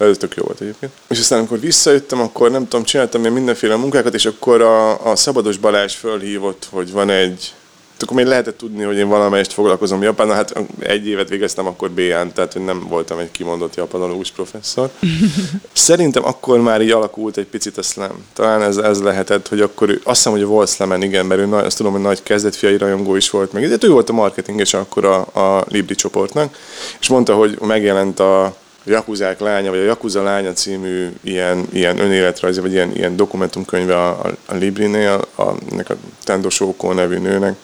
Ez 0.08 0.16
tök 0.16 0.34
jó 0.36 0.42
volt 0.42 0.60
egyébként. 0.60 0.92
És 1.08 1.18
aztán 1.18 1.38
amikor 1.38 1.60
visszajöttem, 1.60 2.20
akkor 2.20 2.50
nem 2.50 2.68
tudom, 2.68 2.84
csináltam 2.84 3.24
én 3.24 3.32
mindenféle 3.32 3.76
munkákat, 3.76 4.14
és 4.14 4.26
akkor 4.26 4.60
a, 4.60 5.10
a 5.10 5.16
Szabados 5.16 5.56
Balázs 5.56 5.94
fölhívott, 5.94 6.68
hogy 6.70 6.92
van 6.92 7.10
egy 7.10 7.54
akkor 8.04 8.16
még 8.16 8.26
lehetett 8.26 8.58
tudni, 8.58 8.82
hogy 8.82 8.96
én 8.96 9.08
valamelyest 9.08 9.52
foglalkozom 9.52 10.02
Japánnal. 10.02 10.34
Hát 10.34 10.54
egy 10.78 11.06
évet 11.06 11.28
végeztem 11.28 11.66
akkor 11.66 11.90
B-án, 11.90 12.32
tehát 12.32 12.52
hogy 12.52 12.64
nem 12.64 12.86
voltam 12.88 13.18
egy 13.18 13.30
kimondott 13.30 13.74
japanológus 13.74 14.30
professzor. 14.30 14.90
Szerintem 15.72 16.24
akkor 16.24 16.60
már 16.60 16.82
így 16.82 16.90
alakult 16.90 17.36
egy 17.36 17.46
picit 17.46 17.78
a 17.78 17.82
slam. 17.82 18.24
Talán 18.32 18.62
ez, 18.62 18.76
ez 18.76 19.02
lehetett, 19.02 19.48
hogy 19.48 19.60
akkor 19.60 19.88
ő, 19.88 20.00
azt 20.04 20.16
hiszem, 20.16 20.32
hogy 20.32 20.44
volt 20.44 20.68
slamen, 20.68 21.02
igen, 21.02 21.26
mert 21.26 21.40
ő 21.40 21.46
nagy, 21.46 21.64
azt 21.64 21.76
tudom, 21.76 21.92
hogy 21.92 22.00
nagy 22.00 22.22
kezdetfiai 22.22 22.76
rajongó 22.76 23.16
is 23.16 23.30
volt 23.30 23.52
meg. 23.52 23.68
De 23.68 23.86
ő 23.86 23.90
volt 23.90 24.10
a 24.10 24.12
marketing 24.12 24.60
és 24.60 24.74
akkor 24.74 25.04
a, 25.04 25.16
a 25.18 25.64
Libri 25.68 25.94
csoportnak, 25.94 26.56
és 27.00 27.08
mondta, 27.08 27.34
hogy 27.34 27.58
megjelent 27.60 28.20
a 28.20 28.56
Jakuzák 28.84 29.40
lánya, 29.40 29.70
vagy 29.70 29.78
a 29.78 29.84
Jakuza 29.84 30.22
lánya 30.22 30.52
című 30.52 31.08
ilyen, 31.20 31.66
ilyen 31.72 31.98
önéletrajzi, 31.98 32.60
vagy 32.60 32.72
ilyen, 32.72 32.96
ilyen 32.96 33.16
dokumentumkönyve 33.16 33.96
a, 33.96 34.08
a, 34.08 34.30
a 34.46 34.54
Librinél, 34.54 35.28
a, 35.34 35.42
a, 35.42 35.48
a 35.76 35.96
Tendo 36.24 36.50
Sókó 36.50 36.92
nevű 36.92 37.18
nőnek, 37.18 37.56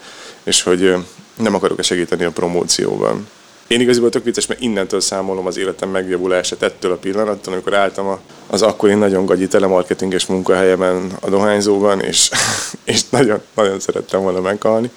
és 0.43 0.63
hogy 0.63 0.95
nem 1.37 1.55
akarok-e 1.55 1.83
segíteni 1.83 2.25
a 2.25 2.31
promócióban. 2.31 3.29
Én 3.71 3.81
igazából 3.81 4.11
tök 4.11 4.25
vicces, 4.25 4.47
mert 4.47 4.61
innentől 4.61 5.01
számolom 5.01 5.47
az 5.47 5.57
életem 5.57 5.91
megjavulását 5.91 6.63
ettől 6.63 6.93
a 6.93 6.97
pillanattól, 6.97 7.53
amikor 7.53 7.75
álltam 7.75 8.19
az 8.47 8.63
akkori 8.63 8.95
nagyon 8.95 9.27
gagyi 9.27 9.49
telemarketinges 9.49 10.27
munkahelyemen 10.27 11.13
a 11.21 11.29
dohányzóban, 11.29 12.01
és, 12.01 12.31
és 12.85 13.09
nagyon, 13.09 13.41
nagyon 13.55 13.81
szerettem 13.81 14.21
volna 14.21 14.41
meghalni. 14.41 14.91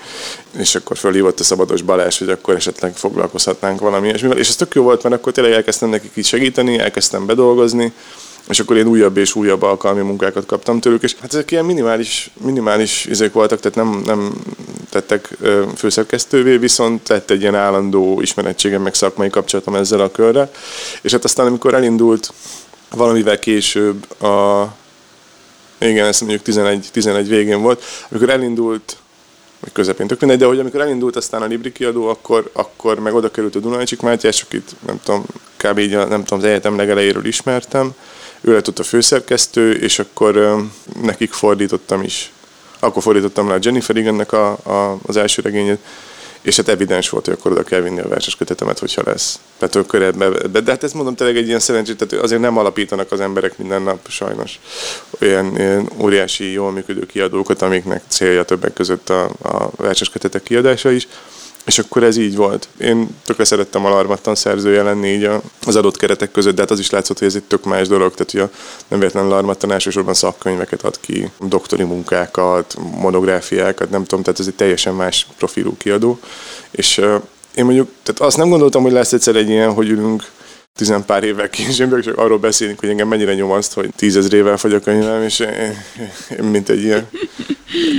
És 0.57 0.75
akkor 0.75 0.97
fölhívott 0.97 1.39
a 1.39 1.43
Szabados 1.43 1.81
Balázs, 1.81 2.17
hogy 2.17 2.29
akkor 2.29 2.55
esetleg 2.55 2.95
foglalkozhatnánk 2.95 3.79
valami 3.79 4.07
ilyesmivel. 4.07 4.37
És 4.37 4.49
ez 4.49 4.55
tök 4.55 4.75
jó 4.75 4.83
volt, 4.83 5.03
mert 5.03 5.15
akkor 5.15 5.31
tényleg 5.31 5.53
elkezdtem 5.53 5.89
nekik 5.89 6.11
így 6.13 6.25
segíteni, 6.25 6.79
elkezdtem 6.79 7.25
bedolgozni, 7.25 7.93
és 8.49 8.59
akkor 8.59 8.77
én 8.77 8.87
újabb 8.87 9.17
és 9.17 9.35
újabb 9.35 9.61
alkalmi 9.61 10.01
munkákat 10.01 10.45
kaptam 10.45 10.79
tőlük, 10.79 11.03
és 11.03 11.15
hát 11.21 11.33
ezek 11.33 11.51
ilyen 11.51 11.65
minimális, 11.65 12.29
minimális 12.43 13.05
izék 13.05 13.33
voltak, 13.33 13.59
tehát 13.59 13.77
nem, 13.77 14.01
nem 14.05 14.33
tettek 14.89 15.37
főszerkesztővé, 15.75 16.57
viszont 16.57 17.07
lett 17.07 17.29
egy 17.29 17.41
ilyen 17.41 17.55
állandó 17.55 18.21
ismerettségem, 18.21 18.81
meg 18.81 18.93
szakmai 18.93 19.29
kapcsolatom 19.29 19.75
ezzel 19.75 19.99
a 19.99 20.11
körrel, 20.11 20.51
és 21.01 21.11
hát 21.11 21.23
aztán 21.23 21.45
amikor 21.45 21.73
elindult 21.73 22.33
valamivel 22.89 23.39
később 23.39 24.21
a 24.21 24.67
igen, 25.77 26.07
ezt 26.07 26.21
mondjuk 26.21 26.41
11, 26.41 26.89
11 26.91 27.27
végén 27.27 27.61
volt, 27.61 27.83
amikor 28.09 28.29
elindult 28.29 28.97
vagy 29.59 29.71
közepén, 29.71 30.07
tök 30.07 30.19
mindegy, 30.19 30.39
de 30.39 30.45
hogy 30.45 30.59
amikor 30.59 30.81
elindult 30.81 31.15
aztán 31.15 31.41
a 31.41 31.45
Libri 31.45 31.71
kiadó, 31.71 32.07
akkor, 32.07 32.49
akkor 32.53 32.99
meg 32.99 33.13
oda 33.13 33.31
került 33.31 33.55
a 33.55 33.59
Dunajcsik 33.59 34.01
Mátyás, 34.01 34.41
akit 34.41 34.75
nem 34.85 34.99
tudom, 35.03 35.25
kb. 35.57 35.77
így 35.77 35.93
a, 35.93 36.05
nem 36.05 36.23
tudom, 36.23 36.39
az 36.39 36.45
egyetem 36.45 36.77
legelejéről 36.77 37.25
ismertem, 37.25 37.93
ő 38.43 38.53
lett 38.53 38.67
ott 38.67 38.79
a 38.79 38.83
főszerkesztő, 38.83 39.73
és 39.73 39.99
akkor 39.99 40.63
nekik 41.01 41.31
fordítottam 41.31 42.03
is. 42.03 42.31
Akkor 42.79 43.01
fordítottam 43.01 43.47
le 43.47 43.53
a 43.53 43.59
Jennifer 43.61 43.95
Egannek 43.95 44.31
a, 44.31 44.51
a, 44.51 44.97
az 45.05 45.17
első 45.17 45.41
regényét, 45.41 45.79
és 46.41 46.55
hát 46.55 46.67
evidens 46.67 47.09
volt, 47.09 47.25
hogy 47.25 47.33
akkor 47.39 47.51
oda 47.51 47.63
kell 47.63 47.81
vinni 47.81 47.99
a 47.99 48.07
verses 48.07 48.35
kötetemet, 48.35 48.79
hogyha 48.79 49.01
lesz. 49.05 49.39
Tehát 49.57 49.75
akkor 49.75 50.01
ebbe, 50.01 50.25
ebbe, 50.25 50.59
de 50.59 50.71
hát 50.71 50.83
ezt 50.83 50.93
mondom 50.93 51.15
tényleg 51.15 51.37
egy 51.37 51.47
ilyen 51.47 51.59
szerencsét, 51.59 51.97
tehát 51.97 52.23
azért 52.23 52.41
nem 52.41 52.57
alapítanak 52.57 53.11
az 53.11 53.19
emberek 53.19 53.57
minden 53.57 53.81
nap 53.81 54.09
sajnos 54.09 54.59
olyan 55.21 55.57
ilyen 55.57 55.89
óriási, 55.97 56.51
jól 56.51 56.71
működő 56.71 57.05
kiadókat, 57.05 57.61
amiknek 57.61 58.03
célja 58.07 58.43
többek 58.43 58.73
között 58.73 59.09
a, 59.09 59.23
a 59.41 59.69
verses 59.75 60.09
kötetek 60.09 60.43
kiadása 60.43 60.91
is. 60.91 61.07
És 61.65 61.79
akkor 61.79 62.03
ez 62.03 62.17
így 62.17 62.35
volt. 62.35 62.67
Én 62.77 63.15
tökre 63.25 63.43
szerettem 63.43 63.85
alarmattan 63.85 64.35
szerzője 64.35 64.83
lenni 64.83 65.07
így 65.07 65.29
az 65.65 65.75
adott 65.75 65.97
keretek 65.97 66.31
között, 66.31 66.55
de 66.55 66.61
hát 66.61 66.71
az 66.71 66.79
is 66.79 66.89
látszott, 66.89 67.19
hogy 67.19 67.27
ez 67.27 67.35
egy 67.35 67.43
tök 67.43 67.63
más 67.63 67.87
dolog. 67.87 68.13
Tehát 68.13 68.33
ugye 68.33 68.47
nem 68.87 68.99
véletlenül 68.99 69.31
alarmattan 69.31 69.71
elsősorban 69.71 70.13
szakkönyveket 70.13 70.83
ad 70.83 70.99
ki, 70.99 71.31
doktori 71.39 71.83
munkákat, 71.83 72.75
monográfiákat, 72.97 73.89
nem 73.89 74.03
tudom, 74.03 74.23
tehát 74.23 74.39
ez 74.39 74.47
egy 74.47 74.55
teljesen 74.55 74.93
más 74.93 75.27
profilú 75.37 75.77
kiadó. 75.77 76.19
És 76.71 76.97
én 77.55 77.65
mondjuk, 77.65 77.89
tehát 78.03 78.21
azt 78.21 78.37
nem 78.37 78.49
gondoltam, 78.49 78.81
hogy 78.81 78.91
lesz 78.91 79.13
egyszer 79.13 79.35
egy 79.35 79.49
ilyen, 79.49 79.73
hogy 79.73 79.89
ülünk 79.89 80.23
tizenpár 80.75 81.23
évvel 81.23 81.49
később, 81.49 82.01
csak 82.01 82.17
arról 82.17 82.37
beszélünk, 82.37 82.79
hogy 82.79 82.89
engem 82.89 83.07
mennyire 83.07 83.33
nyomaszt, 83.33 83.73
hogy 83.73 83.89
tízezrével 83.95 84.57
fogy 84.57 84.73
a 84.73 84.79
könyvem, 84.79 85.21
és 85.23 85.39
én, 85.39 85.83
mint 86.41 86.69
egy 86.69 86.83
ilyen 86.83 87.09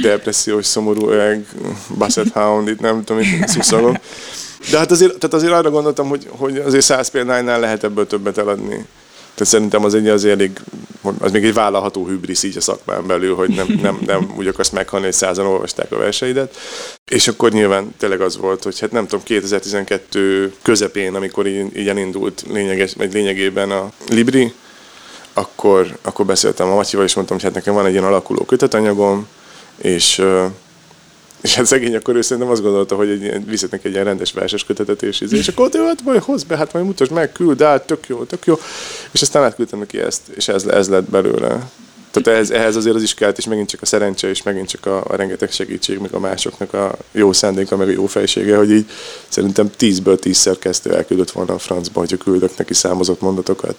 depressziós, 0.03 0.67
szomorú 0.67 1.09
öreg 1.09 1.47
Basset 1.99 2.29
Hound, 2.29 2.69
itt 2.69 2.81
nem 2.81 3.05
tudom, 3.05 3.23
itt 3.23 3.49
szuszogom. 3.49 3.99
De 4.71 4.79
hát 4.79 4.91
azért, 4.91 5.19
tehát 5.19 5.35
azért 5.35 5.53
arra 5.53 5.71
gondoltam, 5.71 6.09
hogy, 6.09 6.27
hogy 6.29 6.57
azért 6.59 6.85
száz 6.85 7.09
példánynál 7.09 7.61
lehet 7.61 7.85
ebből 7.85 8.07
többet 8.07 8.39
eladni. 8.39 8.87
Tehát 9.35 9.53
szerintem 9.53 9.85
az 9.85 9.95
egy 9.95 10.09
az 10.09 10.25
elég, 10.25 10.51
az 11.19 11.31
még 11.31 11.45
egy 11.45 11.55
vállalható 11.55 12.07
hübrisz 12.07 12.43
így 12.43 12.57
a 12.57 12.61
szakmán 12.61 13.07
belül, 13.07 13.35
hogy 13.35 13.49
nem, 13.49 13.79
nem, 13.83 13.99
nem 14.07 14.35
úgy 14.37 14.47
akarsz 14.47 14.71
meghalni, 14.71 15.05
hogy 15.05 15.15
százan 15.15 15.47
olvasták 15.47 15.93
a 15.93 15.97
verseidet. 15.97 16.57
És 17.11 17.29
akkor 17.29 17.53
nyilván 17.53 17.95
tényleg 17.99 18.21
az 18.21 18.37
volt, 18.37 18.63
hogy 18.63 18.81
hát 18.81 18.91
nem 18.91 19.07
tudom, 19.07 19.25
2012 19.25 20.53
közepén, 20.63 21.15
amikor 21.15 21.47
így, 21.47 21.79
így 21.79 21.89
elindult 21.89 22.45
lényeges, 22.49 22.95
vagy 22.95 23.13
lényegében 23.13 23.71
a 23.71 23.91
Libri, 24.09 24.53
akkor, 25.33 25.97
akkor 26.03 26.27
beszéltem 26.27 26.71
a 26.71 26.75
Matyival, 26.75 27.05
és 27.05 27.15
mondtam, 27.15 27.37
hogy 27.37 27.47
hát 27.47 27.55
nekem 27.55 27.75
van 27.75 27.87
egy 27.87 27.93
ilyen 27.93 28.05
alakuló 28.05 28.45
kötetanyagom, 28.45 29.27
és 29.77 30.25
és 31.45 31.55
hát 31.55 31.67
szegény 31.67 31.97
akkor 31.97 32.17
ő 32.17 32.21
szerintem 32.21 32.53
azt 32.53 32.63
gondolta, 32.63 32.97
hogy 32.97 33.09
egy, 33.09 33.69
neki 33.71 33.87
egy 33.87 33.93
ilyen 33.93 34.05
rendes 34.05 34.33
verses 34.33 34.65
kötetet, 34.65 35.03
és, 35.03 35.21
izé, 35.21 35.37
és 35.37 35.49
akkor 35.49 35.65
ott 35.65 35.77
hát 35.77 36.03
majd 36.05 36.23
hozz 36.23 36.43
be, 36.43 36.57
hát 36.57 36.73
majd 36.73 36.85
mutasd 36.85 37.13
meg, 37.13 37.33
küld 37.33 37.63
át, 37.63 37.87
tök 37.87 38.07
jó, 38.07 38.25
tök 38.25 38.47
jó. 38.47 38.59
És 39.11 39.23
aztán 39.23 39.43
átküldtem 39.43 39.79
neki 39.79 39.99
ezt, 39.99 40.21
és 40.35 40.49
ez, 40.49 40.65
ez 40.65 40.89
lett 40.89 41.11
belőle. 41.11 41.71
Tehát 42.11 42.29
ehhez, 42.29 42.51
ehhez 42.51 42.77
azért 42.77 42.95
az 42.95 43.03
is 43.03 43.15
kellett, 43.15 43.39
és 43.39 43.47
megint 43.47 43.69
csak 43.69 43.83
a 43.83 43.87
szerencse, 43.87 44.29
és 44.29 44.43
megint 44.43 44.69
csak 44.69 44.87
a, 44.87 45.05
a 45.07 45.17
rengeteg 45.17 45.53
segítség, 45.53 45.99
meg 45.99 46.15
a 46.15 46.19
másoknak 46.19 46.73
a 46.73 46.95
jó 47.13 47.33
szándéka, 47.33 47.77
meg 47.77 47.89
a 47.89 47.91
jó 47.91 48.07
fejsége, 48.07 48.57
hogy 48.57 48.71
így 48.71 48.91
szerintem 49.29 49.71
tízből 49.71 50.19
tízszer 50.19 50.59
kezdte 50.59 50.95
elküldött 50.95 51.31
volna 51.31 51.55
a 51.55 51.59
francba, 51.59 52.01
hogyha 52.01 52.17
küldök 52.17 52.57
neki 52.57 52.75
számozott 52.75 53.21
mondatokat. 53.21 53.77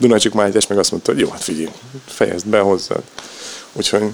Dunajcsuk 0.00 0.32
Májtás 0.32 0.66
meg 0.66 0.78
azt 0.78 0.90
mondta, 0.90 1.12
hogy 1.12 1.20
jó, 1.20 1.28
hát 1.28 1.42
figyelj, 1.42 1.68
fejezd 2.06 2.46
be 2.46 2.58
hozzád. 2.58 3.02
Úgyhogy 3.72 4.04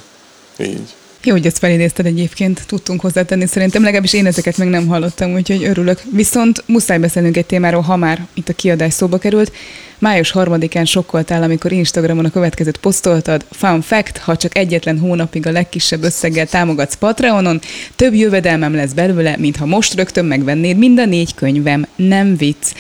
így. 0.59 0.95
Jó, 1.25 1.33
hogy 1.33 1.47
ezt 1.47 1.59
felidézted 1.59 2.07
egyébként, 2.07 2.67
tudtunk 2.67 3.01
hozzátenni, 3.01 3.47
szerintem 3.47 3.83
legalábbis 3.83 4.13
én 4.13 4.27
ezeket 4.27 4.57
meg 4.57 4.69
nem 4.69 4.87
hallottam, 4.87 5.35
úgyhogy 5.35 5.65
örülök. 5.65 6.03
Viszont 6.13 6.63
muszáj 6.67 6.99
beszélnünk 6.99 7.37
egy 7.37 7.47
témáról, 7.47 7.81
ha 7.81 7.97
már 7.97 8.27
itt 8.35 8.49
a 8.49 8.53
kiadás 8.53 8.93
szóba 8.93 9.19
került. 9.19 9.53
Május 9.99 10.31
harmadikán 10.31 10.85
sokkoltál, 10.85 11.43
amikor 11.43 11.73
Instagramon 11.73 12.25
a 12.25 12.31
következőt 12.31 12.77
posztoltad. 12.77 13.45
Fun 13.51 13.81
fact, 13.81 14.19
ha 14.19 14.37
csak 14.37 14.57
egyetlen 14.57 14.99
hónapig 14.99 15.47
a 15.47 15.51
legkisebb 15.51 16.03
összeggel 16.03 16.47
támogatsz 16.47 16.95
Patreonon, 16.95 17.61
több 17.97 18.15
jövedelmem 18.15 18.75
lesz 18.75 18.93
belőle, 18.93 19.37
mint 19.39 19.57
ha 19.57 19.67
most 19.67 19.95
rögtön 19.95 20.25
megvennéd 20.25 20.77
mind 20.77 20.99
a 20.99 21.05
négy 21.05 21.35
könyvem. 21.35 21.87
Nem 21.97 22.37
vicc. 22.37 22.73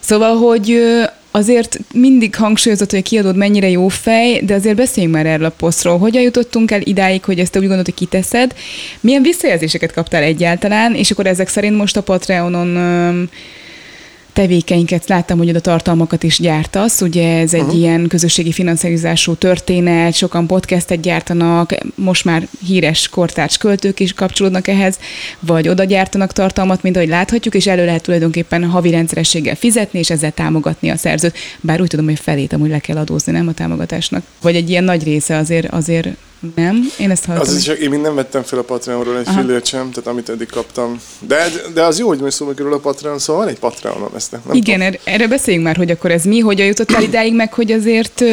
Szóval, 0.00 0.36
hogy 0.36 0.80
azért 1.36 1.78
mindig 1.94 2.34
hangsúlyozott, 2.34 2.90
hogy 2.90 2.98
a 2.98 3.02
kiadód 3.02 3.36
mennyire 3.36 3.68
jó 3.68 3.88
fej, 3.88 4.40
de 4.44 4.54
azért 4.54 4.76
beszéljünk 4.76 5.14
már 5.14 5.26
erről 5.26 5.46
a 5.46 5.50
posztról. 5.50 5.98
Hogyan 5.98 6.22
jutottunk 6.22 6.70
el 6.70 6.80
idáig, 6.80 7.24
hogy 7.24 7.38
ezt 7.38 7.52
te 7.52 7.58
úgy 7.58 7.64
gondolod, 7.64 7.84
hogy 7.86 7.94
kiteszed? 7.94 8.54
Milyen 9.00 9.22
visszajelzéseket 9.22 9.92
kaptál 9.92 10.22
egyáltalán? 10.22 10.94
És 10.94 11.10
akkor 11.10 11.26
ezek 11.26 11.48
szerint 11.48 11.76
most 11.76 11.96
a 11.96 12.02
Patreonon 12.02 12.68
tevékeinket 14.34 15.08
láttam, 15.08 15.38
hogy 15.38 15.48
oda 15.48 15.60
tartalmakat 15.60 16.22
is 16.22 16.38
gyártasz, 16.38 17.00
ugye 17.00 17.38
ez 17.38 17.54
egy 17.54 17.60
uh-huh. 17.60 17.76
ilyen 17.76 18.06
közösségi 18.06 18.52
finanszírozású 18.52 19.34
történet, 19.34 20.14
sokan 20.14 20.46
podcastet 20.46 21.00
gyártanak, 21.00 21.74
most 21.94 22.24
már 22.24 22.48
híres 22.66 23.08
kortárs 23.08 23.56
költők 23.56 24.00
is 24.00 24.12
kapcsolódnak 24.12 24.68
ehhez, 24.68 24.98
vagy 25.40 25.68
oda 25.68 25.84
gyártanak 25.84 26.32
tartalmat, 26.32 26.82
mint 26.82 26.96
ahogy 26.96 27.08
láthatjuk, 27.08 27.54
és 27.54 27.66
elő 27.66 27.84
lehet 27.84 28.02
tulajdonképpen 28.02 28.64
havi 28.64 28.90
rendszerességgel 28.90 29.54
fizetni, 29.54 29.98
és 29.98 30.10
ezzel 30.10 30.32
támogatni 30.32 30.88
a 30.88 30.96
szerzőt. 30.96 31.36
Bár 31.60 31.80
úgy 31.80 31.88
tudom, 31.88 32.04
hogy 32.04 32.18
felét 32.18 32.52
amúgy 32.52 32.70
le 32.70 32.78
kell 32.78 32.96
adózni, 32.96 33.32
nem 33.32 33.48
a 33.48 33.52
támogatásnak. 33.52 34.24
Vagy 34.42 34.56
egy 34.56 34.70
ilyen 34.70 34.84
nagy 34.84 35.04
része 35.04 35.36
azért, 35.36 35.72
azért 35.72 36.08
nem? 36.54 36.92
Én 36.98 37.10
ezt 37.10 37.24
hallottam. 37.24 37.54
Az 37.54 37.56
is, 37.56 37.66
én 37.66 37.90
még 37.90 38.00
nem 38.00 38.14
vettem 38.14 38.42
fel 38.42 38.58
a 38.58 38.62
Patreonról 38.62 39.18
egy 39.18 39.28
fillért 39.34 39.66
sem, 39.66 39.90
tehát 39.90 40.10
amit 40.10 40.28
eddig 40.28 40.48
kaptam. 40.48 41.00
De, 41.18 41.46
de 41.74 41.82
az 41.82 41.98
jó, 41.98 42.08
hogy 42.08 42.20
most 42.20 42.36
szóba 42.36 42.54
kerül 42.54 42.72
a 42.72 42.78
Patreon, 42.78 43.18
szóval 43.18 43.44
van 43.44 43.52
egy 43.52 43.58
Patreonom 43.58 44.10
ezt. 44.16 44.30
Nem 44.30 44.40
Igen, 44.52 44.78
tudom. 44.78 45.00
erre 45.04 45.26
beszéljünk 45.26 45.66
már, 45.66 45.76
hogy 45.76 45.90
akkor 45.90 46.10
ez 46.10 46.24
mi, 46.24 46.38
hogyan 46.38 46.66
jutottál 46.66 47.02
idáig, 47.02 47.34
meg 47.34 47.52
hogy 47.52 47.72
azért 47.72 48.24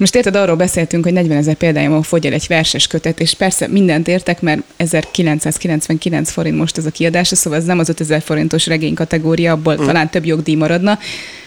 most 0.00 0.14
érted, 0.14 0.36
arról 0.36 0.56
beszéltünk, 0.56 1.04
hogy 1.04 1.12
40 1.12 1.36
ezer 1.36 1.54
példájában 1.54 2.02
fogy 2.02 2.26
el 2.26 2.32
egy 2.32 2.46
verses 2.48 2.86
kötet, 2.86 3.20
és 3.20 3.34
persze 3.34 3.68
mindent 3.68 4.08
értek, 4.08 4.40
mert 4.40 4.62
1999 4.76 6.30
forint 6.30 6.56
most 6.56 6.78
ez 6.78 6.86
a 6.86 6.90
kiadása, 6.90 7.36
szóval 7.36 7.58
ez 7.58 7.64
nem 7.64 7.78
az 7.78 7.88
5000 7.88 8.22
forintos 8.22 8.66
regény 8.66 8.94
kategória, 8.94 9.52
abból 9.52 9.74
mm. 9.80 9.84
talán 9.84 10.10
több 10.10 10.24
jogdíj 10.24 10.54
maradna, 10.54 10.98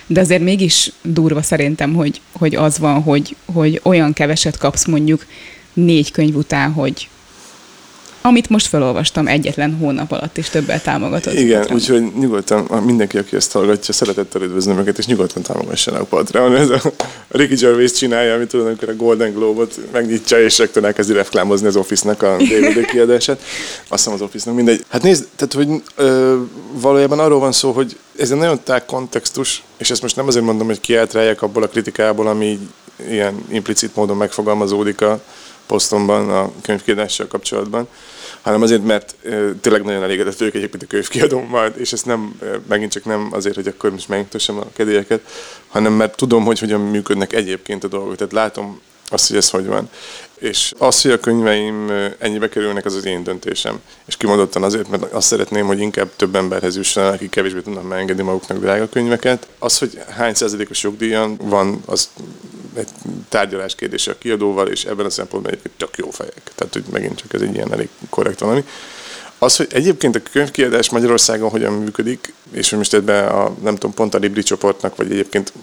de 0.07 0.19
azért 0.19 0.41
mégis 0.41 0.91
durva 1.01 1.41
szerintem, 1.41 1.93
hogy, 1.93 2.21
hogy 2.31 2.55
az 2.55 2.79
van, 2.79 3.01
hogy, 3.01 3.35
hogy 3.53 3.79
olyan 3.83 4.13
keveset 4.13 4.57
kapsz 4.57 4.85
mondjuk 4.85 5.25
négy 5.73 6.11
könyv 6.11 6.35
után, 6.35 6.71
hogy 6.71 7.07
amit 8.25 8.49
most 8.49 8.67
felolvastam 8.67 9.27
egyetlen 9.27 9.77
hónap 9.79 10.11
alatt 10.11 10.37
is 10.37 10.49
többel 10.49 10.81
támogatott. 10.81 11.33
Igen, 11.33 11.67
úgyhogy 11.71 12.03
nyugodtan 12.19 12.83
mindenki, 12.85 13.17
aki 13.17 13.35
ezt 13.35 13.51
hallgatja, 13.51 13.93
szeretettel 13.93 14.41
üdvözlöm 14.41 14.77
őket, 14.77 14.97
és 14.97 15.05
nyugodtan 15.05 15.41
támogassanak 15.41 16.01
a 16.01 16.05
Patreon. 16.05 16.55
Ez 16.63 16.69
a 16.69 16.81
Ricky 17.27 17.55
Gervais 17.55 17.91
csinálja, 17.91 18.33
amit 18.33 18.47
tudom, 18.47 18.65
amikor 18.65 18.89
a 18.89 18.95
Golden 18.95 19.33
Globe-ot 19.33 19.79
megnyitja, 19.91 20.43
és 20.43 20.57
rögtön 20.57 20.85
elkezdi 20.85 21.13
reklámozni 21.13 21.67
az 21.67 21.75
Office-nak 21.75 22.21
a 22.21 22.37
DVD 22.37 22.85
kiadását. 22.85 23.39
Azt 23.87 24.03
hiszem 24.03 24.13
az 24.13 24.21
Office-nak 24.21 24.55
mindegy. 24.55 24.85
Hát 24.89 25.03
nézd, 25.03 25.27
tehát, 25.35 25.53
hogy 25.53 25.81
ö, 25.95 26.37
valójában 26.73 27.19
arról 27.19 27.39
van 27.39 27.51
szó, 27.51 27.71
hogy 27.71 27.97
ez 28.17 28.31
egy 28.31 28.37
nagyon 28.37 28.59
tág 28.63 28.85
kontextus, 28.85 29.63
és 29.77 29.89
ezt 29.89 30.01
most 30.01 30.15
nem 30.15 30.27
azért 30.27 30.45
mondom, 30.45 30.67
hogy 30.67 30.79
kiáltráljak 30.79 31.41
abból 31.41 31.63
a 31.63 31.67
kritikából, 31.67 32.27
ami 32.27 32.59
ilyen 33.09 33.45
implicit 33.49 33.95
módon 33.95 34.17
megfogalmazódik 34.17 35.01
a 35.01 35.21
posztomban 35.65 36.29
a 36.29 36.51
könyvkiadással 36.61 37.27
kapcsolatban, 37.27 37.87
hanem 38.41 38.61
azért, 38.61 38.83
mert 38.83 39.15
tényleg 39.61 39.83
nagyon 39.83 40.03
elégedett 40.03 40.41
ők 40.41 40.53
egyébként 40.53 40.83
a 40.83 40.87
könyvkiadómmal, 40.87 41.73
és 41.77 41.93
ezt 41.93 42.05
nem, 42.05 42.39
megint 42.67 42.91
csak 42.91 43.05
nem 43.05 43.29
azért, 43.31 43.55
hogy 43.55 43.67
akkor 43.67 43.91
most 43.91 44.07
megnyugtassam 44.07 44.57
a 44.57 44.67
kedélyeket, 44.73 45.21
hanem 45.67 45.93
mert 45.93 46.15
tudom, 46.15 46.43
hogy 46.43 46.59
hogyan 46.59 46.81
működnek 46.81 47.33
egyébként 47.33 47.83
a 47.83 47.87
dolgok. 47.87 48.15
Tehát 48.15 48.33
látom 48.33 48.81
azt, 49.09 49.27
hogy 49.27 49.37
ez 49.37 49.49
hogy 49.49 49.65
van. 49.65 49.89
És 50.43 50.73
az, 50.77 51.01
hogy 51.01 51.11
a 51.11 51.19
könyveim 51.19 51.91
ennyibe 52.19 52.49
kerülnek, 52.49 52.85
az 52.85 52.95
az 52.95 53.05
én 53.05 53.23
döntésem. 53.23 53.79
És 54.05 54.17
kimondottan 54.17 54.63
azért, 54.63 54.89
mert 54.89 55.13
azt 55.13 55.27
szeretném, 55.27 55.65
hogy 55.65 55.79
inkább 55.79 56.09
több 56.15 56.35
emberhez 56.35 56.75
jussanak, 56.75 57.13
akik 57.13 57.29
kevésbé 57.29 57.59
tudnak 57.59 57.87
megengedni 57.87 58.23
maguknak 58.23 58.57
drága 58.57 58.89
könyveket. 58.89 59.47
Az, 59.59 59.77
hogy 59.77 60.01
hány 60.09 60.33
százalékos 60.33 60.83
jogdíjan 60.83 61.37
van, 61.41 61.81
az 61.85 62.09
egy 62.73 62.87
tárgyalás 63.29 63.75
kérdése 63.75 64.11
a 64.11 64.17
kiadóval, 64.17 64.67
és 64.67 64.85
ebben 64.85 65.05
a 65.05 65.09
szempontból 65.09 65.51
egyébként 65.51 65.77
tök 65.77 65.97
jó 65.97 66.09
fejek. 66.09 66.51
Tehát, 66.55 66.73
hogy 66.73 66.83
megint 66.91 67.17
csak 67.17 67.33
ez 67.33 67.41
egy 67.41 67.55
ilyen 67.55 67.73
elég 67.73 67.89
korrekt 68.09 68.39
valami. 68.39 68.63
Az, 69.37 69.55
hogy 69.55 69.67
egyébként 69.71 70.15
a 70.15 70.21
könyvkiadás 70.31 70.89
Magyarországon 70.89 71.49
hogyan 71.49 71.73
működik, 71.73 72.33
és 72.51 72.69
hogy 72.69 72.77
most 72.77 72.93
ebben 72.93 73.27
a, 73.27 73.55
nem 73.61 73.73
tudom, 73.73 73.93
pont 73.93 74.13
a 74.13 74.17
Libri 74.17 74.43
csoportnak, 74.43 74.95
vagy 74.95 75.11
egyébként 75.11 75.53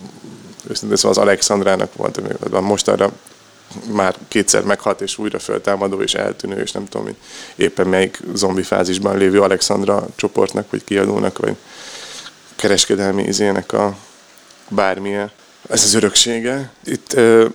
őszintén 0.71 0.97
szóval 0.97 1.17
az 1.17 1.23
Alexandrának 1.23 1.95
volt, 1.95 2.61
most 2.61 2.89
arra 2.89 3.13
már 3.93 4.15
kétszer 4.29 4.63
meghalt, 4.63 5.01
és 5.01 5.19
újra 5.19 5.39
föltámadó, 5.39 6.01
és 6.01 6.15
eltűnő, 6.15 6.61
és 6.61 6.73
nem 6.73 6.85
tudom, 6.85 7.17
éppen 7.57 7.87
melyik 7.87 8.21
zombi 8.35 8.63
fázisban 8.63 9.17
lévő 9.17 9.41
Alexandra 9.41 10.07
csoportnak, 10.17 10.71
vagy 10.71 10.85
kiadónak, 10.85 11.39
vagy 11.39 11.57
kereskedelmi 12.57 13.23
izének 13.23 13.73
a 13.73 13.97
bármilyen 14.69 15.31
ez 15.69 15.85
az 15.85 15.95
öröksége. 15.95 16.71
Itt 16.85 17.13
ö, 17.13 17.47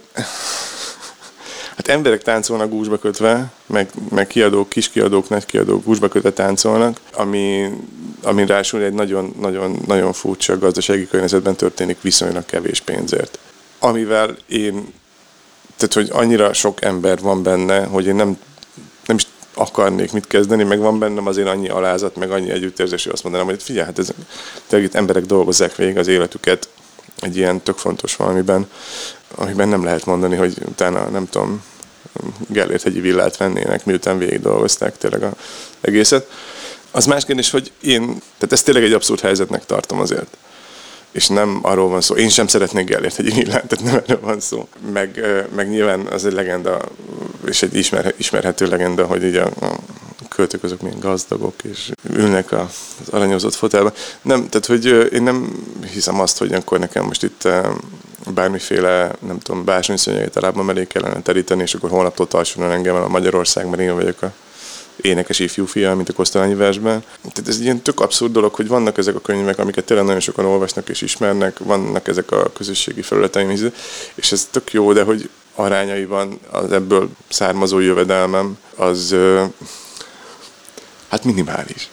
hát 1.75 1.87
emberek 1.87 2.21
táncolnak 2.21 2.69
gúzsba 2.69 2.97
kötve, 2.97 3.51
meg, 3.65 3.89
meg 4.09 4.27
kiadók, 4.27 4.69
kiskiadók, 4.69 5.29
nagykiadók 5.29 5.83
gúzsba 5.83 6.07
kötve 6.07 6.31
táncolnak, 6.31 6.99
ami, 7.13 7.69
ami 8.23 8.45
rásul 8.45 8.81
egy 8.81 8.93
nagyon, 8.93 9.35
nagyon, 9.39 9.81
nagyon 9.87 10.13
furcsa 10.13 10.57
gazdasági 10.57 11.07
környezetben 11.07 11.55
történik 11.55 12.01
viszonylag 12.01 12.45
kevés 12.45 12.79
pénzért. 12.79 13.39
Amivel 13.79 14.37
én, 14.47 14.93
tehát 15.77 15.93
hogy 15.93 16.09
annyira 16.11 16.53
sok 16.53 16.83
ember 16.83 17.19
van 17.19 17.43
benne, 17.43 17.85
hogy 17.85 18.05
én 18.05 18.15
nem, 18.15 18.37
nem 19.05 19.15
is 19.15 19.27
akarnék 19.53 20.11
mit 20.11 20.27
kezdeni, 20.27 20.63
meg 20.63 20.79
van 20.79 20.99
bennem 20.99 21.27
azért 21.27 21.47
annyi 21.47 21.69
alázat, 21.69 22.15
meg 22.15 22.31
annyi 22.31 22.49
együttérzés, 22.51 23.03
hogy 23.03 23.13
azt 23.13 23.23
mondanám, 23.23 23.47
hogy 23.47 23.63
figyelj, 23.63 23.85
hát 23.85 23.99
ez, 23.99 24.09
tényleg 24.67 24.89
itt 24.89 24.95
emberek 24.95 25.25
dolgozzák 25.25 25.75
végig 25.75 25.97
az 25.97 26.07
életüket, 26.07 26.69
egy 27.19 27.37
ilyen 27.37 27.61
tök 27.61 27.77
fontos 27.77 28.15
valamiben, 28.15 28.69
amiben 29.35 29.67
nem 29.67 29.83
lehet 29.83 30.05
mondani, 30.05 30.35
hogy 30.35 30.57
utána 30.65 31.09
nem 31.09 31.29
tudom, 31.29 31.63
Gellért 32.47 32.83
hegyi 32.83 32.99
villát 32.99 33.37
vennének, 33.37 33.85
miután 33.85 34.17
végig 34.17 34.41
dolgozták 34.41 34.97
tényleg 34.97 35.23
az 35.23 35.31
egészet. 35.81 36.29
Az 36.91 37.05
más 37.05 37.25
kérdés, 37.25 37.49
hogy 37.49 37.71
én, 37.81 38.05
tehát 38.05 38.51
ezt 38.51 38.65
tényleg 38.65 38.83
egy 38.83 38.93
abszurd 38.93 39.19
helyzetnek 39.19 39.65
tartom 39.65 39.99
azért. 39.99 40.37
És 41.15 41.27
nem 41.27 41.59
arról 41.61 41.89
van 41.89 42.01
szó. 42.01 42.15
Én 42.15 42.29
sem 42.29 42.47
szeretnék 42.47 42.85
Gellért 42.85 43.15
hegyi 43.15 43.31
villát, 43.31 43.67
tehát 43.67 43.85
nem 43.85 43.95
erről 43.95 44.19
van 44.21 44.39
szó. 44.39 44.67
Meg, 44.93 45.25
meg 45.55 45.69
nyilván 45.69 45.99
az 45.99 46.25
egy 46.25 46.33
legenda, 46.33 46.81
és 47.47 47.61
egy 47.61 47.75
ismer, 47.75 48.13
ismerhető 48.17 48.65
legenda, 48.65 49.05
hogy 49.05 49.23
így 49.23 49.35
a, 49.35 49.45
a 49.45 49.77
költők 50.29 50.63
azok 50.63 50.81
milyen 50.81 50.99
gazdagok, 50.99 51.53
és 51.63 51.91
ülnek 52.09 52.51
az 52.51 53.09
aranyozott 53.09 53.53
fotelben. 53.53 53.93
Nem, 54.21 54.49
tehát 54.49 54.65
hogy 54.65 55.13
én 55.13 55.23
nem 55.23 55.65
hiszem 55.93 56.19
azt, 56.19 56.37
hogy 56.37 56.53
akkor 56.53 56.79
nekem 56.79 57.05
most 57.05 57.23
itt 57.23 57.47
bármiféle, 58.33 59.11
nem 59.27 59.39
tudom, 59.39 59.63
bársonyszőnyeget 59.63 60.35
a 60.35 60.41
lábam 60.41 60.69
elé 60.69 60.85
kellene 60.85 61.21
teríteni, 61.21 61.61
és 61.61 61.73
akkor 61.73 61.89
holnaptól 61.89 62.27
tartson 62.27 62.71
engem 62.71 62.95
a 62.95 63.07
Magyarország, 63.07 63.69
mert 63.69 63.81
én 63.81 63.95
vagyok 63.95 64.21
a 64.21 64.31
énekes 65.01 65.39
ifjú 65.39 65.65
fia, 65.65 65.95
mint 65.95 66.09
a 66.09 66.13
Kosztolányi 66.13 66.55
versben. 66.55 67.03
Tehát 67.21 67.47
ez 67.47 67.55
egy 67.55 67.63
ilyen 67.63 67.81
tök 67.81 67.99
abszurd 67.99 68.31
dolog, 68.31 68.53
hogy 68.53 68.67
vannak 68.67 68.97
ezek 68.97 69.15
a 69.15 69.19
könyvek, 69.19 69.59
amiket 69.59 69.85
tényleg 69.85 70.05
nagyon 70.05 70.21
sokan 70.21 70.45
olvasnak 70.45 70.89
és 70.89 71.01
ismernek, 71.01 71.59
vannak 71.59 72.07
ezek 72.07 72.31
a 72.31 72.51
közösségi 72.53 73.01
felületeim, 73.01 73.49
és 74.15 74.31
ez 74.31 74.47
tök 74.51 74.73
jó, 74.73 74.93
de 74.93 75.03
hogy 75.03 75.29
arányaiban 75.55 76.39
az 76.51 76.71
ebből 76.71 77.09
származó 77.29 77.79
jövedelmem, 77.79 78.57
az 78.75 79.15
hát 81.09 81.23
minimális. 81.23 81.89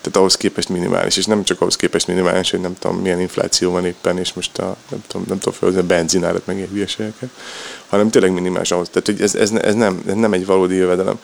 Tehát 0.00 0.16
ahhoz 0.16 0.36
képest 0.36 0.68
minimális, 0.68 1.16
és 1.16 1.24
nem 1.24 1.44
csak 1.44 1.60
ahhoz 1.60 1.76
képest 1.76 2.06
minimális, 2.06 2.50
hogy 2.50 2.60
nem 2.60 2.76
tudom, 2.78 2.96
milyen 2.96 3.20
infláció 3.20 3.70
van 3.70 3.86
éppen, 3.86 4.18
és 4.18 4.32
most 4.32 4.58
a, 4.58 4.76
nem 4.90 5.02
tudom, 5.06 5.26
nem 5.28 5.38
tudom 5.38 5.54
felhozni 5.58 5.82
a 5.82 5.86
benzinárat, 5.86 6.46
meg 6.46 6.56
ilyen 6.56 6.68
hülyeségeket, 6.68 7.28
hanem 7.88 8.10
tényleg 8.10 8.32
minimális 8.32 8.70
ahhoz. 8.70 8.88
Tehát, 8.88 9.06
hogy 9.06 9.20
ez, 9.20 9.34
ez, 9.34 9.50
ez, 9.50 9.74
nem, 9.74 10.02
ez 10.06 10.14
nem 10.14 10.32
egy 10.32 10.46
valódi 10.46 10.74
jövedelem. 10.74 11.20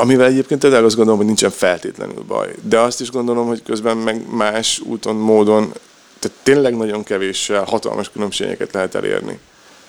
Amivel 0.00 0.26
egyébként 0.26 0.60
tényleg 0.60 0.84
azt 0.84 0.94
gondolom, 0.94 1.18
hogy 1.18 1.28
nincsen 1.28 1.50
feltétlenül 1.50 2.22
baj. 2.26 2.54
De 2.62 2.78
azt 2.78 3.00
is 3.00 3.10
gondolom, 3.10 3.46
hogy 3.46 3.62
közben 3.62 3.96
meg 3.96 4.24
más 4.30 4.80
úton, 4.84 5.16
módon, 5.16 5.72
tehát 6.18 6.36
tényleg 6.42 6.76
nagyon 6.76 7.02
kevéssel 7.02 7.64
hatalmas 7.64 8.10
különbségeket 8.10 8.72
lehet 8.72 8.94
elérni. 8.94 9.38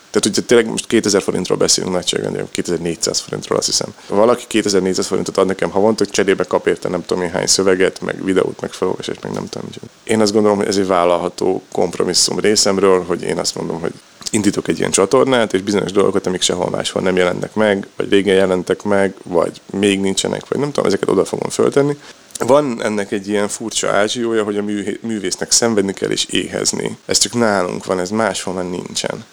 Tehát 0.10 0.26
ugye 0.38 0.42
tényleg 0.42 0.70
most 0.70 0.88
2000 0.88 1.22
forintról 1.22 1.58
beszélünk 1.58 1.94
nagyságrendben, 1.94 2.48
2400 2.52 3.20
forintról 3.20 3.58
azt 3.58 3.68
hiszem. 3.68 3.94
Valaki 4.08 4.44
2400 4.48 5.08
forintot 5.08 5.38
ad 5.38 5.48
nekem 5.48 5.70
havonta, 5.70 6.04
hogy 6.04 6.14
cserébe 6.14 6.44
kap 6.44 6.68
érte 6.68 6.90
nem 6.90 7.06
tudom 7.06 7.24
én 7.24 7.30
hány 7.30 7.48
szöveget, 7.48 8.02
meg 8.02 8.24
videót, 8.24 8.62
meg 8.62 8.72
felolvasást, 8.72 9.24
meg 9.24 9.32
nem 9.32 9.50
tudom. 9.50 9.70
Én 10.04 10.22
azt 10.22 10.34
gondolom, 10.34 10.58
hogy 10.58 10.68
ez 10.68 10.78
egy 10.78 10.88
vállalható 10.88 11.62
kompromisszum 11.72 12.40
részemről, 12.40 13.04
hogy 13.04 13.22
én 13.22 13.38
azt 13.38 13.56
mondom, 13.56 13.80
hogy 13.80 13.94
indítok 14.30 14.68
egy 14.68 14.80
ilyen 14.80 14.92
csatornát, 14.92 15.54
és 15.54 15.62
bizonyos 15.62 15.92
dolgokat, 15.92 16.28
amik 16.28 16.42
sehol 16.42 16.70
máshol 16.70 17.02
nem 17.02 17.16
jelennek 17.16 17.54
meg, 17.54 17.88
vagy 17.96 18.10
régen 18.10 18.36
jelentek 18.36 18.84
meg, 18.84 19.14
vagy 19.24 19.62
még 19.72 20.00
nincsenek, 20.00 20.48
vagy 20.48 20.60
nem 20.60 20.72
tudom, 20.72 20.86
ezeket 20.86 21.10
oda 21.10 21.26
fogom 21.26 21.50
föltenni. 21.50 21.98
Van 22.40 22.84
ennek 22.84 23.12
egy 23.12 23.28
ilyen 23.28 23.48
furcsa 23.48 23.90
ázsiója, 23.90 24.44
hogy 24.44 24.58
a 24.58 24.64
művésznek 25.02 25.52
szenvedni 25.52 25.94
kell 25.94 26.10
és 26.10 26.26
éhezni. 26.26 26.98
Ez 27.06 27.18
csak 27.18 27.34
nálunk 27.34 27.86
van, 27.86 28.00
ez 28.00 28.10
máshol 28.10 28.54
már 28.54 28.70
nincsen. 28.70 29.26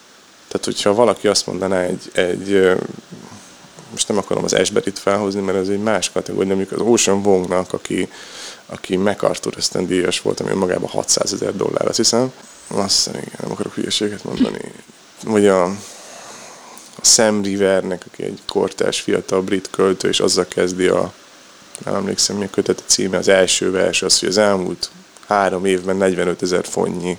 Tehát, 0.47 0.65
hogyha 0.65 0.93
valaki 0.93 1.27
azt 1.27 1.47
mondaná 1.47 1.81
egy, 1.81 2.09
egy 2.13 2.77
most 3.91 4.07
nem 4.07 4.17
akarom 4.17 4.43
az 4.43 4.53
Esberit 4.53 4.99
felhozni, 4.99 5.41
mert 5.41 5.57
ez 5.57 5.67
egy 5.67 5.81
más 5.81 6.11
kategória, 6.11 6.55
mondjuk 6.55 6.79
az 6.79 6.87
Ocean 6.87 7.25
Wongnak, 7.25 7.73
aki, 7.73 8.09
aki 8.65 8.95
MacArthur 8.95 9.55
díjas 9.85 10.21
volt, 10.21 10.39
ami 10.39 10.53
magában 10.53 10.89
600 10.89 11.33
ezer 11.33 11.55
dollár, 11.55 11.87
azt 11.87 11.97
hiszem. 11.97 12.31
Azt 12.71 12.95
hiszem, 12.95 13.13
igen, 13.13 13.39
nem 13.41 13.51
akarok 13.51 13.73
hülyeséget 13.73 14.23
mondani. 14.23 14.71
Vagy 15.23 15.47
a, 15.47 15.63
a 15.63 15.75
Sam 17.01 17.41
Rivernek, 17.41 18.03
aki 18.11 18.23
egy 18.23 18.39
kortárs 18.47 18.99
fiatal 18.99 19.41
brit 19.41 19.69
költő, 19.69 20.07
és 20.07 20.19
azzal 20.19 20.45
kezdi 20.47 20.87
a, 20.87 21.13
nem 21.85 21.95
emlékszem 21.95 22.35
mi 22.35 22.43
a 22.45 22.49
kötete 22.49 22.83
címe, 22.85 23.17
az 23.17 23.27
első 23.27 23.71
vers, 23.71 24.01
az, 24.01 24.19
hogy 24.19 24.29
az 24.29 24.37
elmúlt 24.37 24.89
három 25.27 25.65
évben 25.65 25.95
45 25.95 26.41
ezer 26.41 26.65
fontnyi 26.65 27.17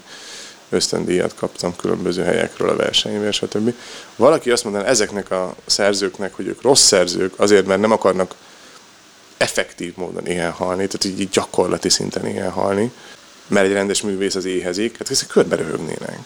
ösztöndíjat 0.68 1.34
kaptam 1.34 1.76
különböző 1.76 2.22
helyekről 2.22 2.68
a 2.68 2.76
versenyben, 2.76 3.32
stb. 3.32 3.74
Valaki 4.16 4.50
azt 4.50 4.64
mondaná 4.64 4.84
ezeknek 4.84 5.30
a 5.30 5.54
szerzőknek, 5.66 6.34
hogy 6.34 6.46
ők 6.46 6.62
rossz 6.62 6.82
szerzők, 6.82 7.32
azért, 7.36 7.66
mert 7.66 7.80
nem 7.80 7.92
akarnak 7.92 8.34
effektív 9.36 9.96
módon 9.96 10.26
ilyen 10.26 10.50
halni, 10.50 10.86
tehát 10.86 11.18
így 11.20 11.28
gyakorlati 11.28 11.88
szinten 11.88 12.26
ilyen 12.26 12.50
halni, 12.50 12.92
mert 13.50 13.66
egy 13.66 13.72
rendes 13.72 14.02
művész 14.02 14.34
az 14.34 14.44
éhezik, 14.44 14.98
hát 14.98 15.10
ezek 15.10 15.28
körbe 15.28 15.56
röhögnének. 15.56 16.18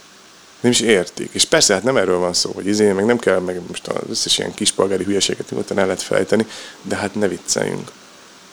Nem 0.61 0.73
is 0.73 0.81
értik. 0.81 1.31
És 1.33 1.45
persze, 1.45 1.75
hát 1.75 1.83
nem 1.83 1.97
erről 1.97 2.19
van 2.19 2.33
szó, 2.33 2.51
hogy 2.55 2.67
izé, 2.67 2.93
meg 2.93 3.05
nem 3.05 3.19
kell, 3.19 3.39
meg 3.39 3.61
most 3.69 3.87
az 3.87 4.11
összes 4.11 4.39
ilyen 4.39 4.55
kispolgári 4.55 5.05
hülyeséget 5.05 5.51
nyugodtan 5.51 5.79
el 5.79 5.85
lehet 5.85 6.03
felejteni, 6.03 6.47
de 6.83 6.97
hát 6.97 7.15
ne 7.15 7.29
vicceljünk. 7.29 7.91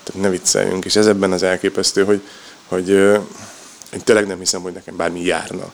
Tehát 0.04 0.22
ne 0.22 0.30
vicceljünk. 0.30 0.86
És 0.86 0.96
ez 0.96 1.08
ebben 1.08 1.32
az 1.32 1.44
elképesztő, 1.44 2.04
hogy, 2.04 2.22
hogy 2.68 2.90
én 2.90 4.02
tényleg 4.04 4.28
nem 4.28 4.40
hiszem, 4.40 4.62
hogy 4.62 4.74
nekem 4.74 4.96
bármi 4.96 5.22
járna. 5.22 5.72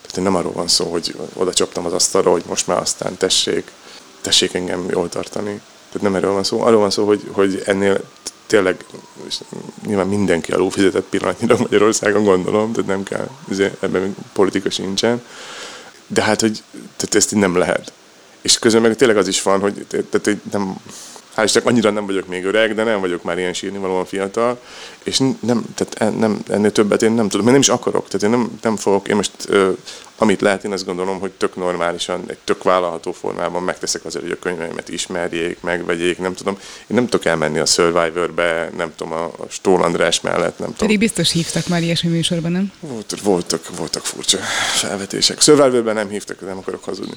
Tehát 0.00 0.22
nem 0.22 0.34
arról 0.34 0.52
van 0.52 0.68
szó, 0.68 0.90
hogy 0.90 1.14
oda 1.32 1.52
csaptam 1.52 1.86
az 1.86 1.92
asztalra, 1.92 2.30
hogy 2.30 2.44
most 2.46 2.66
már 2.66 2.78
aztán 2.78 3.16
tessék, 3.16 3.70
tessék 4.20 4.54
engem 4.54 4.86
jól 4.90 5.08
tartani. 5.08 5.60
Tehát 5.86 6.02
nem 6.02 6.14
erről 6.14 6.32
van 6.32 6.44
szó. 6.44 6.60
Arról 6.60 6.80
van 6.80 6.90
szó, 6.90 7.06
hogy, 7.06 7.22
hogy 7.32 7.62
ennél 7.66 8.00
tényleg 8.48 8.84
és 9.26 9.40
nyilván 9.86 10.06
mindenki 10.06 10.52
fizetett 10.70 11.06
pillanatnyira 11.08 11.56
Magyarországon 11.66 12.24
gondolom, 12.24 12.72
tehát 12.72 12.88
nem 12.88 13.02
kell, 13.02 13.28
ebben 13.80 14.16
politika 14.32 14.70
sincsen. 14.70 15.22
De 16.06 16.22
hát, 16.22 16.40
hogy 16.40 16.62
tehát 16.72 17.14
ezt 17.14 17.32
így 17.32 17.38
nem 17.38 17.56
lehet. 17.56 17.92
És 18.40 18.58
közben 18.58 18.82
meg 18.82 18.96
tényleg 18.96 19.16
az 19.16 19.28
is 19.28 19.42
van, 19.42 19.60
hogy 19.60 19.86
tehát 19.88 20.38
nem, 20.52 20.76
hál' 21.38 21.52
csak 21.52 21.66
annyira 21.66 21.90
nem 21.90 22.06
vagyok 22.06 22.26
még 22.26 22.44
öreg, 22.44 22.74
de 22.74 22.84
nem 22.84 23.00
vagyok 23.00 23.22
már 23.22 23.38
ilyen 23.38 23.52
sírni 23.52 23.78
valóan 23.78 24.04
fiatal, 24.04 24.60
és 25.02 25.18
nem, 25.40 25.64
tehát 25.74 26.18
nem, 26.18 26.42
ennél 26.48 26.72
többet 26.72 27.02
én 27.02 27.12
nem 27.12 27.28
tudom, 27.28 27.46
mert 27.46 27.58
nem 27.58 27.74
is 27.74 27.80
akarok, 27.80 28.08
tehát 28.08 28.22
én 28.22 28.40
nem, 28.40 28.58
nem 28.62 28.76
fogok, 28.76 29.08
én 29.08 29.16
most 29.16 29.32
amit 30.20 30.40
lehet, 30.40 30.64
én 30.64 30.72
azt 30.72 30.84
gondolom, 30.84 31.20
hogy 31.20 31.30
tök 31.30 31.56
normálisan, 31.56 32.24
egy 32.26 32.38
tök 32.44 32.62
vállalható 32.62 33.12
formában 33.12 33.62
megteszek 33.62 34.04
azért, 34.04 34.24
hogy 34.24 34.32
a 34.32 34.38
könyveimet 34.38 34.88
ismerjék, 34.88 35.60
megvegyék, 35.60 36.18
nem 36.18 36.34
tudom. 36.34 36.54
Én 36.78 36.96
nem 36.96 37.04
tudok 37.04 37.26
elmenni 37.26 37.58
a 37.58 37.64
Survivor-be, 37.64 38.70
nem 38.76 38.92
tudom, 38.96 39.12
a 39.12 39.30
Stól 39.48 39.82
András 39.82 40.20
mellett, 40.20 40.58
nem 40.58 40.68
tudom. 40.68 40.76
Pedig 40.76 40.98
biztos 40.98 41.32
hívtak 41.32 41.66
már 41.66 41.82
ilyesmi 41.82 42.10
műsorban, 42.10 42.52
nem? 42.52 42.72
Volt, 42.80 43.20
voltak, 43.22 43.76
voltak 43.76 44.04
furcsa 44.04 44.38
felvetések. 44.74 45.40
Survivor-ben 45.40 45.94
nem 45.94 46.08
hívtak, 46.08 46.40
nem 46.40 46.58
akarok 46.58 46.84
hazudni. 46.84 47.16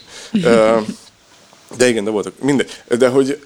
De 1.78 1.88
igen, 1.88 2.04
de 2.04 2.12
voltak, 2.12 2.34
mindegy. 2.40 2.84
De 2.98 3.08
hogy, 3.08 3.44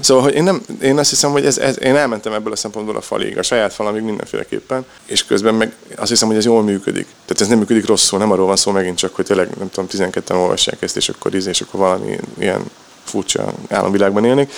szóval, 0.00 0.22
hogy 0.22 0.34
én, 0.34 0.42
nem, 0.42 0.62
én 0.82 0.98
azt 0.98 1.10
hiszem, 1.10 1.30
hogy 1.30 1.46
ez, 1.46 1.58
ez, 1.58 1.80
én 1.82 1.96
elmentem 1.96 2.32
ebből 2.32 2.52
a 2.52 2.56
szempontból 2.56 2.96
a 2.96 3.00
falig, 3.00 3.38
a 3.38 3.42
saját 3.42 3.72
falamig 3.72 4.02
mindenféleképpen, 4.02 4.86
és 5.06 5.24
közben 5.24 5.54
meg 5.54 5.74
azt 5.96 6.10
hiszem, 6.10 6.28
hogy 6.28 6.36
ez 6.36 6.44
jól 6.44 6.62
működik. 6.62 7.06
Tehát 7.24 7.40
ez 7.40 7.48
nem 7.48 7.58
működik 7.58 7.86
rosszul, 7.86 8.18
nem 8.18 8.30
arról 8.30 8.46
van 8.46 8.56
szó 8.56 8.70
megint 8.70 8.98
csak, 8.98 9.14
hogy 9.14 9.24
tényleg, 9.24 9.48
nem 9.58 9.70
tudom, 9.70 10.10
12-en 10.10 10.34
olvassák 10.34 10.82
ezt, 10.82 10.96
és 10.96 11.08
akkor 11.08 11.34
íz, 11.34 11.46
és 11.46 11.60
akkor 11.60 11.80
valami 11.80 12.18
ilyen 12.38 12.62
furcsa 13.04 13.52
államvilágban 13.68 14.24
élnék. 14.24 14.52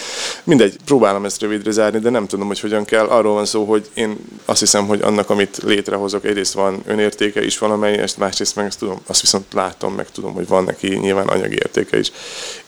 Mindegy, 0.45 0.77
próbálom 0.85 1.25
ezt 1.25 1.41
rövidre 1.41 1.71
zárni, 1.71 1.99
de 1.99 2.11
nem 2.11 2.27
tudom, 2.27 2.47
hogy 2.47 2.61
hogyan 2.61 2.85
kell. 2.85 3.07
Arról 3.07 3.35
van 3.35 3.45
szó, 3.45 3.65
hogy 3.65 3.91
én 3.95 4.17
azt 4.45 4.61
hiszem, 4.61 4.87
hogy 4.87 5.03
annak, 5.03 5.31
amit 5.31 5.61
létrehozok, 5.63 6.25
egyrészt 6.25 6.53
van 6.53 6.83
önértéke 6.87 7.45
is 7.45 7.59
valamelyest, 7.59 8.19
másrészt 8.19 8.57
meg 8.57 8.67
azt 8.67 8.79
tudom, 8.79 9.01
azt 9.07 9.21
viszont 9.21 9.53
látom, 9.53 9.95
meg 9.95 10.11
tudom, 10.11 10.33
hogy 10.33 10.47
van 10.47 10.65
neki 10.65 10.89
nyilván 10.89 11.29
anyagi 11.29 11.55
értéke 11.55 11.99
is. 11.99 12.13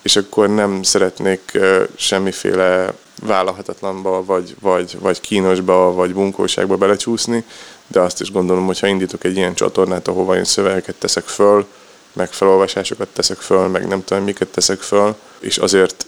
És 0.02 0.16
akkor 0.16 0.48
nem 0.48 0.82
szeretnék 0.82 1.58
semmiféle 1.96 2.94
vállalhatatlanba, 3.22 4.24
vagy, 4.24 4.56
vagy, 4.60 4.96
vagy 5.00 5.20
kínosba, 5.20 5.92
vagy 5.92 6.14
bunkóságba 6.14 6.76
belecsúszni, 6.76 7.44
de 7.86 8.00
azt 8.00 8.20
is 8.20 8.32
gondolom, 8.32 8.66
hogy 8.66 8.78
ha 8.78 8.86
indítok 8.86 9.24
egy 9.24 9.36
ilyen 9.36 9.54
csatornát, 9.54 10.08
ahova 10.08 10.36
én 10.36 10.44
szövegeket 10.44 10.94
teszek 10.94 11.24
föl, 11.24 11.66
meg 12.12 12.32
felolvasásokat 12.32 13.08
teszek 13.08 13.38
föl, 13.38 13.68
meg 13.68 13.88
nem 13.88 14.04
tudom, 14.04 14.24
miket 14.24 14.48
teszek 14.48 14.80
föl, 14.80 15.16
és 15.41 15.59
azért 15.59 16.07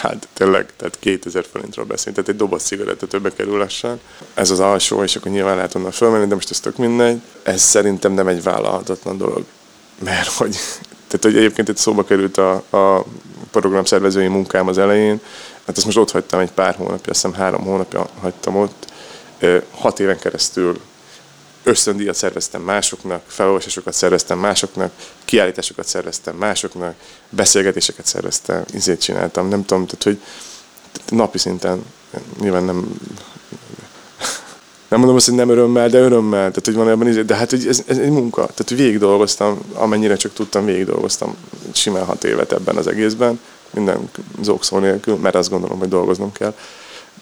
hát 0.00 0.28
tényleg, 0.32 0.72
tehát 0.76 0.98
2000 0.98 1.44
forintról 1.52 1.84
beszélünk, 1.84 2.16
tehát 2.16 2.30
egy 2.30 2.36
doboz 2.36 2.62
cigaretta 2.62 3.06
többe 3.06 3.32
kerül 3.32 3.58
lassan. 3.58 4.00
Ez 4.34 4.50
az 4.50 4.60
alsó, 4.60 5.02
és 5.02 5.16
akkor 5.16 5.32
nyilván 5.32 5.56
lehet 5.56 5.74
onnan 5.74 5.90
fölmenni, 5.90 6.26
de 6.26 6.34
most 6.34 6.50
ez 6.50 6.60
tök 6.60 6.76
mindegy. 6.76 7.20
Ez 7.42 7.60
szerintem 7.60 8.12
nem 8.12 8.28
egy 8.28 8.42
vállalhatatlan 8.42 9.18
dolog. 9.18 9.44
Mert 10.04 10.28
hogy, 10.28 10.56
tehát 11.06 11.24
hogy 11.24 11.36
egyébként 11.36 11.68
itt 11.68 11.76
szóba 11.76 12.04
került 12.04 12.36
a, 12.36 12.52
a 12.70 13.04
program 13.50 13.84
szervezői 13.84 14.28
munkám 14.28 14.68
az 14.68 14.78
elején, 14.78 15.20
hát 15.66 15.76
ezt 15.76 15.84
most 15.84 15.98
ott 15.98 16.10
hagytam 16.10 16.40
egy 16.40 16.52
pár 16.52 16.74
hónapja, 16.74 17.12
azt 17.12 17.22
hiszem 17.22 17.32
három 17.32 17.62
hónapja 17.62 18.08
hagytam 18.20 18.56
ott, 18.56 18.86
hat 19.70 20.00
éven 20.00 20.18
keresztül 20.18 20.80
ösztöndíjat 21.70 22.14
szerveztem 22.14 22.62
másoknak, 22.62 23.22
felolvasásokat 23.26 23.92
szerveztem 23.92 24.38
másoknak, 24.38 24.92
kiállításokat 25.24 25.86
szerveztem 25.86 26.36
másoknak, 26.36 26.94
beszélgetéseket 27.30 28.06
szerveztem, 28.06 28.64
izét 28.72 29.00
csináltam, 29.00 29.48
nem 29.48 29.64
tudom, 29.64 29.86
tehát 29.86 30.02
hogy 30.02 30.20
napi 31.16 31.38
szinten 31.38 31.84
nyilván 32.40 32.64
nem 32.64 32.98
nem 34.88 34.98
mondom 34.98 35.16
azt, 35.16 35.26
hogy 35.26 35.34
nem 35.34 35.48
örömmel, 35.48 35.88
de 35.88 35.98
örömmel, 35.98 36.48
tehát 36.48 36.64
hogy 36.64 36.74
van 36.74 36.88
ebben 36.88 37.08
izé, 37.08 37.22
de 37.22 37.34
hát 37.34 37.50
hogy 37.50 37.66
ez, 37.66 37.82
ez, 37.86 37.98
egy 37.98 38.10
munka, 38.10 38.40
tehát 38.40 38.68
végig 38.68 38.98
dolgoztam, 38.98 39.60
amennyire 39.72 40.16
csak 40.16 40.32
tudtam, 40.32 40.64
végig 40.64 40.84
dolgoztam 40.86 41.36
simán 41.72 42.04
hat 42.04 42.24
évet 42.24 42.52
ebben 42.52 42.76
az 42.76 42.86
egészben, 42.86 43.40
minden 43.70 44.10
zókszó 44.42 44.78
nélkül, 44.78 45.16
mert 45.16 45.34
azt 45.34 45.50
gondolom, 45.50 45.78
hogy 45.78 45.88
dolgoznom 45.88 46.32
kell. 46.32 46.54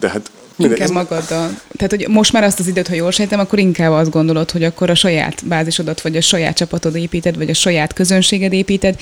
De 0.01 0.09
hát 0.09 0.31
Inkább 0.59 0.81
ez... 0.81 0.91
magaddal. 0.91 1.51
Tehát, 1.77 1.91
hogy 1.91 2.07
most 2.09 2.33
már 2.33 2.43
azt 2.43 2.61
az 2.61 2.67
időt, 2.67 2.89
ha 2.89 2.95
jól 2.95 3.11
sejtem, 3.11 3.41
akkor 3.41 3.59
inkább 3.59 3.93
azt 3.93 4.11
gondolod, 4.11 4.51
hogy 4.51 4.65
akkor 4.65 4.91
a 4.91 4.95
saját 4.95 5.47
bázisodat, 5.47 6.01
vagy 6.01 6.17
a 6.17 6.21
saját 6.21 6.57
csapatod 6.57 6.97
építed, 6.97 7.37
vagy 7.37 7.51
a 7.51 7.55
saját 7.55 7.93
közönséged 7.93 8.53
építed. 8.53 8.97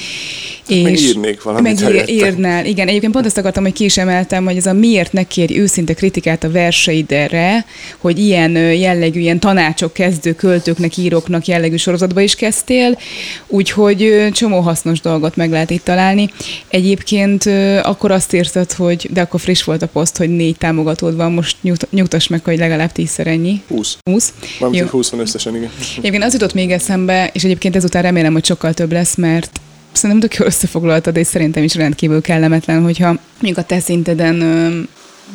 És 0.68 0.82
meg 0.82 0.98
írnék 0.98 1.42
valamit 1.42 1.80
meg 1.80 2.10
írnál. 2.10 2.66
Igen, 2.66 2.88
egyébként 2.88 3.12
pont 3.12 3.26
azt 3.26 3.38
akartam, 3.38 3.62
hogy 3.62 3.72
ki 3.72 3.84
is 3.84 3.98
emeltem, 3.98 4.44
hogy 4.44 4.56
ez 4.56 4.66
a 4.66 4.72
miért 4.72 5.12
ne 5.12 5.22
kérj 5.22 5.58
őszinte 5.58 5.94
kritikát 5.94 6.44
a 6.44 6.50
verseidre, 6.50 7.64
hogy 7.98 8.18
ilyen 8.18 8.56
jellegű, 8.56 9.20
ilyen 9.20 9.38
tanácsok 9.38 9.92
kezdő 9.92 10.34
költőknek, 10.34 10.96
íróknak 10.96 11.46
jellegű 11.46 11.76
sorozatba 11.76 12.20
is 12.20 12.34
kezdtél, 12.34 12.98
úgyhogy 13.46 14.28
csomó 14.32 14.60
hasznos 14.60 15.00
dolgot 15.00 15.36
meg 15.36 15.50
lehet 15.50 15.70
itt 15.70 15.84
találni. 15.84 16.30
Egyébként 16.68 17.44
akkor 17.82 18.10
azt 18.10 18.32
írtad, 18.32 18.72
hogy, 18.72 19.08
de 19.12 19.20
akkor 19.20 19.40
friss 19.40 19.62
volt 19.62 19.82
a 19.82 19.86
poszt, 19.86 20.16
hogy 20.16 20.36
négy 20.36 20.56
támogatód 20.56 21.16
van, 21.16 21.32
most 21.32 21.45
most 21.46 21.62
nyugt, 21.62 21.92
nyugtass 21.92 22.26
meg, 22.26 22.44
hogy 22.44 22.58
legalább 22.58 22.92
tízszer 22.92 23.26
ennyi. 23.26 23.62
20. 23.68 23.96
20. 24.10 24.32
Valamint 24.58 24.88
20 24.88 25.10
van 25.10 25.20
összesen, 25.20 25.56
igen. 25.56 25.70
Egyébként 25.98 26.24
az 26.24 26.32
jutott 26.32 26.54
még 26.54 26.70
eszembe, 26.70 27.30
és 27.32 27.44
egyébként 27.44 27.76
ezután 27.76 28.02
remélem, 28.02 28.32
hogy 28.32 28.44
sokkal 28.44 28.74
több 28.74 28.92
lesz, 28.92 29.14
mert 29.14 29.60
szerintem 29.92 30.28
tök 30.28 30.38
jól 30.38 30.48
összefoglaltad, 30.48 31.16
és 31.16 31.26
szerintem 31.26 31.62
is 31.62 31.74
rendkívül 31.74 32.20
kellemetlen, 32.20 32.82
hogyha 32.82 33.06
mondjuk 33.40 33.58
a 33.58 33.62
te 33.62 33.80
szinteden 33.80 34.34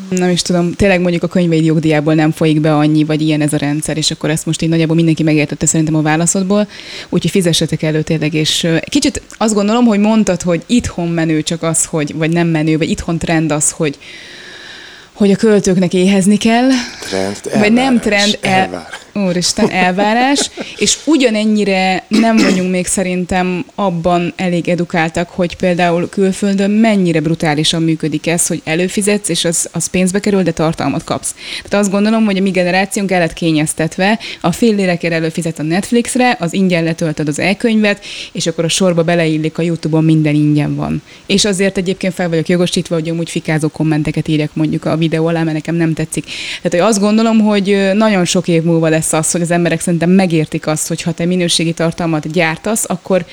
nem 0.09 0.30
is 0.30 0.41
tudom, 0.41 0.74
tényleg 0.74 1.01
mondjuk 1.01 1.24
a 1.24 1.28
könyveid 1.28 1.66
jogdíjából 1.66 2.14
nem 2.14 2.32
folyik 2.32 2.62
be 2.62 2.76
annyi, 2.76 3.03
vagy 3.03 3.22
ilyen 3.22 3.41
ez 3.41 3.53
a 3.53 3.57
rendszer, 3.57 3.97
és 3.97 4.12
akkor 4.12 4.30
ezt 4.30 4.45
most 4.45 4.62
így 4.62 4.70
nagyjából 4.70 4.95
mindenki 4.95 5.24
megértette 5.24 5.66
szerintem 5.66 5.95
a 5.95 6.01
válaszodból, 6.01 6.68
úgyhogy 7.09 7.32
fizessetek 7.32 7.82
elő 7.82 8.01
tényleg, 8.01 8.34
és 8.34 8.68
kicsit 8.84 9.22
azt 9.38 9.53
gondolom, 9.53 9.86
hogy 9.86 9.99
mondtad, 9.99 10.41
hogy 10.41 10.64
itthon 10.66 11.07
menő 11.07 11.41
csak 11.41 11.64
az, 11.64 11.86
hogy, 11.86 12.16
vagy 12.16 12.32
nem 12.32 12.47
menő, 12.47 12.78
vagy 12.78 12.89
itthon 12.89 13.18
trend 13.18 13.51
az, 13.51 13.72
hogy 13.72 13.97
hogy 15.22 15.32
a 15.32 15.36
költőknek 15.36 15.93
éhezni 15.93 16.38
kell. 16.38 16.67
Trend, 17.09 17.59
vagy 17.59 17.74
nem 17.74 17.99
trend, 17.99 18.38
el, 18.41 18.88
Úristen, 19.14 19.70
elvárás, 19.70 20.49
és 20.78 20.97
ugyanennyire 21.05 22.03
nem 22.07 22.38
vagyunk 22.38 22.72
még 22.72 22.86
szerintem 22.86 23.66
abban 23.76 24.34
elég 24.36 24.70
edukáltak, 24.70 25.30
hogy 25.30 25.55
például 25.55 26.09
külföldön 26.09 26.72
mennyire 26.72 27.20
brutálisan 27.20 27.84
működik 27.84 28.28
ez, 28.28 28.47
hogy 28.47 28.62
előfizetsz, 28.64 29.30
és 29.30 29.45
az, 29.45 29.70
az 29.72 29.88
pénzbe 29.88 30.20
kerül, 30.20 30.43
de 30.43 30.51
tartalmat 30.51 31.03
kapsz. 31.03 31.36
Tehát 31.64 31.86
azt 31.86 31.91
gondolom, 31.91 32.26
hogy 32.26 32.38
a 32.38 32.41
mi 32.41 32.49
generációnk 32.49 33.12
el 33.12 33.20
lett 33.20 33.34
kényeztetve, 33.34 34.20
a 34.41 34.51
fél 34.51 34.76
lérekért 34.76 35.14
előfizet 35.14 35.59
a 35.59 35.64
Netflixre, 35.64 36.38
az 36.39 36.53
ingyen 36.53 36.84
letöltöd 36.84 37.28
az 37.28 37.39
e-könyvet, 37.39 38.05
és 38.32 38.47
akkor 38.47 38.64
a 38.64 38.70
sorba 38.70 39.03
beleillik 39.03 39.57
a 39.57 39.62
YouTube-on 39.62 40.03
minden 40.03 40.36
ingyen 40.36 40.76
van. 40.76 41.01
És 41.26 41.45
azért 41.45 41.78
egyébként 41.78 42.14
fel 42.14 42.30
vagyok 42.30 42.47
jogosítva, 42.47 42.95
hogy 42.95 43.09
amúgy 43.09 43.30
fikázó 43.30 43.68
kommenteket 43.68 44.28
írjak 44.28 44.55
mondjuk 44.55 44.86
a 44.86 44.97
videó 44.97 45.26
alá, 45.26 45.43
mert 45.43 45.55
nekem 45.55 45.76
nem 45.76 45.93
tetszik. 45.93 46.24
Tehát, 46.62 46.72
hogy 46.72 46.89
azt 46.89 46.99
gondolom, 46.99 47.39
hogy 47.39 47.91
nagyon 47.93 48.26
sok 48.26 48.47
év 48.47 48.64
múlva 48.64 48.89
lesz 48.89 49.00
az, 49.09 49.31
hogy 49.31 49.41
az 49.41 49.51
emberek 49.51 49.79
szerintem 49.79 50.09
megértik 50.09 50.67
azt, 50.67 50.87
hogy 50.87 51.01
ha 51.01 51.11
te 51.11 51.25
minőségi 51.25 51.73
tartalmat 51.73 52.31
gyártasz, 52.31 52.89
akkor 52.89 53.25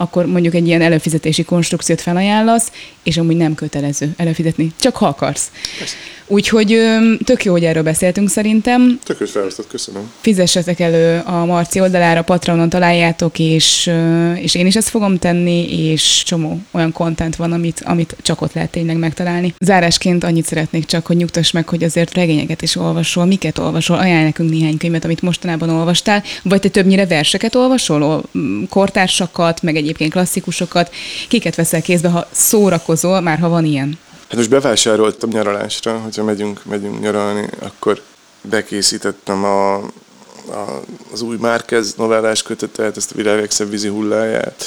akkor 0.00 0.26
mondjuk 0.26 0.54
egy 0.54 0.66
ilyen 0.66 0.82
előfizetési 0.82 1.44
konstrukciót 1.44 2.00
felajánlasz, 2.00 2.70
és 3.02 3.16
amúgy 3.16 3.36
nem 3.36 3.54
kötelező 3.54 4.14
előfizetni, 4.16 4.72
csak 4.80 4.96
ha 4.96 5.06
akarsz. 5.06 5.50
Persze. 5.78 5.96
Úgyhogy 6.32 6.80
tök 7.24 7.44
jó, 7.44 7.52
hogy 7.52 7.64
erről 7.64 7.82
beszéltünk 7.82 8.30
szerintem. 8.30 8.98
Tök 9.04 9.26
felhoztad, 9.26 9.66
köszönöm. 9.66 10.10
Fizessetek 10.20 10.80
elő 10.80 11.22
a 11.24 11.44
Marci 11.44 11.80
oldalára, 11.80 12.22
Patronon 12.22 12.68
találjátok, 12.68 13.38
és, 13.38 13.90
és 14.36 14.54
én 14.54 14.66
is 14.66 14.76
ezt 14.76 14.88
fogom 14.88 15.18
tenni, 15.18 15.88
és 15.90 16.22
csomó 16.26 16.60
olyan 16.70 16.92
kontent 16.92 17.36
van, 17.36 17.52
amit, 17.52 17.82
amit 17.84 18.16
csak 18.22 18.40
ott 18.40 18.52
lehet 18.52 18.70
tényleg 18.70 18.96
megtalálni. 18.96 19.54
Zárásként 19.58 20.24
annyit 20.24 20.46
szeretnék 20.46 20.84
csak, 20.84 21.06
hogy 21.06 21.16
nyugtass 21.16 21.50
meg, 21.50 21.68
hogy 21.68 21.82
azért 21.82 22.14
regényeket 22.14 22.62
is 22.62 22.76
olvasol, 22.76 23.24
miket 23.24 23.58
olvasol, 23.58 23.98
ajánl 23.98 24.24
nekünk 24.24 24.50
néhány 24.50 24.76
könyvet, 24.76 25.04
amit 25.04 25.22
mostanában 25.22 25.70
olvastál, 25.70 26.22
vagy 26.42 26.60
te 26.60 26.68
többnyire 26.68 27.06
verseket 27.06 27.54
olvasol, 27.54 28.22
kortársakat, 28.68 29.62
meg 29.62 29.76
egyébként 29.90 30.12
klasszikusokat, 30.12 30.90
kiket 31.28 31.54
veszel 31.54 31.82
kézbe, 31.82 32.08
ha 32.08 32.26
szórakozol, 32.30 33.20
már 33.20 33.38
ha 33.38 33.48
van 33.48 33.64
ilyen? 33.64 33.98
Hát 34.28 34.36
most 34.36 34.50
bevásároltam 34.50 35.30
nyaralásra, 35.30 35.98
hogyha 35.98 36.24
megyünk, 36.24 36.64
megyünk 36.64 37.00
nyaralni, 37.00 37.48
akkor 37.58 38.02
bekészítettem 38.42 39.44
a, 39.44 39.74
a, 39.74 40.82
az 41.12 41.20
új 41.20 41.36
Márkez 41.40 41.94
novellás 41.94 42.42
kötetet, 42.42 42.96
ezt 42.96 43.12
a 43.12 43.16
világegszebb 43.16 43.70
vízi 43.70 43.88
hulláját. 43.88 44.64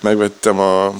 Megvettem 0.00 0.58
a 0.58 0.94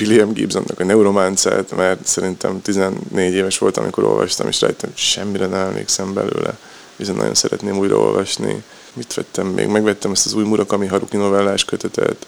William 0.00 0.32
Gibsonnak 0.32 0.80
a 0.80 0.84
Neurománcát, 0.84 1.76
mert 1.76 2.06
szerintem 2.06 2.62
14 2.62 3.34
éves 3.34 3.58
voltam, 3.58 3.82
amikor 3.82 4.04
olvastam, 4.04 4.48
és 4.48 4.60
rájöttem, 4.60 4.90
semmire 4.94 5.46
nem 5.46 5.66
emlékszem 5.66 6.14
belőle. 6.14 6.56
Viszont 6.96 7.18
nagyon 7.18 7.34
szeretném 7.34 7.78
újra 7.78 7.96
olvasni. 7.96 8.62
Mit 8.92 9.14
vettem 9.14 9.46
még? 9.46 9.66
Megvettem 9.66 10.10
ezt 10.10 10.26
az 10.26 10.34
új 10.34 10.44
Murakami 10.44 10.86
Haruki 10.86 11.16
novellás 11.16 11.64
kötetet. 11.64 12.26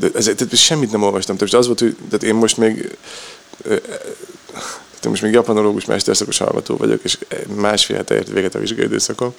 De 0.00 0.08
ezért 0.14 0.36
tehát 0.36 0.56
semmit 0.56 0.90
nem 0.90 1.02
olvastam. 1.02 1.36
Tehát 1.36 1.54
az 1.54 1.66
volt, 1.66 1.78
hogy 1.78 1.96
tehát 2.08 2.22
én 2.22 2.34
most 2.34 2.56
még 2.56 2.96
most 5.10 5.22
még 5.22 5.32
japanológus 5.32 5.84
mesterszakos 5.84 6.38
hallgató 6.38 6.76
vagyok, 6.76 7.00
és 7.02 7.18
másfél 7.56 7.96
hete 7.96 8.14
ért 8.14 8.28
véget 8.28 8.54
a 8.54 8.58
vizsgai 8.58 8.84
időszakom, 8.84 9.32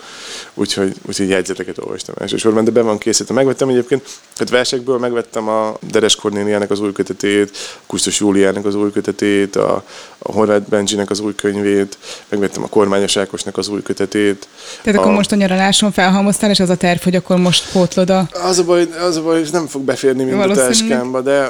úgyhogy, 0.54 0.96
úgyhogy 1.08 1.30
jegyzeteket 1.30 1.78
olvastam 1.78 2.16
elsősorban, 2.20 2.64
de 2.64 2.72
be 2.72 2.82
van 2.82 2.98
készítve. 2.98 3.34
Megvettem 3.34 3.70
egyébként, 3.70 4.04
tehát 4.34 4.54
versekből 4.54 4.98
megvettem 4.98 5.48
a 5.48 5.78
Deres 5.92 6.16
Kornéliának 6.16 6.72
az 6.72 6.80
új 6.80 6.92
kötetét, 6.92 7.52
a 7.54 7.84
Kustos 7.86 8.20
Júliának 8.20 8.66
az 8.66 8.76
új 8.76 8.92
kötetét, 8.92 9.56
a, 9.56 9.84
a 10.18 10.32
Horváth 10.32 10.70
Benjinek 10.70 11.10
az 11.10 11.20
új 11.20 11.36
könyvét, 11.36 11.98
megvettem 12.30 12.64
a 12.64 12.68
Kormányos 12.68 13.18
Ákosnak 13.18 13.58
az 13.58 13.68
új 13.68 13.82
kötetét. 13.82 14.48
Tehát 14.82 15.00
a, 15.00 15.02
akkor 15.02 15.14
most 15.14 15.32
a 15.32 15.36
nyaraláson 15.36 15.92
felhalmoztál, 15.92 16.50
és 16.50 16.60
az 16.60 16.70
a 16.70 16.76
terv, 16.76 17.02
hogy 17.02 17.16
akkor 17.16 17.38
most 17.38 17.72
pótlod 17.72 18.10
a... 18.10 18.28
Az 18.32 18.60
a 18.60 18.64
baj, 18.64 18.88
az 19.00 19.18
a 19.18 19.24
baj 19.24 19.40
hogy 19.40 19.50
nem 19.52 19.68
fog 19.68 19.82
beférni 19.82 20.24
mind 20.24 20.40
a 20.40 20.54
táskámba, 20.54 21.22
de 21.22 21.50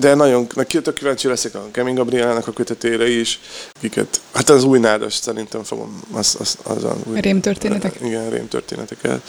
de 0.00 0.14
nagyon 0.14 0.46
tök 0.46 0.94
kíváncsi 0.94 1.28
leszek 1.28 1.54
a 1.54 1.66
Kemény 1.70 1.94
Gabrielának 1.94 2.46
a 2.46 2.52
kötetére 2.52 3.08
is, 3.14 3.40
akiket, 3.76 4.20
hát 4.32 4.50
az 4.50 4.64
új 4.64 4.78
nádas 4.78 5.14
szerintem 5.14 5.62
fogom, 5.62 6.02
az, 6.12 6.36
az, 6.40 6.58
az 6.62 6.84
a 6.84 6.96
új, 7.04 7.20
Rémtörténetek? 7.20 7.98
Igen, 8.02 8.30
rémtörténeteket. 8.30 9.22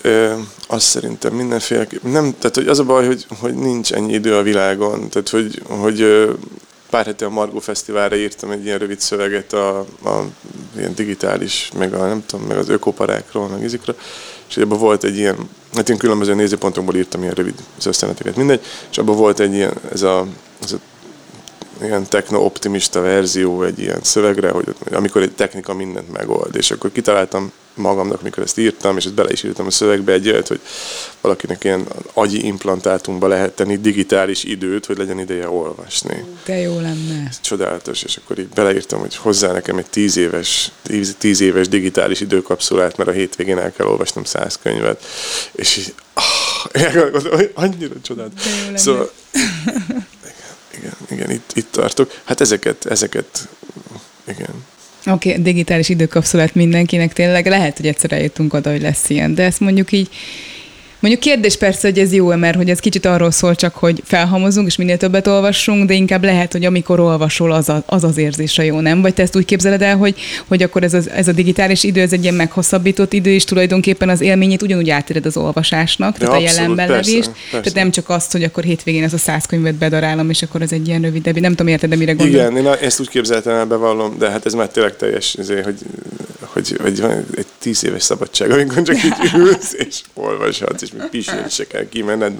Ö, 0.00 0.34
azt 0.66 0.86
szerintem 0.86 1.32
mindenféle, 1.32 1.86
nem, 2.02 2.34
tehát 2.38 2.54
hogy 2.54 2.68
az 2.68 2.78
a 2.78 2.84
baj, 2.84 3.06
hogy, 3.06 3.26
hogy 3.40 3.54
nincs 3.54 3.92
ennyi 3.92 4.12
idő 4.12 4.36
a 4.36 4.42
világon, 4.42 5.08
tehát 5.08 5.28
hogy, 5.28 5.62
hogy 5.68 6.28
pár 6.90 7.04
hete 7.04 7.24
a 7.24 7.30
Margó 7.30 7.58
Fesztiválra 7.58 8.16
írtam 8.16 8.50
egy 8.50 8.64
ilyen 8.64 8.78
rövid 8.78 9.00
szöveget 9.00 9.52
a, 9.52 9.78
a 9.78 10.24
ilyen 10.76 10.94
digitális, 10.94 11.70
meg 11.78 11.94
a 11.94 12.06
nem 12.06 12.24
tudom, 12.26 12.46
meg 12.46 12.56
az 12.56 12.68
ökoparákról, 12.68 13.48
meg 13.48 13.62
izikra, 13.62 13.94
és 14.48 14.56
abban 14.56 14.78
volt 14.78 15.04
egy 15.04 15.16
ilyen, 15.16 15.36
hát 15.74 15.88
én 15.88 15.96
különböző 15.96 16.34
nézőpontokból 16.34 16.96
írtam 16.96 17.22
ilyen 17.22 17.34
rövid 17.34 17.54
szösszeneteket, 17.76 18.36
mindegy, 18.36 18.60
és 18.90 18.98
abban 18.98 19.16
volt 19.16 19.40
egy 19.40 19.52
ilyen, 19.52 19.72
ez 19.92 20.02
a, 20.02 20.26
ez 20.62 20.72
a 20.72 20.76
ilyen 21.82 22.06
techno-optimista 22.08 23.00
verzió 23.00 23.62
egy 23.62 23.78
ilyen 23.78 24.02
szövegre, 24.02 24.50
hogy 24.50 24.74
amikor 24.92 25.22
egy 25.22 25.32
technika 25.32 25.74
mindent 25.74 26.12
megold, 26.12 26.56
és 26.56 26.70
akkor 26.70 26.92
kitaláltam 26.92 27.52
magamnak, 27.76 28.22
mikor 28.22 28.42
ezt 28.42 28.58
írtam, 28.58 28.96
és 28.96 29.04
ezt 29.04 29.14
bele 29.14 29.32
is 29.32 29.42
írtam 29.42 29.66
a 29.66 29.70
szövegbe 29.70 30.12
egy 30.12 30.28
olyat, 30.28 30.48
hogy 30.48 30.60
valakinek 31.20 31.64
ilyen 31.64 31.86
agyi 32.12 32.44
implantátumba 32.46 33.26
lehet 33.26 33.52
tenni 33.52 33.76
digitális 33.76 34.44
időt, 34.44 34.86
hogy 34.86 34.98
legyen 34.98 35.18
ideje 35.18 35.48
olvasni. 35.48 36.24
De 36.44 36.56
jó 36.56 36.80
lenne. 36.80 37.26
Ez 37.28 37.40
csodálatos, 37.40 38.02
és 38.02 38.16
akkor 38.16 38.38
így 38.38 38.48
beleírtam, 38.48 39.00
hogy 39.00 39.16
hozzá 39.16 39.52
nekem 39.52 39.76
egy 39.76 39.90
tíz 39.90 40.16
éves, 40.16 40.70
tíz, 40.82 41.14
tíz 41.18 41.40
éves 41.40 41.68
digitális 41.68 42.20
időkapszulát, 42.20 42.96
mert 42.96 43.08
a 43.08 43.12
hétvégén 43.12 43.58
el 43.58 43.72
kell 43.72 43.86
olvasnom 43.86 44.24
száz 44.24 44.58
könyvet. 44.62 45.04
És 45.52 45.76
így, 45.76 45.94
ah, 46.14 46.24
annyira 47.64 47.94
csodálatos. 48.02 48.42
Szóval, 48.74 49.10
igen, 50.78 50.92
igen, 51.10 51.30
itt, 51.30 51.50
itt 51.54 51.70
tartok. 51.70 52.20
Hát 52.24 52.40
ezeket, 52.40 52.86
ezeket, 52.86 53.48
igen. 54.28 54.64
Oké, 55.06 55.30
okay, 55.30 55.42
digitális 55.42 55.88
időkapszulát 55.88 56.54
mindenkinek 56.54 57.12
tényleg 57.12 57.46
lehet, 57.46 57.76
hogy 57.76 57.86
egyszer 57.86 58.12
eljutunk 58.12 58.54
oda, 58.54 58.70
hogy 58.70 58.82
lesz 58.82 59.10
ilyen, 59.10 59.34
de 59.34 59.42
ezt 59.42 59.60
mondjuk 59.60 59.92
így 59.92 60.08
Mondjuk 61.00 61.22
kérdés 61.22 61.56
persze, 61.56 61.88
hogy 61.88 61.98
ez 61.98 62.12
jó 62.12 62.26
mert 62.26 62.56
hogy 62.56 62.70
ez 62.70 62.78
kicsit 62.78 63.04
arról 63.04 63.30
szól 63.30 63.54
csak, 63.54 63.74
hogy 63.74 64.02
felhamozunk, 64.04 64.66
és 64.66 64.76
minél 64.76 64.96
többet 64.96 65.26
olvassunk, 65.26 65.86
de 65.86 65.94
inkább 65.94 66.24
lehet, 66.24 66.52
hogy 66.52 66.64
amikor 66.64 67.00
olvasol, 67.00 67.52
az 67.52 67.68
a, 67.68 67.82
az, 67.86 68.04
az 68.04 68.16
érzése 68.16 68.64
jó, 68.64 68.80
nem? 68.80 69.02
Vagy 69.02 69.14
te 69.14 69.22
ezt 69.22 69.36
úgy 69.36 69.44
képzeled 69.44 69.82
el, 69.82 69.96
hogy, 69.96 70.14
hogy 70.46 70.62
akkor 70.62 70.82
ez, 70.82 70.94
az, 70.94 71.10
ez 71.10 71.28
a 71.28 71.32
digitális 71.32 71.84
idő, 71.84 72.00
ez 72.00 72.12
egy 72.12 72.22
ilyen 72.22 72.34
meghosszabbított 72.34 73.12
idő, 73.12 73.30
és 73.30 73.44
tulajdonképpen 73.44 74.08
az 74.08 74.20
élményét 74.20 74.62
ugyanúgy 74.62 74.90
átéred 74.90 75.26
az 75.26 75.36
olvasásnak, 75.36 76.18
tehát 76.18 76.34
a 76.34 76.40
jelenben 76.40 76.88
levést. 76.88 77.30
Tehát 77.50 77.74
nem 77.74 77.90
csak 77.90 78.08
azt, 78.08 78.32
hogy 78.32 78.42
akkor 78.42 78.64
hétvégén 78.64 79.02
ez 79.02 79.12
a 79.12 79.18
száz 79.18 79.46
könyvet 79.46 79.74
bedarálom, 79.74 80.30
és 80.30 80.42
akkor 80.42 80.62
ez 80.62 80.72
egy 80.72 80.88
ilyen 80.88 81.00
rövidebb. 81.00 81.38
Nem 81.40 81.50
tudom, 81.50 81.66
érted, 81.66 81.90
de 81.90 81.96
mire 81.96 82.12
gondolok. 82.12 82.50
Igen, 82.52 82.56
én 82.56 82.72
ezt 82.80 83.00
úgy 83.00 83.08
képzeltem 83.08 83.54
el, 83.54 83.66
bevallom, 83.66 84.18
de 84.18 84.30
hát 84.30 84.46
ez 84.46 84.52
már 84.52 84.68
tényleg 84.68 84.96
teljes, 84.96 85.34
azért, 85.38 85.64
hogy, 85.64 85.78
hogy, 86.40 86.76
hogy 86.82 87.00
van 87.00 87.24
egy 87.36 87.46
tíz 87.58 87.84
éves 87.84 88.02
szabadság, 88.02 88.50
amikor 88.50 88.82
csak 88.82 89.04
így 89.04 89.14
ülsz, 89.44 89.72
és 89.72 90.00
olvashatsz, 90.14 90.85
és 90.86 90.92
még 90.92 91.08
pisilni 91.10 91.48
se 91.48 91.66
kell 91.66 91.88
kimenned, 91.88 92.32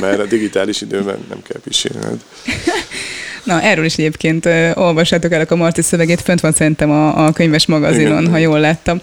mert 0.00 0.18
a 0.18 0.24
digitális 0.24 0.80
időben 0.80 1.18
nem 1.28 1.42
kell 1.48 1.60
pisilned. 1.60 2.20
Na, 3.44 3.60
erről 3.62 3.84
is 3.84 3.94
egyébként 3.94 4.46
uh, 4.46 4.70
olvassátok 4.74 5.32
el 5.32 5.46
a 5.48 5.54
Marci 5.54 5.82
szövegét, 5.82 6.20
fönt 6.20 6.40
van 6.40 6.52
szerintem 6.52 6.90
a, 6.90 7.26
a 7.26 7.32
könyves 7.32 7.66
magazinon, 7.66 8.20
Igen. 8.20 8.30
ha 8.30 8.36
jól 8.36 8.60
láttam. 8.60 9.00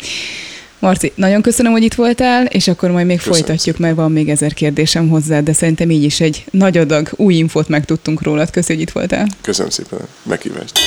Marci, 0.80 1.12
nagyon 1.16 1.42
köszönöm, 1.42 1.72
hogy 1.72 1.84
itt 1.84 1.94
voltál, 1.94 2.46
és 2.46 2.68
akkor 2.68 2.92
majd 2.92 3.06
még 3.06 3.18
köszönöm 3.18 3.38
folytatjuk, 3.38 3.78
mert 3.78 3.96
van 3.96 4.12
még 4.12 4.30
ezer 4.30 4.54
kérdésem 4.54 5.10
hozzá, 5.10 5.40
de 5.40 5.54
szerintem 5.54 5.90
így 5.90 6.04
is 6.04 6.20
egy 6.20 6.46
nagy 6.52 6.78
adag 6.78 7.10
új 7.16 7.34
infót 7.34 7.68
megtudtunk 7.68 8.22
rólad. 8.22 8.50
Köszönöm, 8.50 8.78
hogy 8.78 8.88
itt 8.88 8.94
voltál. 8.94 9.28
Köszönöm 9.42 9.70
szépen 9.72 10.00
meghívást. 10.24 10.80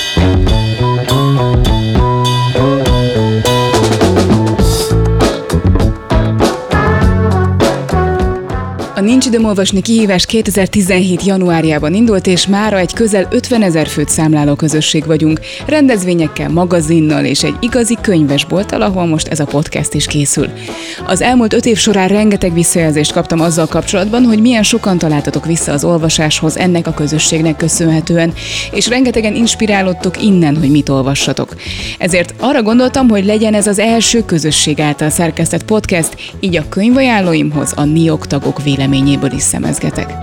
Nincs 9.05 9.27
időm 9.27 9.45
olvasni 9.45 9.81
kihívás 9.81 10.27
2017. 10.27 11.25
januárjában 11.25 11.95
indult, 11.95 12.27
és 12.27 12.47
mára 12.47 12.79
egy 12.79 12.93
közel 12.93 13.29
50 13.31 13.63
ezer 13.63 13.87
főt 13.87 14.09
számláló 14.09 14.55
közösség 14.55 15.07
vagyunk. 15.07 15.41
Rendezvényekkel, 15.67 16.49
magazinnal 16.49 17.25
és 17.25 17.43
egy 17.43 17.55
igazi 17.61 17.97
könyvesbolttal, 18.01 18.83
ahol 18.83 19.07
most 19.07 19.29
ez 19.29 19.41
a 19.41 19.45
podcast 19.45 19.95
is 19.95 20.07
készül. 20.07 20.49
Az 21.07 21.21
elmúlt 21.21 21.53
öt 21.53 21.67
év 21.67 21.77
során 21.77 22.09
rengeteg 22.09 22.53
visszajelzést 22.53 23.13
kaptam 23.13 23.41
azzal 23.41 23.67
kapcsolatban, 23.67 24.25
hogy 24.25 24.41
milyen 24.41 24.63
sokan 24.63 24.99
találtatok 24.99 25.47
vissza 25.47 25.73
az 25.73 25.85
olvasáshoz 25.85 26.59
ennek 26.59 26.87
a 26.87 26.95
közösségnek 26.95 27.57
köszönhetően, 27.57 28.33
és 28.71 28.89
rengetegen 28.89 29.35
inspirálódtok 29.35 30.23
innen, 30.23 30.57
hogy 30.57 30.71
mit 30.71 30.89
olvassatok. 30.89 31.57
Ezért 31.99 32.35
arra 32.41 32.63
gondoltam, 32.63 33.09
hogy 33.09 33.25
legyen 33.25 33.55
ez 33.55 33.67
az 33.67 33.79
első 33.79 34.25
közösség 34.25 34.81
által 34.81 35.11
szerkesztett 35.11 35.65
podcast, 35.65 36.17
így 36.41 36.57
a 36.57 36.69
könyvajánlóimhoz 36.69 37.73
a 37.77 37.85
NIOK 37.85 38.27
tagok 38.27 38.63
vélemény 38.63 38.93
véleményéből 38.95 39.33
is 39.33 39.43
szemezgetek. 39.43 40.17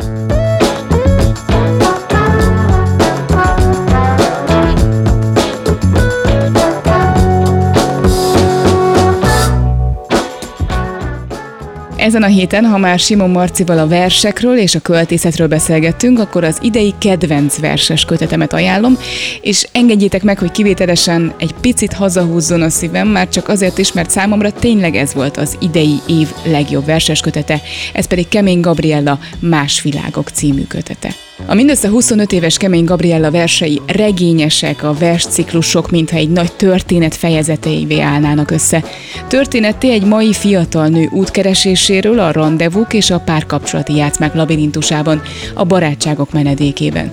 Ezen 12.01 12.23
a 12.23 12.27
héten, 12.27 12.65
ha 12.65 12.77
már 12.77 12.99
Simon 12.99 13.29
Marcival 13.29 13.77
a 13.77 13.87
versekről 13.87 14.57
és 14.57 14.75
a 14.75 14.79
költészetről 14.79 15.47
beszélgettünk, 15.47 16.19
akkor 16.19 16.43
az 16.43 16.57
idei 16.61 16.93
kedvenc 16.97 17.59
verses 17.59 18.05
kötetemet 18.05 18.53
ajánlom, 18.53 18.97
és 19.41 19.67
engedjétek 19.71 20.23
meg, 20.23 20.39
hogy 20.39 20.51
kivételesen 20.51 21.33
egy 21.37 21.53
picit 21.61 21.93
hazahúzzon 21.93 22.61
a 22.61 22.69
szívem, 22.69 23.07
már 23.07 23.29
csak 23.29 23.47
azért 23.47 23.77
is, 23.77 23.93
mert 23.93 24.09
számomra 24.09 24.51
tényleg 24.51 24.95
ez 24.95 25.13
volt 25.13 25.37
az 25.37 25.57
idei 25.59 25.99
év 26.07 26.27
legjobb 26.43 26.85
verses 26.85 27.19
kötete, 27.19 27.61
ez 27.93 28.05
pedig 28.05 28.27
Kemény 28.27 28.59
Gabriella 28.59 29.19
Más 29.39 29.81
világok 29.81 30.29
című 30.29 30.63
kötete. 30.63 31.09
A 31.45 31.53
mindössze 31.53 31.89
25 31.89 32.31
éves 32.31 32.57
Kemény 32.57 32.83
Gabriella 32.83 33.31
versei 33.31 33.81
regényesek, 33.87 34.83
a 34.83 34.93
versciklusok, 34.93 35.91
mintha 35.91 36.17
egy 36.17 36.29
nagy 36.29 36.53
történet 36.53 37.15
fejezeteivé 37.15 37.99
állnának 37.99 38.51
össze. 38.51 38.83
Történetté 39.27 39.91
egy 39.91 40.03
mai 40.03 40.33
fiatal 40.33 40.87
nő 40.87 41.09
útkereséséről 41.11 42.19
a 42.19 42.31
rendezvúk 42.31 42.93
és 42.93 43.09
a 43.09 43.19
párkapcsolati 43.19 43.95
játszmák 43.95 44.33
labirintusában, 44.33 45.21
a 45.53 45.63
barátságok 45.63 46.31
menedékében. 46.31 47.09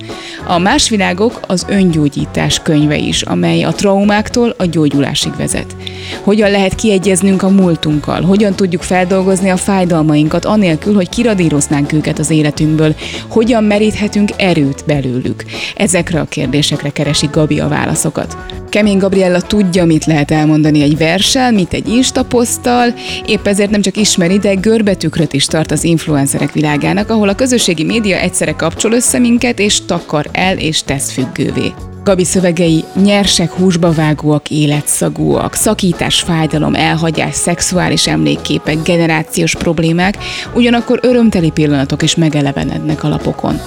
A 0.46 0.58
másvilágok 0.58 1.40
az 1.46 1.66
öngyógyítás 1.68 2.62
könyve 2.62 2.96
is, 2.96 3.22
amely 3.22 3.62
a 3.62 3.72
traumáktól 3.72 4.54
a 4.58 4.64
gyógyulásig 4.64 5.32
vezet. 5.36 5.76
Hogyan 6.22 6.50
lehet 6.50 6.74
kiegyeznünk 6.74 7.42
a 7.42 7.48
múltunkkal, 7.48 8.22
hogyan 8.22 8.54
tudjuk 8.54 8.82
feldolgozni 8.82 9.48
a 9.48 9.56
fájdalmainkat 9.56 10.44
anélkül, 10.44 10.94
hogy 10.94 11.08
kiradíroznánk 11.08 11.92
őket 11.92 12.18
az 12.18 12.30
életünkből, 12.30 12.94
hogyan 13.28 13.64
meríthetünk 13.64 14.16
vehetünk 14.18 14.30
erőt 14.36 14.84
belőlük? 14.86 15.44
Ezekre 15.74 16.20
a 16.20 16.24
kérdésekre 16.24 16.90
keresi 16.90 17.28
Gabi 17.32 17.60
a 17.60 17.68
válaszokat. 17.68 18.36
Kemény 18.68 18.98
Gabriella 18.98 19.40
tudja, 19.40 19.84
mit 19.84 20.04
lehet 20.04 20.30
elmondani 20.30 20.82
egy 20.82 20.96
verssel, 20.96 21.52
mit 21.52 21.72
egy 21.72 21.88
instaposzttal, 21.88 22.94
épp 23.26 23.46
ezért 23.46 23.70
nem 23.70 23.80
csak 23.80 23.96
ismeri, 23.96 24.38
de 24.38 24.54
görbetükröt 24.54 25.32
is 25.32 25.46
tart 25.46 25.70
az 25.70 25.84
influencerek 25.84 26.52
világának, 26.52 27.10
ahol 27.10 27.28
a 27.28 27.34
közösségi 27.34 27.84
média 27.84 28.16
egyszerre 28.16 28.52
kapcsol 28.52 28.92
össze 28.92 29.18
minket, 29.18 29.58
és 29.58 29.84
takar 29.84 30.28
el 30.32 30.58
és 30.58 30.82
tesz 30.82 31.12
függővé. 31.12 31.72
Gabi 32.08 32.24
szövegei 32.24 32.84
nyersek, 33.02 33.50
húsba 33.50 33.92
vágóak, 33.92 34.50
életszagúak, 34.50 35.54
szakítás, 35.54 36.20
fájdalom, 36.20 36.74
elhagyás, 36.74 37.34
szexuális 37.34 38.06
emlékképek, 38.06 38.82
generációs 38.82 39.54
problémák, 39.54 40.18
ugyanakkor 40.54 40.98
örömteli 41.02 41.50
pillanatok 41.50 42.02
is 42.02 42.14
megelevenednek 42.14 43.04
a 43.04 43.08
lapokon. 43.08 43.60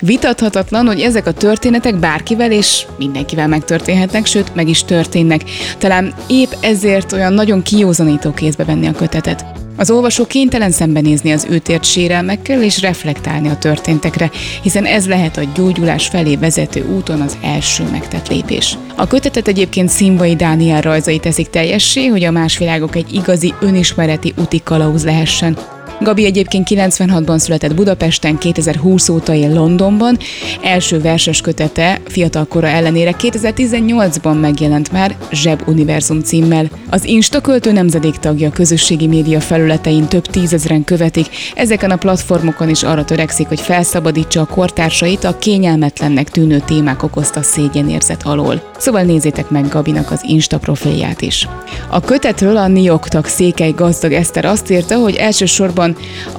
Vitathatatlan, 0.00 0.86
hogy 0.86 1.00
ezek 1.00 1.26
a 1.26 1.32
történetek 1.32 1.98
bárkivel 1.98 2.52
és 2.52 2.86
mindenkivel 2.98 3.48
megtörténhetnek, 3.48 4.26
sőt, 4.26 4.54
meg 4.54 4.68
is 4.68 4.84
történnek. 4.84 5.42
Talán 5.78 6.14
épp 6.28 6.50
ezért 6.60 7.12
olyan 7.12 7.32
nagyon 7.32 7.62
kiózanító 7.62 8.32
kézbe 8.32 8.64
venni 8.64 8.86
a 8.86 8.92
kötetet. 8.92 9.65
Az 9.76 9.90
olvasó 9.90 10.26
kénytelen 10.26 10.70
szembenézni 10.70 11.32
az 11.32 11.46
őtért 11.50 11.84
sérelmekkel 11.84 12.62
és 12.62 12.80
reflektálni 12.80 13.48
a 13.48 13.56
történtekre, 13.56 14.30
hiszen 14.62 14.84
ez 14.84 15.06
lehet 15.06 15.36
a 15.36 15.48
gyógyulás 15.54 16.06
felé 16.06 16.36
vezető 16.36 16.86
úton 16.96 17.20
az 17.20 17.36
első 17.42 17.84
megtett 17.90 18.28
lépés. 18.28 18.78
A 18.96 19.06
kötetet 19.06 19.48
egyébként 19.48 19.88
Színvai 19.88 20.36
Dániel 20.36 20.80
rajzai 20.80 21.18
teszik 21.18 21.50
teljessé, 21.50 22.06
hogy 22.06 22.24
a 22.24 22.30
másvilágok 22.30 22.96
egy 22.96 23.14
igazi 23.14 23.54
önismereti 23.60 24.32
úti 24.36 24.60
kalauz 24.64 25.04
lehessen. 25.04 25.75
Gabi 26.00 26.24
egyébként 26.24 26.68
96-ban 26.70 27.38
született 27.38 27.74
Budapesten, 27.74 28.38
2020 28.38 29.08
óta 29.08 29.34
él 29.34 29.52
Londonban. 29.52 30.18
Első 30.62 31.00
verses 31.00 31.40
kötete 31.40 32.00
fiatalkora 32.06 32.66
ellenére 32.66 33.14
2018-ban 33.18 34.40
megjelent 34.40 34.92
már 34.92 35.16
Zseb 35.32 35.62
Univerzum 35.66 36.20
címmel. 36.20 36.68
Az 36.90 37.04
Insta 37.04 37.40
költő 37.40 37.72
nemzedék 37.72 38.16
tagja 38.16 38.50
közösségi 38.50 39.06
média 39.06 39.40
felületein 39.40 40.06
több 40.06 40.26
tízezren 40.26 40.84
követik. 40.84 41.26
Ezeken 41.54 41.90
a 41.90 41.96
platformokon 41.96 42.68
is 42.68 42.82
arra 42.82 43.04
törekszik, 43.04 43.48
hogy 43.48 43.60
felszabadítsa 43.60 44.40
a 44.40 44.46
kortársait 44.46 45.24
a 45.24 45.38
kényelmetlennek 45.38 46.28
tűnő 46.30 46.62
témák 46.66 47.02
okozta 47.02 47.42
szégyenérzet 47.42 48.22
alól. 48.22 48.62
Szóval 48.78 49.02
nézzétek 49.02 49.50
meg 49.50 49.68
Gabinak 49.68 50.10
az 50.10 50.24
Insta 50.28 50.58
profilját 50.58 51.22
is. 51.22 51.48
A 51.90 52.00
kötetről 52.00 52.56
a 52.56 52.68
Nioktak 52.68 53.26
székely 53.26 53.72
gazdag 53.76 54.12
Eszter 54.12 54.44
azt 54.44 54.70
írta, 54.70 54.96
hogy 54.96 55.14
elsősorban 55.14 55.85
Általában 55.86 55.96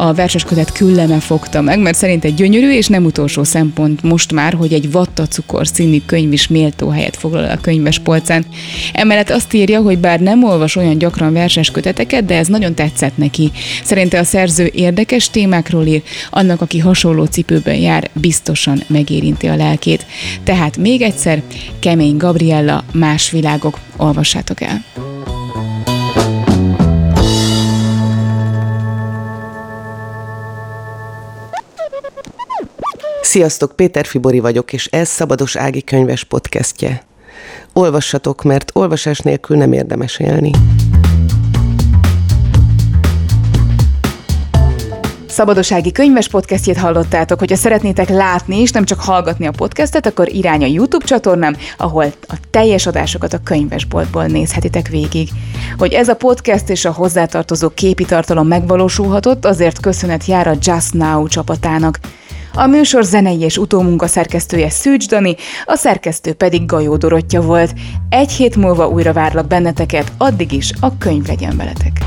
a 0.10 0.14
verseskötet 0.14 0.72
külleme 0.72 1.20
fogta 1.20 1.62
meg, 1.62 1.80
mert 1.80 1.98
szerint 1.98 2.26
egy 2.26 2.34
gyönyörű 2.34 2.72
és 2.72 2.88
nem 2.88 3.06
utolsó 3.06 3.44
szempont 3.44 4.04
most 4.04 4.32
már, 4.32 4.54
hogy 4.54 4.74
egy 4.74 4.92
Vatta 4.92 5.28
cukor 5.28 5.68
színű 5.68 6.02
könyv 6.06 6.34
is 6.34 6.48
méltó 6.48 6.90
helyet 6.90 7.18
foglal 7.18 7.50
a 7.50 7.58
könyves 7.62 8.00
polcán. 8.00 8.46
Emellett 8.94 9.30
azt 9.30 9.54
írja, 9.54 9.82
hogy 9.82 9.98
bár 9.98 10.20
nem 10.20 10.44
olvas 10.44 10.76
olyan 10.76 10.98
gyakran 10.98 11.34
verses 11.34 11.72
köteteket, 11.72 12.26
de 12.26 12.36
ez 12.36 12.48
nagyon 12.48 12.74
tetszett 12.74 13.18
neki. 13.18 13.52
Szerinte 13.84 14.20
a 14.20 14.24
szerző 14.24 14.72
érdekes 14.74 15.30
témákról 15.30 15.86
ír, 15.86 16.02
annak, 16.30 16.62
aki 16.62 16.80
hasonló 16.80 17.26
cipőben 17.26 17.76
jár, 17.76 18.10
biztosan 18.14 18.84
megérinti 18.88 19.48
a 19.48 19.56
lelkét. 19.56 20.06
Tehát 20.44 20.78
még 20.78 21.02
egyszer, 21.02 21.42
Kemény 21.80 22.18
Gabriella, 22.18 22.84
Más 22.94 23.32
világok, 23.32 23.80
olvassátok 23.98 24.62
el. 24.62 25.07
Sziasztok, 33.28 33.76
Péter 33.76 34.06
Fibori 34.06 34.40
vagyok, 34.40 34.74
és 34.74 34.86
ez 34.86 35.08
Szabados 35.08 35.56
Ági 35.56 35.84
könyves 35.84 36.24
podcastje. 36.24 37.02
Olvassatok, 37.74 38.44
mert 38.44 38.72
olvasás 38.74 39.20
nélkül 39.20 39.58
nem 39.58 39.74
érdemes 39.74 40.20
élni. 40.20 40.52
Szabadossági 45.28 45.92
könyves 45.92 46.30
podcastjét 46.30 46.78
hallottátok, 46.78 47.40
hogyha 47.40 47.56
szeretnétek 47.56 48.10
látni 48.10 48.62
és 48.62 48.72
nem 48.72 48.86
csak 48.86 49.00
hallgatni 49.00 49.48
a 49.48 49.52
podcastet, 49.52 50.06
akkor 50.06 50.34
irány 50.34 50.64
a 50.64 50.68
YouTube 50.68 51.06
csatornám, 51.06 51.58
ahol 51.78 52.06
a 52.28 52.36
teljes 52.50 52.86
adásokat 52.86 53.34
a 53.34 53.44
könyvesboltból 53.44 54.26
nézhetitek 54.26 54.88
végig. 54.88 55.30
Hogy 55.78 55.94
ez 55.94 56.08
a 56.08 56.16
podcast 56.16 56.70
és 56.70 56.86
a 56.86 56.92
hozzátartozó 56.92 57.70
képi 57.70 58.06
tartalom 58.06 58.48
megvalósulhatott, 58.48 59.46
azért 59.46 59.80
köszönet 59.80 60.26
jár 60.26 60.48
a 60.48 60.56
Just 60.62 60.94
Now 60.94 61.28
csapatának. 61.28 62.00
A 62.60 62.68
műsor 62.68 63.04
zenei 63.04 63.40
és 63.40 63.58
utómunka 63.58 64.08
szerkesztője 64.08 64.70
Szűcs 64.70 65.08
Dani, 65.08 65.36
a 65.66 65.76
szerkesztő 65.76 66.34
pedig 66.34 66.66
Gajó 66.66 66.96
Dorottya 66.96 67.42
volt. 67.42 67.74
Egy 68.10 68.32
hét 68.32 68.56
múlva 68.56 68.88
újra 68.88 69.14
várlak 69.14 69.48
benneteket, 69.48 70.12
addig 70.18 70.52
is 70.52 70.72
a 70.80 70.98
könyv 70.98 71.28
legyen 71.28 71.58
veletek. 71.58 72.00